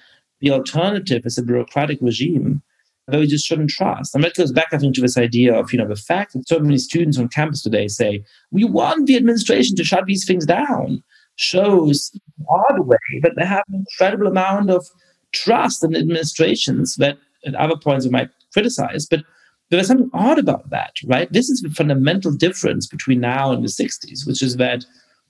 the 0.41 0.49
alternative 0.49 1.22
is 1.24 1.38
a 1.38 1.43
bureaucratic 1.43 1.99
regime 2.01 2.63
that 3.07 3.20
we 3.20 3.28
just 3.28 3.45
shouldn't 3.45 3.70
trust. 3.70 4.15
And 4.15 4.24
that 4.24 4.36
goes 4.36 4.51
back, 4.51 4.70
I 4.72 4.80
think, 4.80 4.95
to 4.95 5.01
this 5.01 5.17
idea 5.17 5.53
of, 5.53 5.72
you 5.72 5.78
know, 5.78 5.88
the 5.88 5.95
fact 5.95 6.34
that 6.34 6.47
so 6.47 6.59
many 6.59 6.80
students 6.80 7.20
on 7.20 7.28
campus 7.28 7.61
today 7.61 7.88
say, 7.88 8.24
we 8.51 8.63
want 8.63 9.05
the 9.05 9.17
administration 9.17 9.76
to 9.76 9.84
shut 9.84 10.05
these 10.07 10.26
things 10.26 10.47
down 10.47 11.03
shows 11.40 12.12
odd 12.50 12.80
way 12.80 12.98
that 13.22 13.32
they 13.38 13.46
have 13.46 13.64
an 13.70 13.86
incredible 13.86 14.28
amount 14.28 14.70
of 14.70 14.86
trust 15.32 15.84
in 15.86 15.96
administrations 15.96 16.96
that 16.98 17.18
at 17.46 17.56
other 17.56 17.78
points 17.78 18.06
we 18.06 18.12
might 18.12 18.30
criticize. 18.52 19.06
But 19.06 19.24
there's 19.70 19.88
something 19.88 20.10
odd 20.14 20.38
about 20.38 20.70
that, 20.72 20.96
right? 21.06 21.32
This 21.32 21.50
is 21.50 21.62
the 21.62 21.70
fundamental 21.70 22.34
difference 22.34 22.88
between 22.88 23.22
now 23.22 23.54
and 23.54 23.64
the 23.64 23.70
60s, 23.70 24.28
which 24.28 24.42
is 24.42 24.58
that 24.58 24.84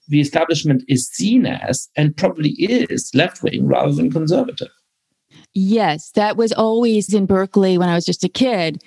the 0.08 0.20
establishment 0.20 0.84
is 0.88 1.08
seen 1.08 1.46
as 1.46 1.88
and 1.96 2.18
probably 2.18 2.52
is 2.52 3.12
left 3.14 3.44
wing 3.44 3.68
rather 3.68 3.94
than 3.94 4.12
conservative. 4.12 4.70
Yes, 5.54 6.10
that 6.12 6.38
was 6.38 6.52
always 6.54 7.14
in 7.14 7.28
Berkeley 7.28 7.78
when 7.78 7.90
I 7.90 7.94
was 7.94 8.06
just 8.06 8.24
a 8.24 8.30
kid. 8.30 8.82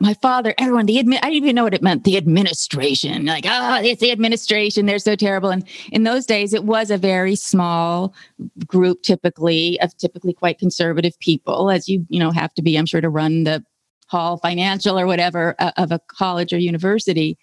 My 0.00 0.14
father, 0.14 0.54
everyone, 0.58 0.86
the 0.86 0.96
admin, 0.96 1.18
I 1.22 1.30
didn't 1.30 1.44
even 1.44 1.54
know 1.54 1.64
what 1.64 1.74
it 1.74 1.82
meant. 1.82 2.04
The 2.04 2.16
administration, 2.16 3.26
like, 3.26 3.44
oh, 3.48 3.80
it's 3.82 4.00
the 4.00 4.10
administration. 4.10 4.86
They're 4.86 4.98
so 4.98 5.16
terrible. 5.16 5.50
And 5.50 5.66
in 5.92 6.04
those 6.04 6.26
days, 6.26 6.52
it 6.52 6.64
was 6.64 6.90
a 6.90 6.98
very 6.98 7.34
small 7.36 8.14
group, 8.66 9.02
typically 9.02 9.80
of 9.80 9.96
typically 9.96 10.32
quite 10.32 10.58
conservative 10.58 11.18
people, 11.20 11.70
as 11.70 11.88
you 11.88 12.06
you 12.08 12.18
know 12.18 12.30
have 12.30 12.54
to 12.54 12.62
be, 12.62 12.76
I'm 12.76 12.86
sure, 12.86 13.00
to 13.00 13.08
run 13.08 13.44
the 13.44 13.64
hall 14.08 14.36
financial 14.38 14.98
or 14.98 15.06
whatever 15.06 15.54
uh, 15.58 15.72
of 15.76 15.92
a 15.92 16.00
college 16.08 16.52
or 16.52 16.58
university. 16.58 17.38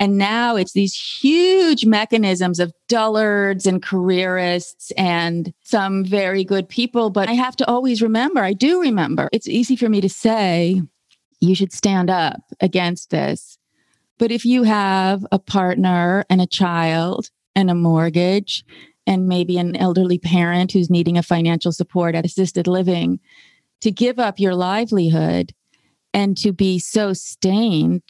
And 0.00 0.16
now 0.16 0.56
it's 0.56 0.72
these 0.72 0.94
huge 0.94 1.84
mechanisms 1.84 2.58
of 2.58 2.72
dullards 2.88 3.66
and 3.66 3.82
careerists 3.82 4.92
and 4.96 5.52
some 5.62 6.06
very 6.06 6.42
good 6.42 6.70
people. 6.70 7.10
But 7.10 7.28
I 7.28 7.34
have 7.34 7.54
to 7.56 7.68
always 7.68 8.00
remember, 8.00 8.40
I 8.42 8.54
do 8.54 8.80
remember, 8.80 9.28
it's 9.30 9.46
easy 9.46 9.76
for 9.76 9.90
me 9.90 10.00
to 10.00 10.08
say, 10.08 10.80
you 11.40 11.54
should 11.54 11.72
stand 11.72 12.10
up 12.10 12.40
against 12.60 13.10
this. 13.10 13.58
But 14.18 14.30
if 14.30 14.44
you 14.44 14.64
have 14.64 15.26
a 15.32 15.38
partner 15.38 16.24
and 16.28 16.40
a 16.40 16.46
child 16.46 17.30
and 17.54 17.70
a 17.70 17.74
mortgage 17.74 18.64
and 19.06 19.26
maybe 19.26 19.58
an 19.58 19.76
elderly 19.76 20.18
parent 20.18 20.72
who's 20.72 20.90
needing 20.90 21.16
a 21.16 21.22
financial 21.22 21.72
support 21.72 22.14
at 22.14 22.26
assisted 22.26 22.66
living, 22.66 23.18
to 23.80 23.90
give 23.90 24.18
up 24.18 24.38
your 24.38 24.54
livelihood 24.54 25.54
and 26.12 26.36
to 26.36 26.52
be 26.52 26.78
so 26.78 27.12
stained 27.14 28.02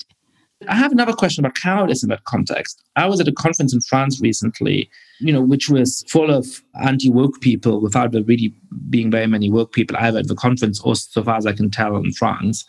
I 0.68 0.74
have 0.74 0.92
another 0.92 1.14
question 1.14 1.44
about 1.44 1.56
cowardice 1.56 2.02
in 2.02 2.10
that 2.10 2.24
context. 2.24 2.82
I 2.96 3.06
was 3.06 3.20
at 3.20 3.28
a 3.28 3.32
conference 3.32 3.72
in 3.72 3.80
France 3.80 4.20
recently, 4.20 4.90
you 5.18 5.32
know, 5.32 5.40
which 5.40 5.70
was 5.70 6.04
full 6.08 6.30
of 6.30 6.62
anti-woke 6.82 7.40
people 7.40 7.80
without 7.80 8.12
there 8.12 8.22
really 8.22 8.54
being 8.90 9.10
very 9.10 9.26
many 9.26 9.50
woke 9.50 9.72
people 9.72 9.96
either 9.98 10.18
at 10.18 10.28
the 10.28 10.34
conference 10.34 10.80
or 10.80 10.96
so 10.96 11.22
far 11.22 11.36
as 11.36 11.46
I 11.46 11.52
can 11.52 11.70
tell 11.70 11.96
in 11.96 12.12
France. 12.12 12.66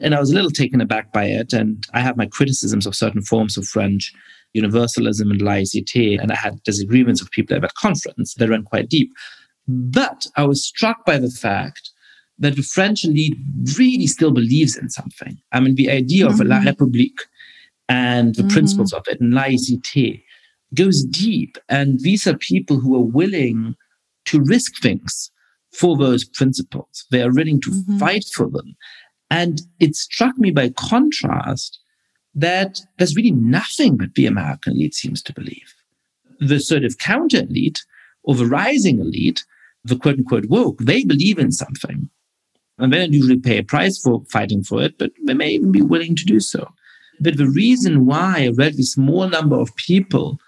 And 0.00 0.14
I 0.14 0.20
was 0.20 0.30
a 0.30 0.34
little 0.34 0.50
taken 0.50 0.80
aback 0.80 1.12
by 1.12 1.24
it. 1.24 1.52
And 1.52 1.86
I 1.92 2.00
have 2.00 2.16
my 2.16 2.26
criticisms 2.26 2.86
of 2.86 2.94
certain 2.94 3.22
forms 3.22 3.56
of 3.56 3.66
French 3.66 4.12
universalism 4.54 5.30
and 5.30 5.40
laïcité. 5.40 6.20
And 6.20 6.32
I 6.32 6.36
had 6.36 6.62
disagreements 6.62 7.20
with 7.20 7.30
people 7.30 7.56
at 7.56 7.62
that 7.62 7.74
conference 7.74 8.34
that 8.34 8.48
ran 8.48 8.62
quite 8.62 8.88
deep. 8.88 9.12
But 9.66 10.26
I 10.36 10.44
was 10.44 10.64
struck 10.64 11.04
by 11.04 11.18
the 11.18 11.30
fact 11.30 11.90
that 12.38 12.56
the 12.56 12.62
French 12.62 13.04
elite 13.04 13.36
really 13.76 14.06
still 14.06 14.30
believes 14.30 14.76
in 14.76 14.88
something. 14.88 15.36
I 15.52 15.60
mean, 15.60 15.74
the 15.74 15.90
idea 15.90 16.26
mm-hmm. 16.26 16.40
of 16.40 16.46
La 16.46 16.60
République 16.60 17.20
and 17.88 18.34
the 18.34 18.42
mm-hmm. 18.42 18.52
principles 18.52 18.92
of 18.92 19.04
it 19.08 19.20
and 19.20 19.32
laïcité 19.32 20.22
goes 20.74 21.04
deep. 21.04 21.58
And 21.68 22.00
these 22.00 22.26
are 22.26 22.36
people 22.36 22.78
who 22.78 22.94
are 22.94 23.00
willing 23.00 23.74
to 24.26 24.40
risk 24.40 24.80
things 24.80 25.30
for 25.72 25.96
those 25.96 26.24
principles. 26.24 27.06
They 27.10 27.22
are 27.22 27.32
willing 27.32 27.60
to 27.62 27.70
mm-hmm. 27.70 27.98
fight 27.98 28.24
for 28.34 28.48
them. 28.48 28.76
And 29.30 29.62
it 29.78 29.94
struck 29.94 30.38
me 30.38 30.50
by 30.50 30.70
contrast 30.70 31.78
that 32.34 32.80
there's 32.98 33.16
really 33.16 33.32
nothing 33.32 33.98
that 33.98 34.14
the 34.14 34.26
American 34.26 34.74
elite 34.74 34.94
seems 34.94 35.22
to 35.22 35.32
believe. 35.32 35.74
The 36.40 36.60
sort 36.60 36.84
of 36.84 36.98
counter 36.98 37.40
elite 37.40 37.82
or 38.22 38.34
the 38.34 38.46
rising 38.46 39.00
elite, 39.00 39.44
the 39.84 39.96
quote 39.96 40.18
unquote 40.18 40.46
woke, 40.46 40.78
they 40.78 41.04
believe 41.04 41.38
in 41.38 41.52
something. 41.52 42.08
And 42.78 42.92
they 42.92 42.98
don't 42.98 43.12
usually 43.12 43.38
pay 43.38 43.58
a 43.58 43.64
price 43.64 43.98
for 43.98 44.22
fighting 44.30 44.62
for 44.62 44.82
it, 44.82 44.98
but 44.98 45.10
they 45.26 45.34
may 45.34 45.50
even 45.50 45.72
be 45.72 45.82
willing 45.82 46.14
to 46.14 46.24
do 46.24 46.38
so. 46.38 46.68
But 47.20 47.36
the 47.36 47.48
reason 47.48 48.06
why 48.06 48.42
a 48.42 48.52
relatively 48.52 48.84
small 48.84 49.28
number 49.28 49.56
of 49.56 49.74
people 49.74 50.38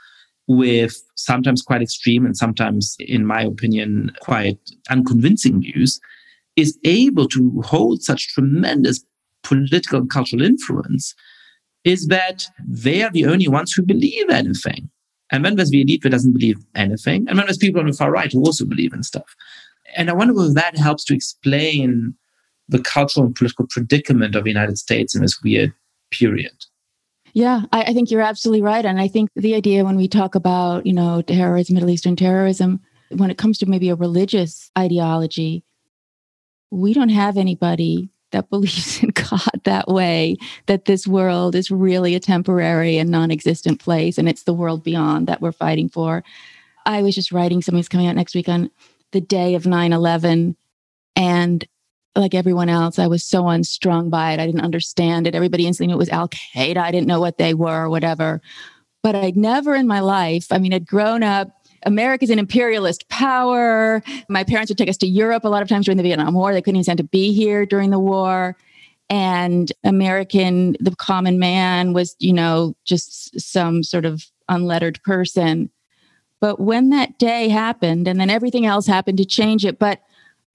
with 0.47 1.03
sometimes 1.17 1.63
quite 1.63 1.83
extreme 1.83 2.25
and 2.25 2.37
sometimes, 2.37 2.97
in 3.01 3.27
my 3.27 3.43
opinion, 3.43 4.13
quite 4.21 4.59
unconvincing 4.89 5.61
views 5.61 6.01
is 6.61 6.79
able 6.85 7.29
to 7.29 7.63
hold 7.65 8.03
such 8.03 8.29
tremendous 8.29 9.05
political 9.43 10.01
and 10.01 10.11
cultural 10.11 10.43
influence 10.43 11.15
is 11.85 12.09
that 12.09 12.47
they 12.67 13.03
are 13.03 13.11
the 13.11 13.27
only 13.27 13.49
ones 13.49 13.73
who 13.73 13.83
believe 13.83 14.29
anything. 14.31 14.91
And 15.33 15.45
then 15.45 15.57
there's 15.57 15.71
the 15.71 15.81
elite 15.81 16.03
that 16.03 16.11
doesn't 16.11 16.33
believe 16.33 16.59
anything. 16.75 17.27
And 17.29 17.39
then 17.39 17.47
there's 17.47 17.57
people 17.57 17.81
on 17.81 17.87
the 17.87 17.93
far 17.93 18.11
right 18.11 18.33
who 18.33 18.41
also 18.41 18.65
believe 18.65 18.93
in 18.93 19.03
stuff. 19.03 19.35
And 19.97 20.11
I 20.11 20.13
wonder 20.13 20.35
whether 20.35 20.53
that 20.55 20.77
helps 20.77 21.05
to 21.07 21.15
explain 21.15 22.15
the 22.69 22.81
cultural 22.81 23.27
and 23.27 23.35
political 23.35 23.67
predicament 23.69 24.35
of 24.35 24.45
the 24.45 24.51
United 24.51 24.79
States 24.79 25.15
in 25.15 25.23
this 25.23 25.41
weird 25.43 25.73
period. 26.11 26.53
Yeah, 27.33 27.63
I, 27.73 27.83
I, 27.83 27.93
think 27.93 28.11
you're 28.11 28.21
absolutely 28.21 28.63
right. 28.63 28.85
And 28.85 29.01
I 29.01 29.09
think 29.09 29.31
the 29.37 29.55
idea 29.55 29.85
when 29.85 29.97
we 29.97 30.09
talk 30.09 30.35
about, 30.35 30.85
you 30.85 30.93
know, 30.93 31.23
terrorism, 31.23 31.75
Middle 31.75 31.91
Eastern 31.91 32.17
terrorism, 32.17 32.81
when 33.11 33.31
it 33.31 33.39
comes 33.39 33.59
to 33.59 33.67
maybe 33.67 33.89
a 33.89 33.95
religious 33.95 34.71
ideology, 34.77 35.65
we 36.71 36.95
don't 36.95 37.09
have 37.09 37.37
anybody 37.37 38.11
that 38.33 38.49
believes 38.51 39.03
in 39.03 39.11
God 39.11 39.61
that 39.65 39.89
way, 39.89 40.37
that 40.67 40.85
this 40.85 41.07
world 41.07 41.55
is 41.55 41.71
really 41.71 42.15
a 42.15 42.21
temporary 42.21 42.99
and 42.99 43.11
non 43.11 43.31
existent 43.31 43.81
place 43.81 44.19
and 44.19 44.29
it's 44.29 44.45
the 44.45 44.55
world 44.55 44.83
beyond 44.83 45.27
that 45.27 45.41
we're 45.41 45.53
fighting 45.53 45.89
for. 45.89 46.23
I 46.87 47.03
was 47.03 47.15
just 47.15 47.33
writing 47.33 47.61
something 47.61 47.79
that's 47.79 47.89
coming 47.89 48.07
out 48.07 48.17
next 48.17 48.35
week 48.35 48.49
on 48.49 48.71
the 49.13 49.21
day 49.21 49.55
of 49.55 49.67
9 49.67 49.93
11. 49.93 50.57
And 51.17 51.69
like 52.17 52.35
everyone 52.35 52.69
else, 52.69 52.99
I 52.99 53.07
was 53.07 53.23
so 53.23 53.49
unstrung 53.49 54.11
by 54.11 54.33
it. 54.33 54.41
I 54.41 54.47
didn't 54.47 54.63
understand 54.63 55.27
it. 55.27 55.35
Everybody 55.35 55.67
instantly 55.67 55.89
knew 55.89 55.97
it 55.97 55.99
was 55.99 56.09
Al 56.09 56.29
Qaeda. 56.29 56.79
I 56.79 56.91
didn't 56.91 57.07
know 57.07 57.21
what 57.21 57.39
they 57.39 57.55
were 57.55 57.85
or 57.85 57.91
whatever. 57.91 58.41
But 59.03 59.15
I'd 59.15 59.37
never 59.37 59.75
in 59.75 59.87
my 59.87 60.01
life, 60.01 60.47
I 60.51 60.59
mean, 60.59 60.75
I'd 60.75 60.87
grown 60.87 61.23
up. 61.23 61.60
America's 61.85 62.31
an 62.31 62.39
imperialist 62.39 63.09
power. 63.09 64.03
My 64.29 64.45
parents 64.45 64.71
would 64.71 64.79
take 64.79 64.89
us 64.89 64.97
to 64.99 65.07
Europe 65.07 65.45
a 65.45 65.49
lot 65.49 65.63
of 65.63 65.69
times 65.69 65.87
during 65.87 65.97
the 65.97 66.03
Vietnam 66.03 66.35
War. 66.35 66.53
They 66.53 66.63
couldn't 66.63 66.77
even 66.77 66.85
stand 66.85 66.99
to 66.99 67.05
be 67.05 67.33
here 67.33 67.65
during 67.67 67.91
the 67.91 67.99
war. 67.99 68.57
And 69.09 69.73
American, 69.83 70.77
the 70.79 70.95
common 70.97 71.39
man 71.39 71.93
was, 71.93 72.15
you 72.19 72.33
know, 72.33 72.77
just 72.85 73.41
some 73.41 73.83
sort 73.83 74.05
of 74.05 74.25
unlettered 74.49 75.03
person. 75.03 75.71
But 76.41 76.61
when 76.61 76.91
that 76.91 77.19
day 77.19 77.49
happened, 77.49 78.09
and 78.09 78.21
then 78.21 78.31
everything 78.31 78.67
else 78.67 78.87
happened 78.87 79.19
to 79.19 79.25
change 79.25 79.65
it, 79.65 79.79
but 79.79 80.01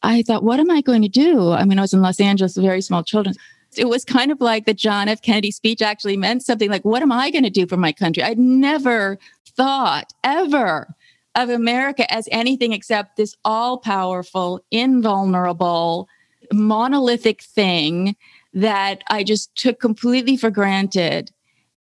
I 0.04 0.22
thought, 0.22 0.44
what 0.44 0.60
am 0.60 0.72
I 0.72 0.82
going 0.82 1.02
to 1.02 1.10
do? 1.10 1.52
I 1.52 1.66
mean, 1.66 1.80
I 1.80 1.82
was 1.82 1.94
in 1.94 2.02
Los 2.02 2.20
Angeles, 2.20 2.56
with 2.56 2.66
very 2.66 2.82
small 2.82 3.04
children. 3.04 3.36
It 3.76 3.90
was 3.90 4.06
kind 4.06 4.32
of 4.32 4.40
like 4.40 4.66
the 4.66 4.74
John 4.74 5.10
F. 5.10 5.22
Kennedy 5.22 5.52
speech 5.52 5.82
actually 5.82 6.16
meant 6.16 6.44
something 6.44 6.70
like, 6.70 6.86
what 6.86 7.02
am 7.02 7.12
I 7.12 7.32
going 7.32 7.44
to 7.44 7.50
do 7.50 7.68
for 7.68 7.78
my 7.78 7.92
country? 7.92 8.24
I'd 8.24 8.40
never 8.40 9.18
thought 9.56 10.14
ever 10.24 10.96
of 11.36 11.50
America 11.50 12.12
as 12.12 12.28
anything 12.32 12.74
except 12.74 13.18
this 13.18 13.36
all 13.44 13.78
powerful, 13.78 14.64
invulnerable, 14.72 16.08
monolithic 16.52 17.44
thing 17.44 18.16
that 18.54 19.04
I 19.10 19.24
just 19.24 19.54
took 19.56 19.80
completely 19.80 20.38
for 20.38 20.50
granted. 20.50 21.32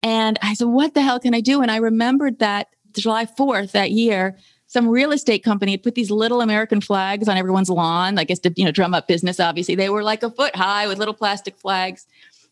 And 0.02 0.38
I 0.42 0.54
said, 0.54 0.66
what 0.66 0.94
the 0.94 1.02
hell 1.02 1.20
can 1.20 1.34
I 1.34 1.40
do? 1.40 1.62
And 1.62 1.70
I 1.70 1.76
remembered 1.76 2.40
that 2.40 2.68
July 2.92 3.26
4th 3.26 3.72
that 3.72 3.92
year, 3.92 4.36
some 4.66 4.88
real 4.88 5.12
estate 5.12 5.44
company 5.44 5.72
had 5.72 5.82
put 5.82 5.94
these 5.94 6.10
little 6.10 6.40
American 6.40 6.80
flags 6.80 7.28
on 7.28 7.36
everyone's 7.36 7.70
lawn, 7.70 8.18
I 8.18 8.24
guess 8.24 8.40
to 8.40 8.52
you 8.56 8.64
know 8.64 8.72
drum 8.72 8.92
up 8.92 9.06
business. 9.06 9.38
Obviously, 9.38 9.76
they 9.76 9.88
were 9.88 10.02
like 10.02 10.22
a 10.22 10.30
foot 10.30 10.56
high 10.56 10.86
with 10.88 10.98
little 10.98 11.14
plastic 11.14 11.56
flags. 11.56 12.06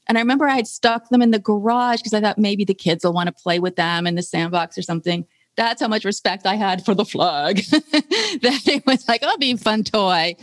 And 0.09 0.19
I 0.19 0.21
remember 0.21 0.49
I 0.49 0.57
had 0.57 0.67
stuck 0.67 1.09
them 1.09 1.23
in 1.23 1.31
the 1.31 1.39
garage 1.39 1.99
because 1.99 2.15
I 2.15 2.21
thought 2.21 2.39
maybe 2.39 2.65
the 2.65 2.75
kids 2.75 3.05
will 3.05 3.13
want 3.13 3.29
to 3.29 3.33
play 3.33 3.59
with 3.59 3.77
them 3.77 4.07
in 4.07 4.15
the 4.15 4.23
sandbox 4.23 4.77
or 4.79 4.83
something. 4.83 5.27
That's 5.57 5.83
how 5.83 5.89
much 5.89 6.05
respect 6.05 6.47
I 6.47 6.55
had 6.55 6.85
for 6.85 6.95
the 6.95 7.05
flag. 7.05 7.57
that 7.71 8.63
it 8.67 8.87
was 8.87 9.07
like, 9.07 9.23
oh, 9.23 9.37
be 9.39 9.53
a 9.53 9.57
fun 9.57 9.85
toy. 9.85 10.35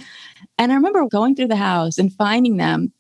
And 0.58 0.72
I 0.72 0.76
remember 0.76 1.06
going 1.08 1.36
through 1.36 1.48
the 1.48 1.56
house 1.56 1.98
and 1.98 2.14
finding 2.14 2.58
them 2.58 2.94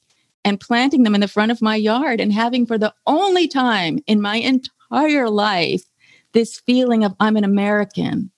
and 0.43 0.60
planting 0.60 1.03
them 1.03 1.16
in 1.16 1.22
the 1.22 1.28
front 1.28 1.51
of 1.51 1.62
my 1.62 1.76
yard 1.76 2.20
and 2.20 2.34
having 2.34 2.66
for 2.66 2.78
the 2.78 2.93
only 3.05 3.47
time 3.47 3.99
in 4.07 4.22
my 4.22 4.38
entire 4.38 5.30
life 5.30 5.84
this 6.34 6.60
feeling 6.60 7.03
of 7.03 7.14
I'm 7.20 7.38
an 7.38 7.43
American 7.43 8.32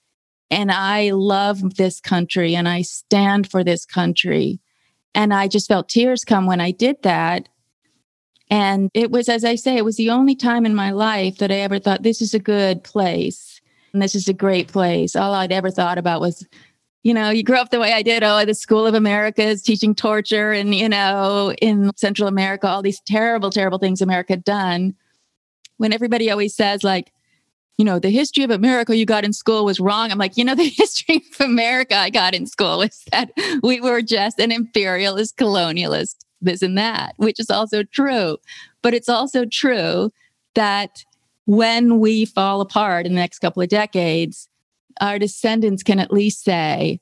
and 0.52 0.70
I 0.70 1.12
love 1.12 1.76
this 1.76 2.02
country 2.02 2.56
and 2.56 2.68
I 2.68 2.82
stand 2.82 3.50
for 3.50 3.64
this 3.64 3.86
country. 3.86 4.60
And 5.16 5.34
I 5.34 5.48
just 5.48 5.68
felt 5.70 5.88
tears 5.88 6.26
come 6.26 6.46
when 6.46 6.60
I 6.60 6.72
did 6.72 7.02
that. 7.04 7.48
And 8.50 8.90
it 8.94 9.12
was, 9.12 9.30
as 9.30 9.46
I 9.46 9.56
say, 9.56 9.78
it 9.78 9.86
was 9.86 9.96
the 9.96 10.10
only 10.10 10.36
time 10.36 10.66
in 10.66 10.76
my 10.76 10.92
life 10.92 11.38
that 11.38 11.52
I 11.52 11.56
ever 11.56 11.80
thought, 11.80 12.04
this 12.04 12.22
is 12.22 12.34
a 12.34 12.40
good 12.40 12.84
place. 12.84 13.61
And 13.94 14.02
this 14.02 14.16
is 14.16 14.28
a 14.28 14.34
great 14.34 14.68
place. 14.68 15.16
All 15.16 15.34
I'd 15.34 15.52
ever 15.52 15.70
thought 15.70 15.98
about 15.98 16.22
was, 16.22 16.48
you 17.04 17.14
know, 17.14 17.30
you 17.30 17.44
grew 17.44 17.58
up 17.58 17.72
the 17.72 17.80
way 17.80 17.94
I 17.94 18.02
did. 18.02 18.24
Oh, 18.24 18.46
the 18.46 18.54
School 18.54 18.86
of 18.86 18.94
America 18.94 19.44
is 19.44 19.62
teaching 19.62 19.96
torture 19.96 20.52
and, 20.52 20.74
you 20.74 20.88
know, 20.88 21.54
in 21.62 21.92
Central 21.96 22.28
America, 22.28 22.68
all 22.68 22.82
these 22.82 23.02
terrible, 23.02 23.50
terrible 23.50 23.80
things 23.80 24.02
America 24.02 24.34
had 24.34 24.44
done. 24.44 24.96
When 25.78 25.94
everybody 25.94 26.30
always 26.30 26.56
says, 26.56 26.84
like, 26.84 27.12
you 27.78 27.86
know, 27.86 27.98
the 27.98 28.12
history 28.12 28.44
of 28.44 28.52
America 28.52 28.96
you 28.96 29.08
got 29.08 29.24
in 29.24 29.34
school 29.34 29.66
was 29.66 29.80
wrong. 29.80 30.12
I'm 30.12 30.20
like, 30.20 30.38
you 30.38 30.46
know, 30.46 30.54
the 30.54 30.70
history 30.78 31.24
of 31.34 31.42
America 31.42 31.98
I 31.98 32.12
got 32.12 32.36
in 32.36 32.46
school 32.46 32.78
was 32.78 33.04
that 33.12 33.32
we 33.64 33.82
were 33.82 34.04
just 34.04 34.40
an 34.40 34.52
imperialist, 34.52 35.38
colonialist, 35.38 36.18
this 36.42 36.62
and 36.62 36.78
that, 36.78 37.14
which 37.18 37.40
is 37.40 37.50
also 37.50 37.84
true. 37.84 38.38
But 38.84 38.94
it's 38.94 39.10
also 39.10 39.46
true 39.46 40.12
that 40.54 41.04
when 41.46 42.00
we 42.00 42.26
fall 42.26 42.62
apart 42.62 43.06
in 43.06 43.14
the 43.14 43.20
next 43.20 43.40
couple 43.40 43.62
of 43.62 43.70
decades, 43.70 44.48
our 45.00 45.20
descendants 45.20 45.84
can 45.84 46.00
at 46.00 46.12
least 46.12 46.44
say, 46.44 47.00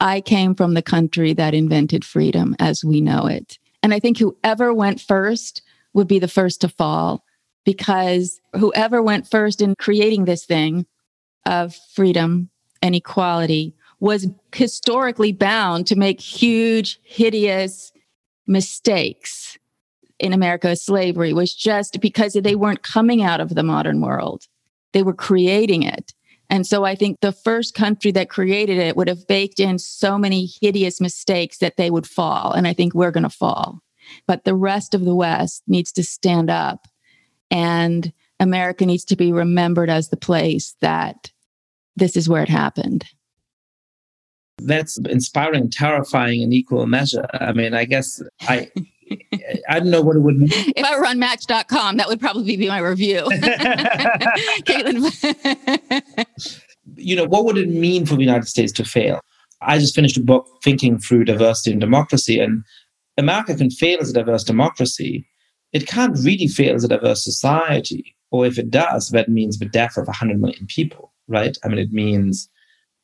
I 0.00 0.20
came 0.20 0.54
from 0.54 0.74
the 0.74 0.82
country 0.82 1.32
that 1.34 1.54
invented 1.54 2.04
freedom 2.04 2.54
as 2.58 2.84
we 2.84 3.00
know 3.00 3.26
it. 3.26 3.58
And 3.82 3.94
I 3.94 4.00
think 4.00 4.18
whoever 4.18 4.72
went 4.72 5.00
first 5.00 5.62
would 5.94 6.08
be 6.08 6.18
the 6.18 6.28
first 6.28 6.60
to 6.60 6.68
fall 6.68 7.24
because 7.64 8.40
whoever 8.54 9.02
went 9.02 9.28
first 9.28 9.60
in 9.60 9.74
creating 9.78 10.24
this 10.24 10.44
thing 10.44 10.86
of 11.46 11.74
freedom 11.94 12.50
and 12.82 12.94
equality 12.94 13.74
was 14.00 14.28
historically 14.54 15.32
bound 15.32 15.86
to 15.88 15.96
make 15.96 16.20
huge, 16.20 17.00
hideous 17.02 17.92
mistakes 18.46 19.58
in 20.18 20.32
America. 20.32 20.74
Slavery 20.76 21.32
was 21.32 21.54
just 21.54 22.00
because 22.00 22.32
they 22.34 22.54
weren't 22.54 22.82
coming 22.82 23.22
out 23.22 23.40
of 23.40 23.54
the 23.54 23.62
modern 23.62 24.00
world, 24.00 24.44
they 24.92 25.02
were 25.02 25.14
creating 25.14 25.82
it. 25.82 26.12
And 26.50 26.66
so 26.66 26.84
I 26.84 26.94
think 26.94 27.20
the 27.20 27.32
first 27.32 27.74
country 27.74 28.10
that 28.12 28.30
created 28.30 28.78
it 28.78 28.96
would 28.96 29.08
have 29.08 29.26
baked 29.26 29.60
in 29.60 29.78
so 29.78 30.16
many 30.16 30.46
hideous 30.46 31.00
mistakes 31.00 31.58
that 31.58 31.76
they 31.76 31.90
would 31.90 32.06
fall. 32.06 32.52
And 32.52 32.66
I 32.66 32.72
think 32.72 32.94
we're 32.94 33.10
going 33.10 33.24
to 33.24 33.28
fall. 33.28 33.80
But 34.26 34.44
the 34.44 34.54
rest 34.54 34.94
of 34.94 35.04
the 35.04 35.14
West 35.14 35.62
needs 35.66 35.92
to 35.92 36.02
stand 36.02 36.48
up. 36.48 36.88
And 37.50 38.12
America 38.40 38.86
needs 38.86 39.04
to 39.06 39.16
be 39.16 39.30
remembered 39.30 39.90
as 39.90 40.08
the 40.08 40.16
place 40.16 40.74
that 40.80 41.32
this 41.96 42.16
is 42.16 42.28
where 42.28 42.42
it 42.42 42.48
happened. 42.48 43.04
That's 44.58 44.98
inspiring, 44.98 45.70
terrifying 45.70 46.42
in 46.42 46.52
equal 46.52 46.86
measure. 46.86 47.26
I 47.34 47.52
mean, 47.52 47.74
I 47.74 47.84
guess 47.84 48.22
I 48.42 48.70
I 49.68 49.78
don't 49.78 49.90
know 49.90 50.02
what 50.02 50.16
it 50.16 50.20
would 50.20 50.38
mean. 50.38 50.50
If 50.52 50.84
I 50.84 50.98
were 50.98 51.06
on 51.06 51.18
match.com, 51.18 51.96
that 51.96 52.08
would 52.08 52.20
probably 52.20 52.56
be 52.56 52.68
my 52.68 52.78
review. 52.78 53.22
Caitlin. 54.64 56.26
you 56.96 57.16
know, 57.16 57.24
what 57.24 57.44
would 57.44 57.58
it 57.58 57.68
mean 57.68 58.06
for 58.06 58.14
the 58.14 58.22
United 58.22 58.48
States 58.48 58.72
to 58.72 58.84
fail? 58.84 59.20
I 59.60 59.78
just 59.78 59.94
finished 59.94 60.16
a 60.16 60.22
book 60.22 60.46
thinking 60.62 60.98
through 60.98 61.24
diversity 61.24 61.72
and 61.72 61.80
democracy, 61.80 62.38
and 62.38 62.62
America 63.16 63.54
can 63.54 63.70
fail 63.70 63.98
as 64.00 64.10
a 64.10 64.14
diverse 64.14 64.44
democracy. 64.44 65.26
It 65.72 65.86
can't 65.86 66.16
really 66.18 66.46
fail 66.46 66.74
as 66.74 66.84
a 66.84 66.88
diverse 66.88 67.24
society. 67.24 68.14
Or 68.30 68.46
if 68.46 68.58
it 68.58 68.70
does, 68.70 69.10
that 69.10 69.28
means 69.28 69.58
the 69.58 69.64
death 69.66 69.96
of 69.96 70.06
100 70.06 70.40
million 70.40 70.66
people, 70.66 71.12
right? 71.28 71.56
I 71.64 71.68
mean, 71.68 71.78
it 71.78 71.92
means 71.92 72.48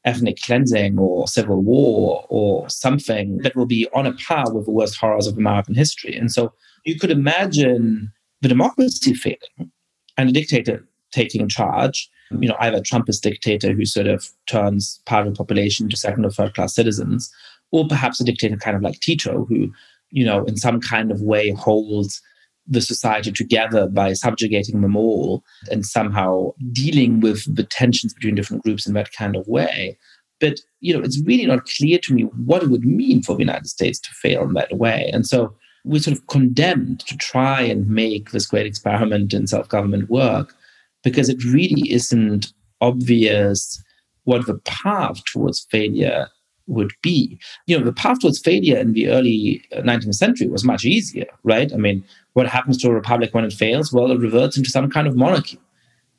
ethnic 0.04 0.40
cleansing 0.42 0.98
or 0.98 1.26
civil 1.26 1.62
war 1.62 2.26
or 2.28 2.68
something 2.68 3.38
that 3.38 3.56
will 3.56 3.66
be 3.66 3.88
on 3.94 4.06
a 4.06 4.12
par 4.12 4.52
with 4.52 4.66
the 4.66 4.70
worst 4.70 4.98
horrors 4.98 5.26
of 5.26 5.36
American 5.36 5.74
history. 5.74 6.14
And 6.14 6.30
so 6.30 6.52
you 6.84 6.98
could 6.98 7.10
imagine 7.10 8.12
the 8.42 8.48
democracy 8.48 9.14
failing 9.14 9.72
and 10.18 10.28
a 10.28 10.32
dictator 10.32 10.86
taking 11.12 11.48
charge, 11.48 12.10
you 12.38 12.48
know, 12.48 12.56
either 12.60 12.78
a 12.78 12.82
Trumpist 12.82 13.22
dictator 13.22 13.72
who 13.72 13.86
sort 13.86 14.06
of 14.06 14.28
turns 14.46 15.00
part 15.06 15.26
of 15.26 15.32
the 15.32 15.38
population 15.38 15.88
to 15.88 15.96
second 15.96 16.26
or 16.26 16.30
third 16.30 16.54
class 16.54 16.74
citizens, 16.74 17.32
or 17.70 17.86
perhaps 17.88 18.20
a 18.20 18.24
dictator 18.24 18.56
kind 18.56 18.76
of 18.76 18.82
like 18.82 19.00
Tito, 19.00 19.46
who, 19.46 19.72
you 20.10 20.24
know, 20.24 20.44
in 20.44 20.56
some 20.56 20.80
kind 20.80 21.10
of 21.10 21.22
way 21.22 21.50
holds 21.50 22.20
the 22.66 22.80
society 22.80 23.30
together 23.30 23.86
by 23.86 24.12
subjugating 24.12 24.80
them 24.80 24.96
all 24.96 25.44
and 25.70 25.84
somehow 25.84 26.52
dealing 26.72 27.20
with 27.20 27.54
the 27.54 27.64
tensions 27.64 28.14
between 28.14 28.34
different 28.34 28.62
groups 28.62 28.86
in 28.86 28.94
that 28.94 29.12
kind 29.12 29.36
of 29.36 29.46
way. 29.46 29.98
But 30.40 30.60
you 30.80 30.94
know, 30.94 31.02
it's 31.02 31.20
really 31.24 31.46
not 31.46 31.66
clear 31.66 31.98
to 31.98 32.14
me 32.14 32.22
what 32.22 32.62
it 32.62 32.70
would 32.70 32.84
mean 32.84 33.22
for 33.22 33.34
the 33.34 33.42
United 33.42 33.66
States 33.66 34.00
to 34.00 34.10
fail 34.10 34.42
in 34.42 34.54
that 34.54 34.76
way. 34.76 35.10
And 35.12 35.26
so 35.26 35.54
we're 35.84 36.00
sort 36.00 36.16
of 36.16 36.26
condemned 36.26 37.00
to 37.00 37.16
try 37.18 37.60
and 37.60 37.88
make 37.88 38.30
this 38.30 38.46
great 38.46 38.66
experiment 38.66 39.34
in 39.34 39.46
self-government 39.46 40.08
work 40.08 40.54
because 41.02 41.28
it 41.28 41.44
really 41.44 41.92
isn't 41.92 42.52
obvious 42.80 43.82
what 44.24 44.46
the 44.46 44.58
path 44.64 45.22
towards 45.26 45.66
failure 45.70 46.28
would 46.66 46.92
be. 47.02 47.38
You 47.66 47.78
know, 47.78 47.84
the 47.84 47.92
path 47.92 48.20
towards 48.20 48.38
failure 48.38 48.78
in 48.78 48.92
the 48.92 49.08
early 49.08 49.64
19th 49.72 50.08
uh, 50.08 50.12
century 50.12 50.48
was 50.48 50.64
much 50.64 50.84
easier, 50.84 51.26
right? 51.42 51.72
I 51.72 51.76
mean, 51.76 52.04
what 52.32 52.48
happens 52.48 52.78
to 52.78 52.88
a 52.88 52.94
republic 52.94 53.34
when 53.34 53.44
it 53.44 53.52
fails? 53.52 53.92
Well, 53.92 54.10
it 54.10 54.20
reverts 54.20 54.56
into 54.56 54.70
some 54.70 54.90
kind 54.90 55.06
of 55.06 55.16
monarchy, 55.16 55.58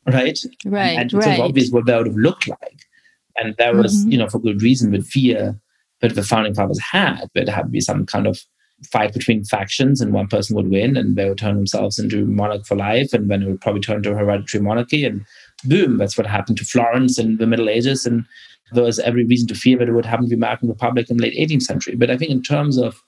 right? 0.05 0.37
Right, 0.65 0.97
and 0.97 1.11
right. 1.13 1.27
it's 1.27 1.39
obvious 1.39 1.71
what 1.71 1.85
that 1.85 1.97
would 1.97 2.07
have 2.07 2.15
looked 2.15 2.47
like. 2.47 2.85
And 3.37 3.55
that 3.57 3.75
was, 3.75 3.97
mm-hmm. 3.97 4.11
you 4.11 4.17
know, 4.17 4.29
for 4.29 4.39
good 4.39 4.61
reason, 4.61 4.91
with 4.91 5.07
fear 5.07 5.59
that 6.01 6.15
the 6.15 6.23
founding 6.23 6.53
fathers 6.53 6.79
had, 6.79 7.29
that 7.35 7.49
had 7.49 7.63
to 7.63 7.67
be 7.67 7.81
some 7.81 8.05
kind 8.05 8.27
of 8.27 8.39
fight 8.91 9.13
between 9.13 9.43
factions 9.45 10.01
and 10.01 10.13
one 10.13 10.27
person 10.27 10.55
would 10.55 10.69
win 10.69 10.97
and 10.97 11.15
they 11.15 11.27
would 11.27 11.37
turn 11.37 11.55
themselves 11.55 11.97
into 11.97 12.25
monarch 12.25 12.65
for 12.65 12.75
life 12.75 13.13
and 13.13 13.31
then 13.31 13.41
it 13.41 13.47
would 13.47 13.61
probably 13.61 13.81
turn 13.81 14.03
to 14.03 14.11
a 14.11 14.15
hereditary 14.15 14.61
monarchy 14.61 15.05
and 15.05 15.25
boom 15.63 15.97
that's 15.97 16.17
what 16.17 16.27
happened 16.27 16.57
to 16.57 16.65
florence 16.65 17.17
in 17.17 17.37
the 17.37 17.47
middle 17.47 17.69
ages 17.69 18.05
and 18.05 18.25
there 18.71 18.83
was 18.83 18.99
every 18.99 19.25
reason 19.25 19.47
to 19.47 19.55
fear 19.55 19.77
that 19.77 19.87
it 19.87 19.93
would 19.93 20.05
happen 20.05 20.25
to 20.25 20.29
the 20.29 20.35
american 20.35 20.69
republic 20.69 21.09
in 21.09 21.17
the 21.17 21.23
late 21.23 21.49
18th 21.49 21.63
century 21.63 21.95
but 21.95 22.09
i 22.09 22.17
think 22.17 22.31
in 22.31 22.41
terms 22.41 22.77
of 22.77 23.01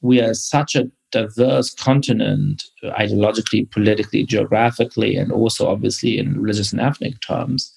we 0.00 0.20
are 0.20 0.34
such 0.34 0.74
a 0.74 0.90
diverse 1.10 1.74
continent, 1.74 2.64
uh, 2.82 2.90
ideologically, 2.90 3.70
politically, 3.70 4.24
geographically, 4.24 5.16
and 5.16 5.32
also 5.32 5.68
obviously 5.68 6.18
in 6.18 6.40
religious 6.40 6.72
and 6.72 6.80
ethnic 6.80 7.20
terms, 7.20 7.74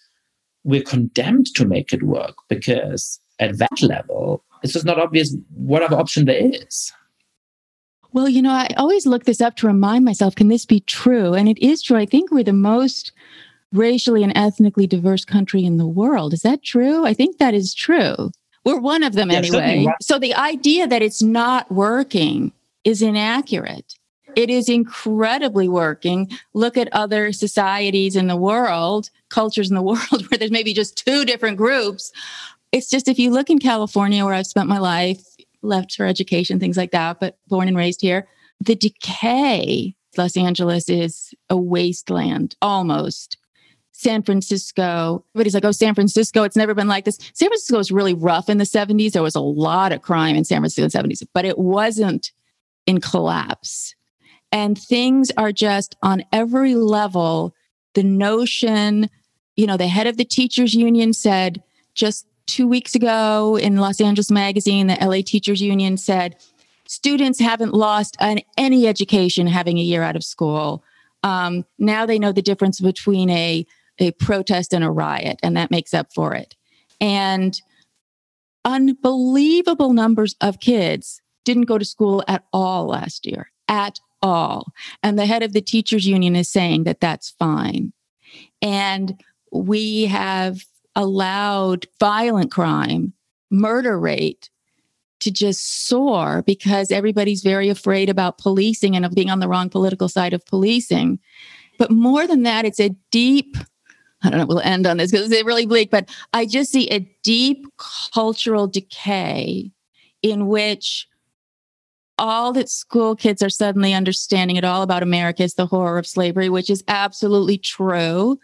we're 0.63 0.83
condemned 0.83 1.47
to 1.55 1.65
make 1.65 1.91
it 1.91 2.03
work 2.03 2.35
because 2.47 3.19
at 3.39 3.57
that 3.57 3.81
level, 3.81 4.43
it's 4.63 4.73
just 4.73 4.85
not 4.85 4.99
obvious 4.99 5.35
what 5.55 5.81
other 5.81 5.97
option 5.97 6.25
there 6.25 6.39
is. 6.39 6.91
Well, 8.13 8.29
you 8.29 8.41
know, 8.41 8.51
I 8.51 8.67
always 8.77 9.05
look 9.05 9.23
this 9.23 9.41
up 9.41 9.55
to 9.57 9.67
remind 9.67 10.05
myself 10.05 10.35
can 10.35 10.49
this 10.49 10.65
be 10.65 10.81
true? 10.81 11.33
And 11.33 11.47
it 11.47 11.57
is 11.59 11.81
true. 11.81 11.97
I 11.97 12.05
think 12.05 12.29
we're 12.29 12.43
the 12.43 12.53
most 12.53 13.13
racially 13.73 14.23
and 14.23 14.35
ethnically 14.35 14.87
diverse 14.87 15.25
country 15.25 15.63
in 15.63 15.77
the 15.77 15.87
world. 15.87 16.33
Is 16.33 16.41
that 16.41 16.63
true? 16.63 17.05
I 17.05 17.13
think 17.13 17.37
that 17.37 17.53
is 17.53 17.73
true. 17.73 18.31
We're 18.63 18.79
one 18.79 19.03
of 19.03 19.13
them 19.13 19.31
yeah, 19.31 19.37
anyway. 19.37 19.87
So 20.01 20.19
the 20.19 20.35
idea 20.35 20.87
that 20.87 21.01
it's 21.01 21.21
not 21.21 21.71
working 21.71 22.51
is 22.83 23.01
inaccurate. 23.01 23.95
It 24.35 24.49
is 24.49 24.69
incredibly 24.69 25.67
working. 25.67 26.31
Look 26.53 26.77
at 26.77 26.87
other 26.93 27.33
societies 27.33 28.15
in 28.15 28.27
the 28.27 28.35
world, 28.35 29.09
cultures 29.29 29.69
in 29.69 29.75
the 29.75 29.81
world 29.81 30.27
where 30.29 30.37
there's 30.37 30.51
maybe 30.51 30.73
just 30.73 31.03
two 31.05 31.25
different 31.25 31.57
groups. 31.57 32.11
It's 32.71 32.89
just 32.89 33.07
if 33.07 33.19
you 33.19 33.31
look 33.31 33.49
in 33.49 33.59
California, 33.59 34.23
where 34.23 34.33
I've 34.33 34.47
spent 34.47 34.69
my 34.69 34.77
life, 34.77 35.21
left 35.61 35.93
for 35.95 36.05
education, 36.05 36.59
things 36.59 36.77
like 36.77 36.91
that, 36.91 37.19
but 37.19 37.37
born 37.47 37.67
and 37.67 37.77
raised 37.77 38.01
here, 38.01 38.27
the 38.59 38.75
decay, 38.75 39.95
Los 40.17 40.37
Angeles 40.37 40.87
is 40.87 41.33
a 41.49 41.57
wasteland 41.57 42.55
almost. 42.61 43.37
San 44.01 44.23
Francisco. 44.23 45.23
Everybody's 45.33 45.53
like, 45.53 45.65
oh, 45.65 45.71
San 45.71 45.93
Francisco, 45.93 46.43
it's 46.43 46.55
never 46.55 46.73
been 46.73 46.87
like 46.87 47.05
this. 47.05 47.17
San 47.33 47.49
Francisco 47.49 47.77
was 47.77 47.91
really 47.91 48.13
rough 48.13 48.49
in 48.49 48.57
the 48.57 48.63
70s. 48.63 49.11
There 49.11 49.23
was 49.23 49.35
a 49.35 49.41
lot 49.41 49.91
of 49.91 50.01
crime 50.01 50.35
in 50.35 50.43
San 50.43 50.61
Francisco 50.61 50.83
in 50.99 51.07
the 51.07 51.15
70s, 51.15 51.25
but 51.33 51.45
it 51.45 51.57
wasn't 51.57 52.31
in 52.87 52.99
collapse. 52.99 53.95
And 54.51 54.77
things 54.77 55.31
are 55.37 55.51
just 55.51 55.95
on 56.01 56.23
every 56.33 56.75
level. 56.75 57.53
The 57.93 58.03
notion, 58.03 59.09
you 59.55 59.67
know, 59.67 59.77
the 59.77 59.87
head 59.87 60.07
of 60.07 60.17
the 60.17 60.25
teachers 60.25 60.73
union 60.73 61.13
said 61.13 61.61
just 61.93 62.25
two 62.47 62.67
weeks 62.67 62.95
ago 62.95 63.57
in 63.57 63.77
Los 63.77 64.01
Angeles 64.01 64.31
Magazine, 64.31 64.87
the 64.87 64.97
LA 64.99 65.21
Teachers 65.25 65.61
Union 65.61 65.95
said, 65.95 66.35
students 66.87 67.39
haven't 67.39 67.73
lost 67.73 68.17
an, 68.19 68.39
any 68.57 68.87
education 68.87 69.47
having 69.47 69.77
a 69.77 69.83
year 69.83 70.03
out 70.03 70.17
of 70.17 70.23
school. 70.23 70.83
Um, 71.23 71.65
now 71.77 72.05
they 72.05 72.19
know 72.19 72.31
the 72.31 72.41
difference 72.41 72.81
between 72.81 73.29
a 73.29 73.65
a 73.99 74.11
protest 74.11 74.73
and 74.73 74.83
a 74.83 74.89
riot, 74.89 75.39
and 75.43 75.55
that 75.57 75.71
makes 75.71 75.93
up 75.93 76.13
for 76.13 76.33
it. 76.33 76.55
And 76.99 77.59
unbelievable 78.65 79.93
numbers 79.93 80.35
of 80.41 80.59
kids 80.59 81.21
didn't 81.45 81.63
go 81.63 81.77
to 81.77 81.85
school 81.85 82.23
at 82.27 82.43
all 82.53 82.87
last 82.87 83.25
year, 83.25 83.51
at 83.67 83.99
all. 84.21 84.71
And 85.01 85.17
the 85.17 85.25
head 85.25 85.43
of 85.43 85.53
the 85.53 85.61
teachers 85.61 86.05
union 86.05 86.35
is 86.35 86.49
saying 86.49 86.83
that 86.83 86.99
that's 86.99 87.31
fine. 87.31 87.93
And 88.61 89.21
we 89.51 90.05
have 90.05 90.63
allowed 90.95 91.87
violent 91.99 92.51
crime, 92.51 93.13
murder 93.49 93.99
rate 93.99 94.49
to 95.21 95.31
just 95.31 95.87
soar 95.87 96.43
because 96.45 96.91
everybody's 96.91 97.43
very 97.43 97.69
afraid 97.69 98.09
about 98.09 98.37
policing 98.37 98.95
and 98.95 99.05
of 99.05 99.13
being 99.13 99.29
on 99.29 99.39
the 99.39 99.47
wrong 99.47 99.69
political 99.69 100.09
side 100.09 100.33
of 100.33 100.45
policing. 100.45 101.19
But 101.77 101.91
more 101.91 102.27
than 102.27 102.43
that, 102.43 102.65
it's 102.65 102.79
a 102.79 102.95
deep 103.11 103.55
I 104.23 104.29
don't 104.29 104.39
know, 104.39 104.45
we'll 104.45 104.59
end 104.59 104.85
on 104.85 104.97
this 104.97 105.11
because 105.11 105.31
it's 105.31 105.43
really 105.43 105.65
bleak, 105.65 105.89
but 105.91 106.09
I 106.33 106.45
just 106.45 106.71
see 106.71 106.87
a 106.89 106.99
deep 107.23 107.65
cultural 108.13 108.67
decay 108.67 109.71
in 110.21 110.47
which 110.47 111.07
all 112.19 112.53
that 112.53 112.69
school 112.69 113.15
kids 113.15 113.41
are 113.41 113.49
suddenly 113.49 113.93
understanding 113.95 114.57
at 114.57 114.63
all 114.63 114.83
about 114.83 115.01
America 115.01 115.41
is 115.41 115.55
the 115.55 115.65
horror 115.65 115.97
of 115.97 116.05
slavery, 116.05 116.49
which 116.49 116.69
is 116.69 116.83
absolutely 116.87 117.57
true. 117.57 118.37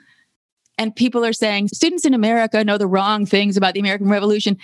and 0.78 0.96
people 0.96 1.26
are 1.26 1.34
saying 1.34 1.68
students 1.70 2.06
in 2.06 2.14
America 2.14 2.64
know 2.64 2.78
the 2.78 2.88
wrong 2.88 3.26
things 3.26 3.58
about 3.58 3.74
the 3.74 3.80
American 3.80 4.10
Revolution. 4.10 4.58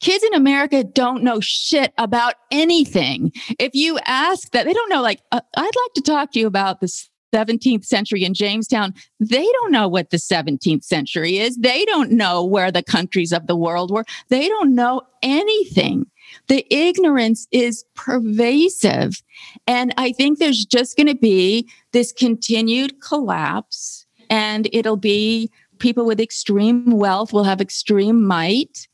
Kids 0.00 0.24
in 0.24 0.34
America 0.34 0.82
don't 0.82 1.22
know 1.22 1.40
shit 1.40 1.92
about 1.98 2.34
anything. 2.50 3.32
If 3.58 3.74
you 3.74 3.98
ask 4.06 4.50
that, 4.52 4.64
they 4.64 4.72
don't 4.72 4.88
know, 4.88 5.02
like, 5.02 5.20
uh, 5.30 5.40
I'd 5.56 5.64
like 5.64 5.94
to 5.94 6.02
talk 6.02 6.32
to 6.32 6.38
you 6.38 6.46
about 6.46 6.80
the 6.80 6.88
17th 7.34 7.84
century 7.84 8.24
in 8.24 8.34
Jamestown. 8.34 8.94
They 9.18 9.44
don't 9.44 9.72
know 9.72 9.88
what 9.88 10.10
the 10.10 10.16
17th 10.16 10.84
century 10.84 11.38
is. 11.38 11.56
They 11.56 11.84
don't 11.84 12.12
know 12.12 12.44
where 12.44 12.70
the 12.70 12.82
countries 12.82 13.32
of 13.32 13.46
the 13.46 13.56
world 13.56 13.90
were. 13.90 14.04
They 14.28 14.48
don't 14.48 14.74
know 14.74 15.02
anything. 15.22 16.06
The 16.48 16.66
ignorance 16.72 17.46
is 17.50 17.84
pervasive. 17.94 19.22
And 19.66 19.92
I 19.96 20.12
think 20.12 20.38
there's 20.38 20.64
just 20.64 20.96
going 20.96 21.08
to 21.08 21.14
be 21.14 21.68
this 21.92 22.12
continued 22.12 23.00
collapse 23.00 24.06
and 24.28 24.68
it'll 24.72 24.96
be 24.96 25.50
people 25.78 26.04
with 26.04 26.20
extreme 26.20 26.92
wealth 26.92 27.32
will 27.32 27.44
have 27.44 27.60
extreme 27.60 28.22
might 28.22 28.86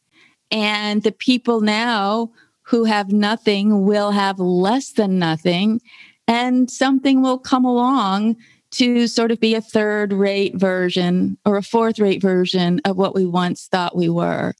and 0.50 1.02
the 1.02 1.12
people 1.12 1.60
now 1.60 2.30
who 2.62 2.84
have 2.84 3.12
nothing 3.12 3.84
will 3.84 4.12
have 4.12 4.38
less 4.38 4.92
than 4.92 5.18
nothing 5.18 5.80
and 6.28 6.70
something 6.70 7.22
will 7.22 7.38
come 7.38 7.64
along 7.64 8.36
to 8.72 9.06
sort 9.06 9.30
of 9.30 9.40
be 9.40 9.54
a 9.54 9.60
third 9.60 10.12
rate 10.12 10.56
version 10.56 11.38
or 11.44 11.56
a 11.56 11.62
fourth 11.62 11.98
rate 11.98 12.20
version 12.20 12.80
of 12.84 12.96
what 12.96 13.14
we 13.14 13.24
once 13.24 13.68
thought 13.68 13.96
we 13.96 14.08
were 14.08 14.54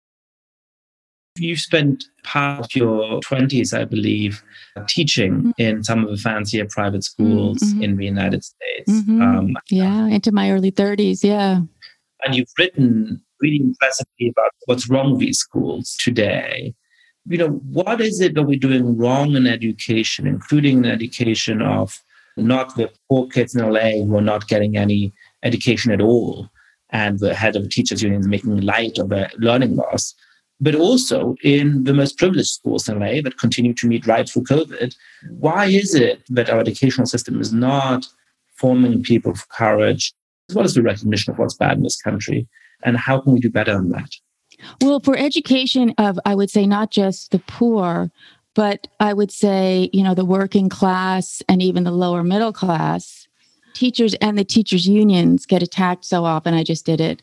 you 1.38 1.56
spent 1.56 2.04
part 2.22 2.64
of 2.64 2.74
your 2.74 3.20
20s, 3.20 3.76
I 3.76 3.84
believe, 3.84 4.42
teaching 4.88 5.34
mm-hmm. 5.34 5.50
in 5.58 5.84
some 5.84 6.04
of 6.04 6.10
the 6.10 6.16
fancier 6.16 6.66
private 6.66 7.04
schools 7.04 7.58
mm-hmm. 7.58 7.82
in 7.82 7.96
the 7.96 8.04
United 8.04 8.44
States. 8.44 8.90
Mm-hmm. 8.90 9.22
Um, 9.22 9.56
yeah, 9.70 10.06
into 10.06 10.32
my 10.32 10.50
early 10.50 10.72
30s. 10.72 11.22
Yeah. 11.22 11.60
And 12.24 12.34
you've 12.34 12.52
written 12.58 13.22
really 13.40 13.60
impressively 13.60 14.28
about 14.28 14.50
what's 14.66 14.88
wrong 14.88 15.12
with 15.12 15.20
these 15.20 15.38
schools 15.38 15.96
today. 16.00 16.74
You 17.28 17.38
know, 17.38 17.48
what 17.48 18.00
is 18.00 18.20
it 18.20 18.34
that 18.34 18.44
we're 18.44 18.58
doing 18.58 18.96
wrong 18.96 19.34
in 19.34 19.46
education, 19.46 20.26
including 20.26 20.82
the 20.82 20.90
education 20.90 21.60
of 21.60 22.00
not 22.36 22.76
the 22.76 22.90
poor 23.08 23.26
kids 23.28 23.54
in 23.54 23.68
LA 23.68 24.04
who 24.04 24.16
are 24.16 24.22
not 24.22 24.48
getting 24.48 24.76
any 24.76 25.12
education 25.42 25.90
at 25.90 26.00
all, 26.00 26.48
and 26.90 27.18
the 27.18 27.34
head 27.34 27.56
of 27.56 27.64
the 27.64 27.68
teachers 27.68 28.02
union 28.02 28.20
is 28.20 28.28
making 28.28 28.60
light 28.60 28.98
of 28.98 29.08
their 29.08 29.30
learning 29.38 29.76
loss, 29.76 30.14
but 30.60 30.74
also 30.74 31.34
in 31.42 31.84
the 31.84 31.94
most 31.94 32.16
privileged 32.16 32.48
schools 32.48 32.88
in 32.88 33.00
LA 33.00 33.20
that 33.22 33.38
continue 33.38 33.74
to 33.74 33.86
meet 33.86 34.06
right 34.06 34.28
through 34.28 34.44
COVID. 34.44 34.94
Why 35.30 35.66
is 35.66 35.94
it 35.94 36.22
that 36.30 36.50
our 36.50 36.60
educational 36.60 37.06
system 37.06 37.40
is 37.40 37.52
not 37.52 38.06
forming 38.54 39.02
people 39.02 39.34
for 39.34 39.46
courage, 39.48 40.12
as 40.48 40.54
well 40.54 40.64
as 40.64 40.74
the 40.74 40.82
recognition 40.82 41.32
of 41.32 41.38
what's 41.38 41.56
bad 41.56 41.76
in 41.76 41.82
this 41.82 42.00
country? 42.00 42.46
And 42.84 42.96
how 42.96 43.20
can 43.20 43.32
we 43.32 43.40
do 43.40 43.50
better 43.50 43.74
on 43.74 43.88
that? 43.90 44.10
Well, 44.80 45.00
for 45.00 45.16
education 45.16 45.94
of, 45.98 46.18
I 46.24 46.34
would 46.34 46.50
say, 46.50 46.66
not 46.66 46.90
just 46.90 47.30
the 47.30 47.38
poor, 47.40 48.10
but 48.54 48.88
I 49.00 49.12
would 49.12 49.30
say, 49.30 49.90
you 49.92 50.02
know, 50.02 50.14
the 50.14 50.24
working 50.24 50.68
class 50.68 51.42
and 51.48 51.62
even 51.62 51.84
the 51.84 51.90
lower 51.90 52.22
middle 52.22 52.52
class, 52.52 53.28
teachers 53.74 54.14
and 54.14 54.38
the 54.38 54.44
teachers' 54.44 54.88
unions 54.88 55.44
get 55.44 55.62
attacked 55.62 56.04
so 56.04 56.24
often. 56.24 56.54
I 56.54 56.64
just 56.64 56.86
did 56.86 57.00
it. 57.00 57.22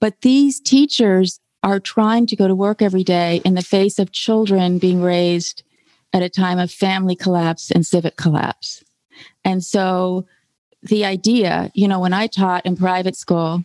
But 0.00 0.20
these 0.20 0.60
teachers 0.60 1.40
are 1.62 1.80
trying 1.80 2.26
to 2.26 2.36
go 2.36 2.48
to 2.48 2.54
work 2.54 2.82
every 2.82 3.04
day 3.04 3.40
in 3.44 3.54
the 3.54 3.62
face 3.62 3.98
of 3.98 4.12
children 4.12 4.78
being 4.78 5.02
raised 5.02 5.62
at 6.12 6.22
a 6.22 6.28
time 6.28 6.58
of 6.58 6.70
family 6.70 7.14
collapse 7.14 7.70
and 7.70 7.86
civic 7.86 8.16
collapse. 8.16 8.82
And 9.44 9.62
so 9.62 10.26
the 10.82 11.04
idea, 11.04 11.70
you 11.74 11.86
know, 11.86 12.00
when 12.00 12.12
I 12.12 12.26
taught 12.26 12.66
in 12.66 12.76
private 12.76 13.16
school, 13.16 13.64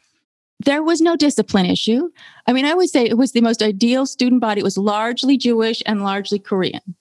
there 0.60 0.84
was 0.84 1.01
no 1.01 1.16
discipline 1.16 1.66
issue. 1.66 2.10
I 2.47 2.53
mean, 2.53 2.66
I 2.66 2.74
would 2.74 2.89
say 2.89 3.06
it 3.06 3.18
was 3.18 3.32
the 3.32 3.41
most 3.41 3.62
ideal 3.62 4.06
student 4.06 4.41
body. 4.41 4.62
It 4.62 4.64
was 4.64 4.78
largely 4.78 5.38
Jewish 5.38 5.84
and 5.86 6.03
largely 6.03 6.39
Korean. 6.39 6.95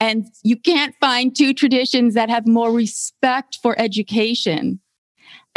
And 0.00 0.26
you 0.42 0.56
can't 0.56 0.94
find 1.00 1.34
two 1.34 1.52
traditions 1.52 2.14
that 2.14 2.30
have 2.30 2.46
more 2.46 2.72
respect 2.72 3.58
for 3.62 3.78
education 3.80 4.80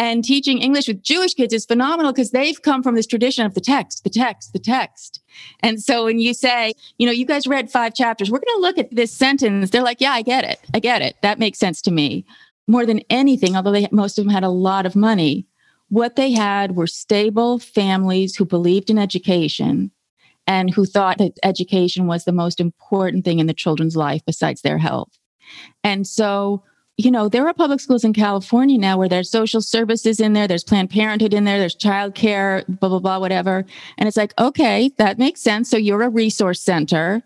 and 0.02 0.24
teaching 0.24 0.58
English 0.58 0.88
with 0.88 1.04
Jewish 1.04 1.36
kids 1.36 1.54
is 1.54 1.64
phenomenal 1.64 2.12
because 2.12 2.32
they've 2.32 2.60
come 2.60 2.82
from 2.82 2.96
this 2.96 3.06
tradition 3.06 3.46
of 3.46 3.54
the 3.54 3.62
text, 3.62 4.04
the 4.04 4.10
text, 4.10 4.52
the 4.52 4.58
text. 4.58 5.22
And 5.60 5.80
so 5.80 6.06
when 6.06 6.20
you 6.20 6.34
say, 6.34 6.74
you 6.98 7.06
know, 7.06 7.12
you 7.12 7.24
guys 7.24 7.46
read 7.46 7.72
five 7.72 7.94
chapters, 7.94 8.32
we're 8.32 8.40
going 8.40 8.58
to 8.58 8.62
look 8.62 8.80
at 8.80 8.96
this 8.96 9.12
sentence. 9.12 9.70
They're 9.70 9.84
like, 9.84 10.02
yeah, 10.02 10.14
I 10.14 10.24
get 10.24 10.44
it. 10.44 10.60
I 10.74 10.80
get 10.80 11.04
it. 11.04 11.18
That 11.22 11.38
makes 11.38 11.60
sense 11.60 11.84
to 11.84 11.92
me. 11.92 12.26
More 12.68 12.84
than 12.84 13.02
anything, 13.12 13.56
although 13.56 13.72
they, 13.72 13.88
most 13.92 14.18
of 14.18 14.26
them 14.26 14.34
had 14.34 14.44
a 14.44 14.50
lot 14.50 14.88
of 14.88 14.96
money, 14.96 15.46
what 15.92 16.16
they 16.16 16.32
had 16.32 16.76
were 16.76 16.88
stable 16.88 17.60
families 17.60 18.36
who 18.36 18.46
believed 18.46 18.90
in 18.90 18.98
education 18.98 19.92
and 20.48 20.74
who 20.74 20.86
thought 20.86 21.18
that 21.18 21.38
education 21.44 22.08
was 22.08 22.24
the 22.24 22.32
most 22.32 22.60
important 22.62 23.26
thing 23.26 23.40
in 23.40 23.48
the 23.48 23.54
children's 23.54 23.98
life 23.98 24.22
besides 24.26 24.62
their 24.62 24.78
health. 24.78 25.20
And 25.84 26.08
so 26.08 26.64
you 26.98 27.10
know, 27.10 27.28
there 27.28 27.48
are 27.48 27.54
public 27.54 27.80
schools 27.80 28.04
in 28.04 28.14
California 28.14 28.78
now 28.78 28.98
where 28.98 29.10
there's 29.10 29.30
social 29.30 29.62
services 29.62 30.20
in 30.20 30.34
there, 30.34 30.48
there's 30.48 30.64
Planned 30.64 30.92
Parenthood 30.92 31.34
in 31.34 31.46
there, 31.46 31.58
there's 31.58 31.76
child 31.76 32.16
care, 32.16 32.64
blah, 32.68 32.90
blah, 32.90 33.00
blah, 33.00 33.20
whatever. 33.20 33.66
And 33.98 34.08
it's 34.08 34.18
like, 34.18 34.34
okay, 34.40 34.92
that 34.98 35.18
makes 35.18 35.42
sense. 35.42 35.70
So 35.70 35.78
you're 35.78 36.04
a 36.04 36.10
resource 36.10 36.62
center. 36.62 37.24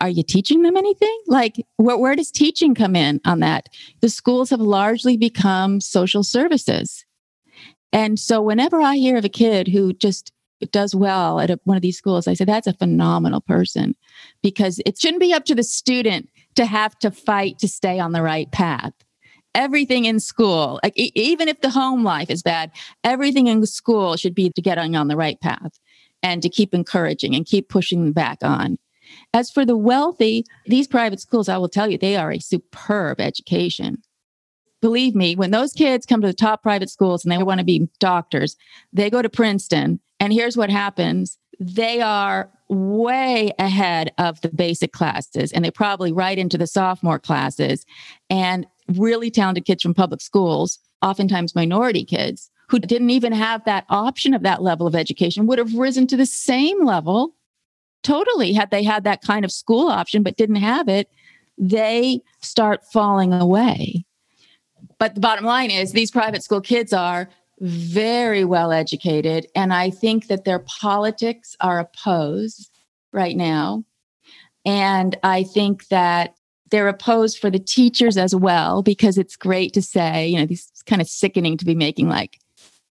Are 0.00 0.08
you 0.08 0.22
teaching 0.22 0.62
them 0.62 0.76
anything? 0.76 1.18
Like, 1.26 1.64
where, 1.76 1.96
where 1.96 2.14
does 2.14 2.30
teaching 2.30 2.74
come 2.74 2.94
in 2.94 3.20
on 3.24 3.40
that? 3.40 3.68
The 4.00 4.10
schools 4.10 4.50
have 4.50 4.60
largely 4.60 5.16
become 5.16 5.80
social 5.80 6.22
services. 6.22 7.06
And 7.94 8.18
so 8.18 8.42
whenever 8.42 8.80
I 8.80 8.96
hear 8.96 9.16
of 9.16 9.24
a 9.24 9.28
kid 9.28 9.68
who 9.68 9.92
just 9.92 10.32
does 10.72 10.94
well 10.94 11.38
at 11.38 11.48
a, 11.48 11.60
one 11.62 11.76
of 11.76 11.82
these 11.82 11.96
schools, 11.96 12.26
I 12.26 12.34
say, 12.34 12.44
that's 12.44 12.66
a 12.66 12.72
phenomenal 12.72 13.40
person 13.40 13.94
because 14.42 14.80
it 14.84 14.98
shouldn't 14.98 15.20
be 15.20 15.32
up 15.32 15.44
to 15.44 15.54
the 15.54 15.62
student 15.62 16.28
to 16.56 16.66
have 16.66 16.98
to 16.98 17.12
fight 17.12 17.60
to 17.60 17.68
stay 17.68 18.00
on 18.00 18.10
the 18.10 18.22
right 18.22 18.50
path. 18.50 18.92
Everything 19.54 20.06
in 20.06 20.18
school, 20.18 20.80
like 20.82 20.94
even 20.96 21.46
if 21.46 21.60
the 21.60 21.70
home 21.70 22.02
life 22.02 22.30
is 22.30 22.42
bad, 22.42 22.72
everything 23.04 23.46
in 23.46 23.64
school 23.64 24.16
should 24.16 24.34
be 24.34 24.50
to 24.50 24.60
get 24.60 24.76
on, 24.76 24.96
on 24.96 25.06
the 25.06 25.16
right 25.16 25.40
path 25.40 25.78
and 26.20 26.42
to 26.42 26.48
keep 26.48 26.74
encouraging 26.74 27.36
and 27.36 27.46
keep 27.46 27.68
pushing 27.68 28.02
them 28.02 28.12
back 28.12 28.38
on. 28.42 28.76
As 29.32 29.52
for 29.52 29.64
the 29.64 29.76
wealthy, 29.76 30.44
these 30.66 30.88
private 30.88 31.20
schools, 31.20 31.48
I 31.48 31.58
will 31.58 31.68
tell 31.68 31.88
you, 31.88 31.98
they 31.98 32.16
are 32.16 32.32
a 32.32 32.40
superb 32.40 33.20
education. 33.20 34.02
Believe 34.84 35.14
me, 35.14 35.34
when 35.34 35.50
those 35.50 35.72
kids 35.72 36.04
come 36.04 36.20
to 36.20 36.26
the 36.26 36.34
top 36.34 36.62
private 36.62 36.90
schools 36.90 37.24
and 37.24 37.32
they 37.32 37.42
want 37.42 37.58
to 37.58 37.64
be 37.64 37.88
doctors, 38.00 38.54
they 38.92 39.08
go 39.08 39.22
to 39.22 39.30
Princeton. 39.30 39.98
And 40.20 40.30
here's 40.30 40.58
what 40.58 40.68
happens 40.68 41.38
they 41.58 42.02
are 42.02 42.50
way 42.68 43.50
ahead 43.58 44.12
of 44.18 44.42
the 44.42 44.50
basic 44.50 44.92
classes 44.92 45.52
and 45.52 45.64
they 45.64 45.70
probably 45.70 46.12
right 46.12 46.36
into 46.36 46.58
the 46.58 46.66
sophomore 46.66 47.18
classes 47.18 47.86
and 48.28 48.66
really 48.94 49.30
talented 49.30 49.64
kids 49.64 49.82
from 49.82 49.94
public 49.94 50.20
schools 50.20 50.78
oftentimes 51.00 51.54
minority 51.54 52.04
kids 52.04 52.50
who 52.68 52.78
didn't 52.78 53.08
even 53.08 53.32
have 53.32 53.64
that 53.64 53.86
option 53.88 54.34
of 54.34 54.42
that 54.42 54.60
level 54.60 54.86
of 54.86 54.94
education 54.94 55.46
would 55.46 55.58
have 55.58 55.72
risen 55.74 56.06
to 56.06 56.16
the 56.16 56.26
same 56.26 56.84
level 56.84 57.34
totally 58.02 58.52
had 58.52 58.70
they 58.70 58.82
had 58.82 59.04
that 59.04 59.22
kind 59.22 59.46
of 59.46 59.52
school 59.52 59.88
option 59.88 60.22
but 60.22 60.36
didn't 60.36 60.56
have 60.56 60.90
it 60.90 61.08
they 61.56 62.20
start 62.42 62.84
falling 62.92 63.32
away 63.32 64.03
but 65.04 65.14
the 65.14 65.20
bottom 65.20 65.44
line 65.44 65.70
is 65.70 65.92
these 65.92 66.10
private 66.10 66.42
school 66.42 66.62
kids 66.62 66.90
are 66.90 67.28
very 67.60 68.42
well 68.42 68.72
educated. 68.72 69.46
And 69.54 69.70
I 69.70 69.90
think 69.90 70.28
that 70.28 70.46
their 70.46 70.60
politics 70.60 71.54
are 71.60 71.78
opposed 71.78 72.70
right 73.12 73.36
now. 73.36 73.84
And 74.64 75.14
I 75.22 75.42
think 75.42 75.88
that 75.88 76.36
they're 76.70 76.88
opposed 76.88 77.38
for 77.38 77.50
the 77.50 77.58
teachers 77.58 78.16
as 78.16 78.34
well, 78.34 78.82
because 78.82 79.18
it's 79.18 79.36
great 79.36 79.74
to 79.74 79.82
say, 79.82 80.26
you 80.26 80.38
know, 80.38 80.46
these 80.46 80.72
kind 80.86 81.02
of 81.02 81.08
sickening 81.08 81.58
to 81.58 81.66
be 81.66 81.74
making 81.74 82.08
like, 82.08 82.38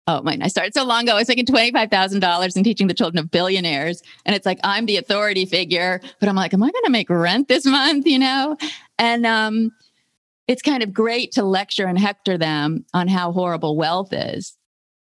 oh 0.09 0.21
my, 0.21 0.37
I 0.43 0.49
started 0.49 0.75
so 0.75 0.85
long 0.85 1.05
ago, 1.05 1.13
I 1.13 1.21
was 1.21 1.29
making 1.29 1.47
$25,000 1.47 2.57
and 2.57 2.65
teaching 2.65 2.89
the 2.89 2.95
children 2.95 3.21
of 3.23 3.31
billionaires. 3.31 4.03
And 4.27 4.35
it's 4.35 4.47
like, 4.47 4.59
I'm 4.65 4.87
the 4.87 4.97
authority 4.97 5.47
figure, 5.47 6.01
but 6.19 6.29
I'm 6.29 6.35
like, 6.35 6.53
am 6.55 6.63
I 6.65 6.73
going 6.73 6.85
to 6.87 6.91
make 6.91 7.09
rent 7.09 7.47
this 7.47 7.67
month? 7.67 8.05
You 8.05 8.19
know? 8.19 8.57
And, 8.99 9.25
um, 9.25 9.71
it's 10.51 10.63
kind 10.63 10.83
of 10.83 10.93
great 10.93 11.31
to 11.31 11.45
lecture 11.45 11.87
and 11.87 11.97
hector 11.97 12.37
them 12.37 12.85
on 12.93 13.07
how 13.07 13.31
horrible 13.31 13.77
wealth 13.77 14.13
is. 14.13 14.57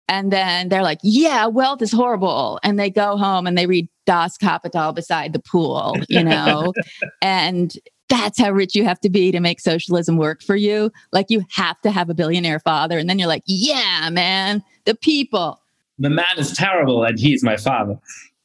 And 0.09 0.33
then 0.33 0.67
they're 0.67 0.83
like, 0.83 0.99
yeah, 1.01 1.45
wealth 1.45 1.81
is 1.81 1.93
horrible. 1.93 2.59
And 2.61 2.77
they 2.77 2.89
go 2.89 3.15
home 3.15 3.47
and 3.47 3.57
they 3.57 3.65
read 3.65 3.87
Das 4.05 4.35
Kapital 4.37 4.91
beside 4.91 5.31
the 5.31 5.39
pool, 5.39 5.95
you 6.09 6.25
know? 6.25 6.73
and 7.21 7.73
that's 8.09 8.37
how 8.37 8.51
rich 8.51 8.75
you 8.75 8.83
have 8.83 8.99
to 8.99 9.09
be 9.09 9.31
to 9.31 9.39
make 9.39 9.61
socialism 9.61 10.17
work 10.17 10.43
for 10.43 10.57
you. 10.57 10.91
Like 11.13 11.27
you 11.29 11.45
have 11.51 11.79
to 11.83 11.91
have 11.91 12.09
a 12.09 12.13
billionaire 12.13 12.59
father. 12.59 12.97
And 12.97 13.09
then 13.09 13.17
you're 13.17 13.29
like, 13.29 13.43
yeah, 13.45 14.09
man, 14.11 14.61
the 14.83 14.95
people. 14.95 15.61
The 15.99 16.09
man 16.09 16.37
is 16.37 16.51
terrible 16.51 17.05
and 17.05 17.17
he's 17.17 17.45
my 17.45 17.55
father. 17.55 17.97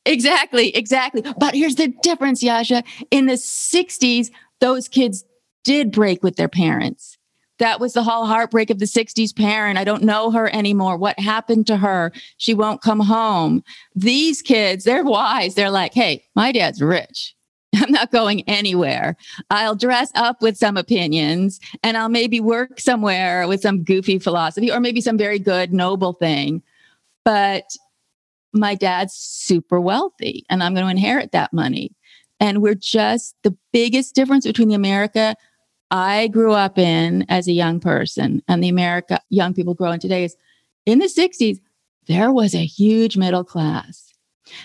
Exactly, 0.07 0.69
exactly. 0.77 1.25
But 1.41 1.57
here's 1.57 1.75
the 1.75 1.89
difference, 2.05 2.45
Yascha. 2.45 2.85
In 3.11 3.27
the 3.27 3.33
60s, 3.33 4.31
those 4.61 4.87
kids 4.87 5.25
did 5.65 5.91
break 5.91 6.23
with 6.23 6.37
their 6.37 6.49
parents. 6.49 7.19
That 7.59 7.79
was 7.79 7.93
the 7.93 8.03
whole 8.03 8.27
heartbreak 8.27 8.71
of 8.71 8.81
the 8.81 8.85
60s 8.85 9.35
parent. 9.37 9.79
I 9.79 9.85
don't 9.85 10.03
know 10.03 10.31
her 10.33 10.53
anymore. 10.55 10.97
What 10.97 11.19
happened 11.19 11.67
to 11.69 11.77
her? 11.77 12.13
She 12.37 12.53
won't 12.53 12.83
come 12.83 13.01
home. 13.01 13.63
These 13.95 14.43
kids, 14.43 14.85
they're 14.85 15.05
wise. 15.05 15.55
They're 15.55 15.71
like, 15.71 15.95
hey, 15.95 16.25
my 16.35 16.51
dad's 16.51 16.83
rich. 16.83 17.35
I'm 17.77 17.93
not 17.93 18.11
going 18.11 18.43
anywhere. 18.49 19.17
I'll 19.51 19.77
dress 19.77 20.11
up 20.15 20.43
with 20.43 20.57
some 20.57 20.77
opinions 20.77 21.61
and 21.83 21.97
I'll 21.97 22.09
maybe 22.09 22.41
work 22.41 22.81
somewhere 22.81 23.47
with 23.47 23.61
some 23.61 23.85
goofy 23.85 24.19
philosophy 24.19 24.71
or 24.71 24.81
maybe 24.81 25.01
some 25.01 25.19
very 25.19 25.39
good, 25.39 25.73
noble 25.73 26.15
thing. 26.15 26.63
But 27.25 27.65
my 28.53 28.75
dad's 28.75 29.15
super 29.15 29.81
wealthy 29.81 30.45
and 30.51 30.63
I'm 30.63 30.75
going 30.75 30.87
to 30.87 30.91
inherit 30.91 31.33
that 31.33 31.53
money. 31.53 31.93
And 32.41 32.63
we're 32.63 32.75
just 32.75 33.37
the 33.43 33.57
biggest 33.73 34.15
difference 34.15 34.45
between 34.45 34.69
the 34.69 34.75
America 34.75 35.37
I 35.91 36.29
grew 36.29 36.53
up 36.53 36.79
in 36.79 37.25
as 37.29 37.47
a 37.47 37.53
young 37.53 37.81
person 37.81 38.43
and 38.49 38.63
the 38.63 38.69
America 38.69 39.21
young 39.31 39.55
people 39.55 39.75
grow 39.75 39.93
in 39.93 40.01
today 40.01 40.25
is 40.25 40.37
in 40.87 40.99
the 40.99 41.07
60s, 41.07 41.61
there 42.07 42.33
was 42.33 42.55
a 42.55 42.65
huge 42.65 43.17
middle 43.17 43.45
class. 43.45 44.13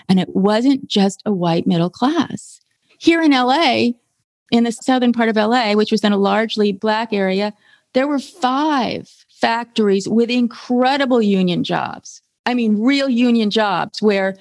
And 0.08 0.20
it 0.20 0.34
wasn't 0.34 0.86
just 0.86 1.22
a 1.24 1.32
white 1.32 1.66
middle 1.66 1.88
class. 1.88 2.60
Here 2.98 3.22
in 3.22 3.32
LA, 3.32 3.90
in 4.50 4.64
the 4.64 4.72
southern 4.72 5.12
part 5.12 5.28
of 5.28 5.36
LA, 5.36 5.72
which 5.72 5.90
was 5.90 6.02
then 6.02 6.12
a 6.12 6.18
largely 6.18 6.72
black 6.72 7.12
area, 7.12 7.54
there 7.94 8.06
were 8.06 8.18
five 8.18 9.08
factories 9.40 10.08
with 10.08 10.30
incredible 10.30 11.22
union 11.22 11.64
jobs. 11.64 12.20
I 12.44 12.54
mean, 12.54 12.80
real 12.80 13.08
union 13.08 13.50
jobs 13.50 14.02
where 14.02 14.36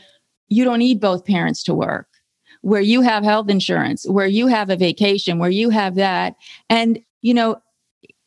you 0.50 0.66
don't 0.66 0.80
need 0.80 1.00
both 1.00 1.26
parents 1.26 1.64
to 1.64 1.74
work, 1.74 2.09
where 2.62 2.82
you 2.82 3.01
have 3.01 3.24
health 3.24 3.49
insurance, 3.49 4.05
where 4.07 4.28
you 4.28 4.47
have 4.47 4.70
a 4.70 4.76
vacation, 4.76 5.39
where 5.39 5.49
you 5.49 5.70
have 5.70 5.95
that. 5.95 6.36
And, 6.70 6.99
you 7.22 7.34
know, 7.34 7.62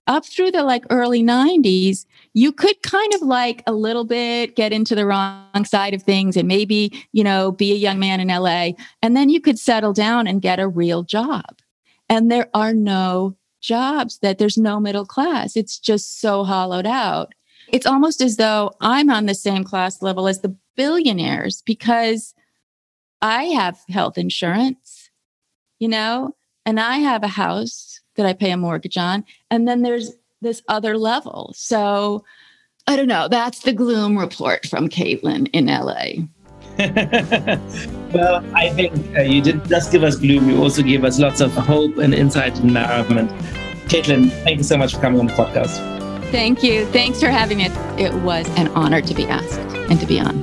up 0.06 0.26
through 0.26 0.50
the 0.50 0.62
like 0.62 0.84
early 0.90 1.22
90s, 1.22 2.06
you 2.34 2.52
could 2.52 2.82
kind 2.82 3.14
of 3.14 3.22
like 3.22 3.62
a 3.66 3.72
little 3.72 4.04
bit 4.04 4.56
get 4.56 4.72
into 4.72 4.94
the 4.94 5.06
wrong 5.06 5.64
side 5.64 5.94
of 5.94 6.02
things 6.02 6.36
and 6.36 6.48
maybe, 6.48 7.06
you 7.12 7.22
know, 7.22 7.52
be 7.52 7.72
a 7.72 7.76
young 7.76 7.98
man 7.98 8.20
in 8.20 8.28
LA. 8.28 8.70
And 9.00 9.16
then 9.16 9.28
you 9.28 9.40
could 9.40 9.58
settle 9.58 9.92
down 9.92 10.26
and 10.26 10.42
get 10.42 10.58
a 10.58 10.68
real 10.68 11.02
job. 11.02 11.58
And 12.08 12.30
there 12.30 12.48
are 12.52 12.74
no 12.74 13.36
jobs 13.60 14.18
that 14.18 14.38
there's 14.38 14.58
no 14.58 14.80
middle 14.80 15.06
class. 15.06 15.56
It's 15.56 15.78
just 15.78 16.20
so 16.20 16.42
hollowed 16.42 16.86
out. 16.86 17.32
It's 17.68 17.86
almost 17.86 18.20
as 18.20 18.36
though 18.36 18.72
I'm 18.80 19.08
on 19.08 19.26
the 19.26 19.34
same 19.34 19.62
class 19.62 20.02
level 20.02 20.26
as 20.26 20.40
the 20.40 20.54
billionaires 20.76 21.62
because 21.64 22.34
I 23.22 23.44
have 23.44 23.78
health 23.88 24.18
insurance, 24.18 25.10
you 25.78 25.88
know, 25.88 26.34
and 26.66 26.80
I 26.80 26.98
have 26.98 27.22
a 27.22 27.28
house 27.28 28.00
that 28.16 28.26
I 28.26 28.32
pay 28.32 28.50
a 28.50 28.56
mortgage 28.56 28.96
on. 28.96 29.24
And 29.50 29.66
then 29.66 29.82
there's 29.82 30.10
this 30.40 30.60
other 30.68 30.98
level. 30.98 31.52
So 31.56 32.24
I 32.88 32.96
don't 32.96 33.06
know. 33.06 33.28
That's 33.28 33.60
the 33.60 33.72
gloom 33.72 34.18
report 34.18 34.66
from 34.66 34.88
Caitlin 34.88 35.48
in 35.52 35.66
LA. 35.66 36.26
well, 38.12 38.44
I 38.54 38.70
think 38.70 39.16
uh, 39.16 39.20
you 39.20 39.40
didn't 39.40 39.68
just 39.68 39.92
give 39.92 40.02
us 40.02 40.16
gloom, 40.16 40.48
you 40.48 40.60
also 40.60 40.82
gave 40.82 41.04
us 41.04 41.18
lots 41.18 41.40
of 41.40 41.52
hope 41.52 41.98
and 41.98 42.14
insight 42.14 42.58
and 42.58 42.70
environment. 42.70 43.30
Caitlin, 43.88 44.30
thank 44.42 44.58
you 44.58 44.64
so 44.64 44.76
much 44.76 44.94
for 44.94 45.00
coming 45.00 45.20
on 45.20 45.26
the 45.26 45.34
podcast. 45.34 45.76
Thank 46.30 46.62
you. 46.62 46.86
Thanks 46.86 47.20
for 47.20 47.28
having 47.28 47.58
me. 47.58 47.66
It 48.02 48.14
was 48.22 48.48
an 48.56 48.68
honor 48.68 49.02
to 49.02 49.14
be 49.14 49.26
asked 49.26 49.60
and 49.90 50.00
to 50.00 50.06
be 50.06 50.18
on. 50.18 50.42